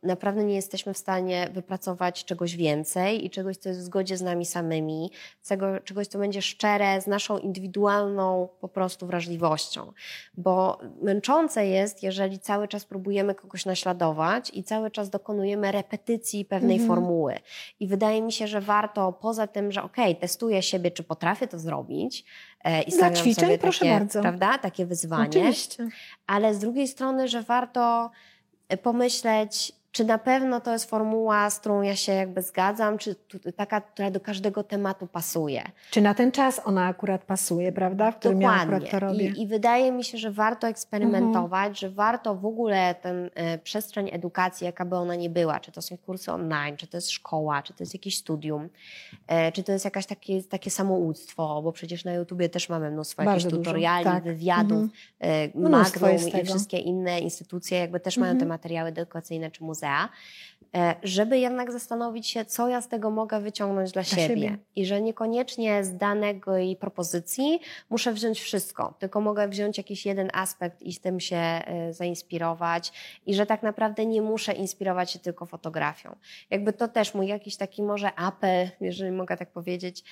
naprawdę 0.03 0.43
nie 0.43 0.55
jesteśmy 0.55 0.93
w 0.93 0.97
stanie 0.97 1.49
wypracować 1.53 2.25
czegoś 2.25 2.55
więcej 2.55 2.86
i 3.17 3.29
czegoś, 3.29 3.57
co 3.57 3.69
jest 3.69 3.81
w 3.81 3.83
zgodzie 3.83 4.17
z 4.17 4.21
nami 4.21 4.45
samymi, 4.45 5.11
czego, 5.47 5.79
czegoś, 5.79 6.07
co 6.07 6.19
będzie 6.19 6.41
szczere 6.41 7.01
z 7.01 7.07
naszą 7.07 7.37
indywidualną 7.37 8.49
po 8.61 8.67
prostu 8.67 9.07
wrażliwością. 9.07 9.91
Bo 10.37 10.79
męczące 11.01 11.67
jest, 11.67 12.03
jeżeli 12.03 12.39
cały 12.39 12.67
czas 12.67 12.85
próbujemy 12.85 13.35
kogoś 13.35 13.65
naśladować 13.65 14.51
i 14.53 14.63
cały 14.63 14.91
czas 14.91 15.09
dokonujemy 15.09 15.71
repetycji 15.71 16.45
pewnej 16.45 16.77
Mhm. 16.77 16.87
formuły. 16.87 17.35
I 17.79 17.87
wydaje 17.87 18.21
mi 18.21 18.31
się, 18.31 18.47
że 18.47 18.61
warto 18.61 19.13
poza 19.13 19.47
tym, 19.47 19.71
że 19.71 19.83
okej, 19.83 20.15
testuję 20.15 20.61
siebie, 20.61 20.91
czy 20.91 21.03
potrafię 21.03 21.47
to 21.47 21.59
zrobić, 21.59 22.25
e, 22.63 22.81
i 22.81 22.91
Dla 22.91 23.11
ćwiczeń, 23.11 23.45
sobie 23.45 23.57
proszę 23.57 23.79
takie, 23.79 23.91
bardzo. 23.91 24.21
prawda, 24.21 24.57
takie 24.57 24.85
wyzwanie, 24.85 25.27
Oczywiście. 25.27 25.87
ale 26.27 26.53
z 26.55 26.59
drugiej 26.59 26.87
strony, 26.87 27.27
że 27.27 27.41
warto 27.41 28.11
e, 28.69 28.77
pomyśleć, 28.77 29.76
czy 29.97 30.05
na 30.05 30.17
pewno 30.17 30.61
to 30.61 30.73
jest 30.73 30.89
formuła, 30.89 31.49
z 31.49 31.59
którą 31.59 31.81
ja 31.81 31.95
się 31.95 32.11
jakby 32.11 32.41
zgadzam, 32.41 32.97
czy 32.97 33.15
taka, 33.55 33.81
która 33.81 34.11
do 34.11 34.19
każdego 34.19 34.63
tematu 34.63 35.07
pasuje. 35.07 35.63
Czy 35.91 36.01
na 36.01 36.13
ten 36.13 36.31
czas 36.31 36.61
ona 36.65 36.85
akurat 36.87 37.23
pasuje, 37.23 37.71
prawda? 37.71 38.11
W 38.11 38.15
którym 38.15 38.41
ja 38.41 38.49
akurat 38.51 38.83
Dokładnie. 38.83 38.91
to 38.91 38.99
robię. 38.99 39.25
I, 39.27 39.41
I 39.41 39.47
wydaje 39.47 39.91
mi 39.91 40.03
się, 40.03 40.17
że 40.17 40.31
warto 40.31 40.67
eksperymentować, 40.67 41.79
że 41.79 41.89
warto 41.89 42.35
w 42.35 42.45
ogóle 42.45 42.95
tę 42.95 43.29
e, 43.35 43.57
przestrzeń 43.57 44.09
edukacji, 44.11 44.65
jaka 44.65 44.85
by 44.85 44.95
ona 44.95 45.15
nie 45.15 45.29
była, 45.29 45.59
czy 45.59 45.71
to 45.71 45.81
są 45.81 45.97
kursy 45.97 46.31
online, 46.31 46.77
czy 46.77 46.87
to 46.87 46.97
jest 46.97 47.09
szkoła, 47.11 47.61
czy 47.63 47.73
to 47.73 47.83
jest 47.83 47.93
jakieś 47.93 48.17
studium, 48.17 48.69
e, 49.27 49.51
czy 49.51 49.63
to 49.63 49.71
jest 49.71 49.85
jakaś 49.85 50.05
takie, 50.05 50.43
takie 50.43 50.69
samouctwo, 50.71 51.61
bo 51.61 51.71
przecież 51.71 52.05
na 52.05 52.13
YouTubie 52.13 52.49
też 52.49 52.69
mamy 52.69 52.91
mnóstwo 52.91 53.23
Bardzo 53.23 53.47
jakichś 53.47 53.65
tutoriali, 53.65 54.03
tak. 54.03 54.23
wywiadów, 54.23 54.83
Mhm. 54.83 54.89
e, 55.55 55.69
Magnum 55.69 56.41
i 56.41 56.45
wszystkie 56.45 56.77
inne 56.77 57.19
instytucje 57.19 57.77
jakby 57.79 57.99
też 57.99 58.17
mają 58.17 58.31
te 58.31 58.35
Mhm. 58.37 58.49
materiały 58.49 58.89
edukacyjne 58.89 59.51
czy 59.51 59.63
muzea, 59.63 59.86
e, 60.75 60.95
żeby 61.03 61.39
jednak 61.39 61.71
zastanowić 61.71 62.27
się, 62.27 62.45
co 62.45 62.67
ja 62.69 62.81
z 62.81 62.87
tego 62.87 63.09
mogę 63.11 63.39
wyciągnąć 63.39 63.91
dla, 63.91 64.01
Dla 64.01 64.09
siebie. 64.09 64.27
siebie. 64.27 64.57
I 64.75 64.85
że 64.85 65.01
niekoniecznie 65.01 65.83
z 65.83 65.97
danego 65.97 66.57
i 66.57 66.75
propozycji 66.75 67.59
muszę 67.89 68.13
wziąć 68.13 68.41
wszystko, 68.41 68.93
tylko 68.99 69.21
mogę 69.21 69.47
wziąć 69.47 69.77
jakiś 69.77 70.05
jeden 70.05 70.29
aspekt 70.33 70.81
i 70.81 70.93
z 70.93 71.01
tym 71.01 71.19
się 71.19 71.37
e, 71.37 71.93
zainspirować 71.93 72.91
i 73.25 73.33
że 73.35 73.45
tak 73.45 73.63
naprawdę 73.63 74.05
nie 74.05 74.21
muszę 74.21 74.53
inspirować 74.53 75.11
się 75.11 75.19
tylko 75.19 75.45
fotografią. 75.45 76.15
Jakby 76.49 76.73
to 76.73 76.87
też 76.87 77.13
mój 77.13 77.27
jakiś 77.27 77.57
taki 77.57 77.83
może 77.83 78.15
apel, 78.15 78.69
jeżeli 78.81 79.11
mogę 79.11 79.37
tak 79.37 79.51
powiedzieć, 79.51 80.03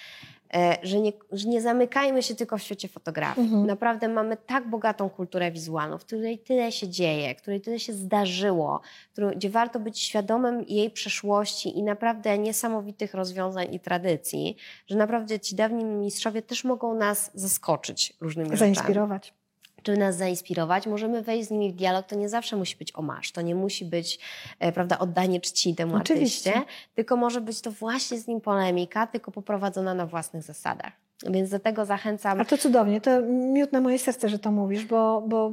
że 0.83 0.99
nie, 0.99 1.11
że 1.31 1.49
nie 1.49 1.61
zamykajmy 1.61 2.23
się 2.23 2.35
tylko 2.35 2.57
w 2.57 2.61
świecie 2.61 2.87
fotografii. 2.87 3.47
Mhm. 3.47 3.65
Naprawdę 3.67 4.07
mamy 4.07 4.37
tak 4.37 4.69
bogatą 4.69 5.09
kulturę 5.09 5.51
wizualną, 5.51 5.97
w 5.97 6.05
której 6.05 6.39
tyle 6.39 6.71
się 6.71 6.89
dzieje, 6.89 7.35
w 7.35 7.41
której 7.41 7.61
tyle 7.61 7.79
się 7.79 7.93
zdarzyło, 7.93 8.81
gdzie 9.35 9.49
warto 9.49 9.79
być 9.79 9.99
świadomym 9.99 10.65
jej 10.67 10.91
przeszłości 10.91 11.77
i 11.77 11.83
naprawdę 11.83 12.37
niesamowitych 12.37 13.13
rozwiązań 13.13 13.73
i 13.73 13.79
tradycji, 13.79 14.57
że 14.87 14.95
naprawdę 14.97 15.39
ci 15.39 15.55
dawni 15.55 15.85
mistrzowie 15.85 16.41
też 16.41 16.63
mogą 16.63 16.95
nas 16.95 17.31
zaskoczyć 17.33 18.13
różnymi 18.21 18.49
rzeczami 18.49 18.75
Zainspirować. 18.75 19.33
Czy 19.85 19.97
nas 19.97 20.17
zainspirować, 20.17 20.87
możemy 20.87 21.21
wejść 21.21 21.47
z 21.47 21.51
nimi 21.51 21.71
w 21.71 21.75
dialog. 21.75 22.05
To 22.05 22.15
nie 22.15 22.29
zawsze 22.29 22.55
musi 22.55 22.77
być 22.77 22.95
omarz, 22.95 23.31
to 23.31 23.41
nie 23.41 23.55
musi 23.55 23.85
być 23.85 24.19
e, 24.59 24.71
prawda, 24.71 24.99
oddanie 24.99 25.41
czci 25.41 25.75
temu 25.75 25.95
Oczywiście. 25.95 26.49
artyście, 26.53 26.75
tylko 26.95 27.17
może 27.17 27.41
być 27.41 27.61
to 27.61 27.71
właśnie 27.71 28.17
z 28.17 28.27
nim 28.27 28.41
polemika, 28.41 29.07
tylko 29.07 29.31
poprowadzona 29.31 29.93
na 29.93 30.05
własnych 30.05 30.43
zasadach. 30.43 30.91
Więc 31.29 31.49
do 31.49 31.59
tego 31.59 31.85
zachęcam. 31.85 32.41
A 32.41 32.45
to 32.45 32.57
cudownie, 32.57 33.01
to 33.01 33.21
miód 33.29 33.71
na 33.71 33.81
moje 33.81 33.99
serce, 33.99 34.29
że 34.29 34.39
to 34.39 34.51
mówisz, 34.51 34.85
bo, 34.85 35.23
bo 35.27 35.51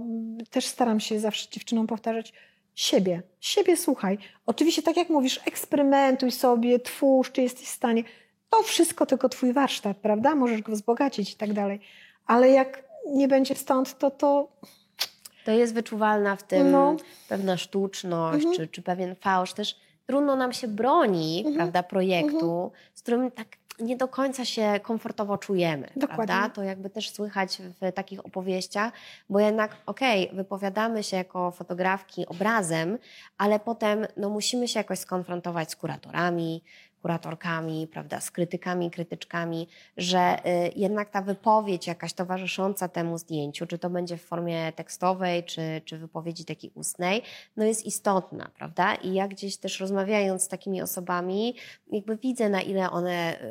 też 0.50 0.66
staram 0.66 1.00
się 1.00 1.20
zawsze 1.20 1.50
dziewczynom 1.50 1.86
powtarzać 1.86 2.32
siebie, 2.74 3.22
siebie 3.40 3.76
słuchaj. 3.76 4.18
Oczywiście 4.46 4.82
tak 4.82 4.96
jak 4.96 5.08
mówisz, 5.08 5.40
eksperymentuj 5.46 6.30
sobie, 6.30 6.80
twórz, 6.80 7.32
czy 7.32 7.42
jesteś 7.42 7.66
w 7.66 7.72
stanie. 7.72 8.04
To 8.50 8.62
wszystko 8.62 9.06
tylko 9.06 9.28
twój 9.28 9.52
warsztat, 9.52 9.96
prawda? 9.96 10.34
Możesz 10.34 10.62
go 10.62 10.72
wzbogacić 10.72 11.32
i 11.32 11.36
tak 11.36 11.52
dalej. 11.52 11.80
Ale 12.26 12.48
jak 12.48 12.91
nie 13.06 13.28
będzie 13.28 13.54
stąd, 13.54 13.98
to 13.98 14.10
to 14.10 14.48
To 15.44 15.50
jest 15.50 15.74
wyczuwalna 15.74 16.36
w 16.36 16.42
tym 16.42 16.70
No. 16.70 16.96
pewna 17.28 17.56
sztuczność, 17.56 18.44
Mhm. 18.44 18.54
czy, 18.56 18.68
czy 18.68 18.82
pewien 18.82 19.16
fałsz. 19.16 19.52
Też 19.52 19.76
trudno 20.06 20.36
nam 20.36 20.52
się 20.52 20.68
broni 20.68 21.38
Mhm. 21.38 21.56
prawda, 21.56 21.82
projektu, 21.82 22.72
z 22.94 23.02
którym 23.02 23.30
tak 23.30 23.46
nie 23.80 23.96
do 23.96 24.08
końca 24.08 24.44
się 24.44 24.80
komfortowo 24.82 25.38
czujemy. 25.38 25.88
Dokładnie. 25.96 26.26
Prawda? 26.26 26.48
To 26.54 26.62
jakby 26.62 26.90
też 26.90 27.10
słychać 27.10 27.58
w 27.80 27.92
takich 27.92 28.26
opowieściach, 28.26 28.92
bo 29.28 29.40
jednak 29.40 29.76
okej, 29.86 30.30
wypowiadamy 30.32 31.02
się 31.02 31.16
jako 31.16 31.50
fotografki 31.50 32.26
obrazem, 32.26 32.98
ale 33.38 33.58
potem 33.60 34.06
no, 34.16 34.28
musimy 34.28 34.68
się 34.68 34.80
jakoś 34.80 34.98
skonfrontować 34.98 35.70
z 35.70 35.76
kuratorami, 35.76 36.62
kuratorkami, 37.02 37.86
prawda, 37.86 38.20
z 38.20 38.30
krytykami, 38.30 38.90
krytyczkami, 38.90 39.68
że 39.96 40.38
y, 40.66 40.72
jednak 40.76 41.10
ta 41.10 41.22
wypowiedź 41.22 41.86
jakaś 41.86 42.12
towarzysząca 42.12 42.88
temu 42.88 43.18
zdjęciu, 43.18 43.66
czy 43.66 43.78
to 43.78 43.90
będzie 43.90 44.16
w 44.16 44.22
formie 44.22 44.72
tekstowej, 44.72 45.44
czy, 45.44 45.82
czy 45.84 45.98
wypowiedzi 45.98 46.44
takiej 46.44 46.70
ustnej, 46.74 47.22
no 47.56 47.64
jest 47.64 47.86
istotna, 47.86 48.50
prawda? 48.54 48.94
I 48.94 49.14
ja 49.14 49.28
gdzieś 49.28 49.56
też 49.56 49.80
rozmawiając 49.80 50.42
z 50.42 50.48
takimi 50.48 50.82
osobami, 50.82 51.54
jakby 51.90 52.16
widzę, 52.16 52.48
na 52.48 52.60
ile 52.60 52.90
one 52.90 53.42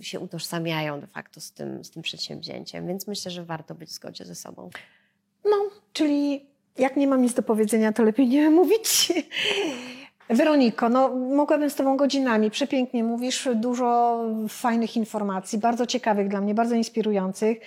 y, 0.00 0.04
się 0.04 0.20
utożsamiają 0.20 1.00
de 1.00 1.06
facto 1.06 1.40
z 1.40 1.52
tym, 1.52 1.84
z 1.84 1.90
tym 1.90 2.02
przedsięwzięciem, 2.02 2.86
więc 2.86 3.06
myślę, 3.06 3.30
że 3.30 3.44
warto 3.44 3.74
być 3.74 3.88
w 3.88 3.92
zgodzie 3.92 4.24
ze 4.24 4.34
sobą. 4.34 4.70
No, 5.44 5.56
czyli 5.92 6.46
jak 6.78 6.96
nie 6.96 7.06
mam 7.06 7.22
nic 7.22 7.34
do 7.34 7.42
powiedzenia, 7.42 7.92
to 7.92 8.02
lepiej 8.02 8.28
nie 8.28 8.50
mówić. 8.50 9.12
Weroniko, 10.30 10.88
no 10.88 11.08
mogłabym 11.16 11.70
z 11.70 11.74
Tobą 11.74 11.96
godzinami. 11.96 12.50
Przepięknie 12.50 13.04
mówisz, 13.04 13.48
dużo 13.54 14.20
fajnych 14.48 14.96
informacji, 14.96 15.58
bardzo 15.58 15.86
ciekawych 15.86 16.28
dla 16.28 16.40
mnie, 16.40 16.54
bardzo 16.54 16.74
inspirujących. 16.74 17.58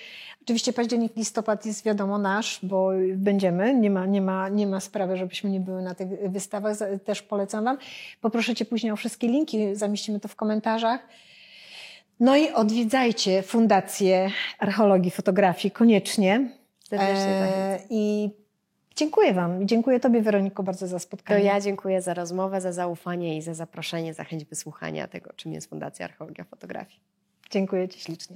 Oczywiście 0.43 0.73
październik, 0.73 1.15
listopad 1.15 1.65
jest 1.65 1.85
wiadomo 1.85 2.17
nasz, 2.17 2.59
bo 2.63 2.89
będziemy. 3.15 3.73
Nie 3.73 3.89
ma, 3.89 4.05
nie 4.05 4.21
ma, 4.21 4.49
nie 4.49 4.67
ma 4.67 4.79
sprawy, 4.79 5.17
żebyśmy 5.17 5.49
nie 5.49 5.59
były 5.59 5.81
na 5.81 5.95
tych 5.95 6.07
wystawach. 6.31 6.77
Też 7.05 7.21
polecam 7.21 7.63
Wam. 7.63 7.77
Poproszę 8.21 8.55
Cię 8.55 8.65
później 8.65 8.91
o 8.91 8.95
wszystkie 8.95 9.27
linki, 9.27 9.75
zamieścimy 9.75 10.19
to 10.19 10.27
w 10.27 10.35
komentarzach. 10.35 11.07
No 12.19 12.37
i 12.37 12.49
odwiedzajcie 12.49 13.41
Fundację 13.41 14.29
Archeologii 14.59 15.11
Fotografii 15.11 15.71
koniecznie. 15.71 16.49
Serdecznie 16.89 17.25
E, 17.25 17.39
zachęcam. 17.39 17.87
I 17.89 18.29
dziękuję 18.95 19.33
Wam. 19.33 19.67
Dziękuję 19.67 19.99
Tobie, 19.99 20.21
Weroniko, 20.21 20.63
bardzo 20.63 20.87
za 20.87 20.95
To 20.95 20.99
spotkanie. 20.99 21.43
ja 21.43 21.61
dziękuję 21.61 22.01
za 22.01 22.13
rozmowę, 22.13 22.61
za 22.61 22.71
zaufanie 22.73 23.37
i 23.37 23.41
za 23.41 23.53
zaproszenie, 23.53 24.13
za 24.13 24.23
chęć 24.23 24.45
wysłuchania 24.45 25.07
tego, 25.07 25.33
czym 25.35 25.53
jest 25.53 25.69
Fundacja 25.69 26.05
Archeologia 26.05 26.43
Fotografii. 26.43 26.99
Dziękuję 27.51 27.89
Ci 27.89 27.99
ślicznie. 27.99 28.35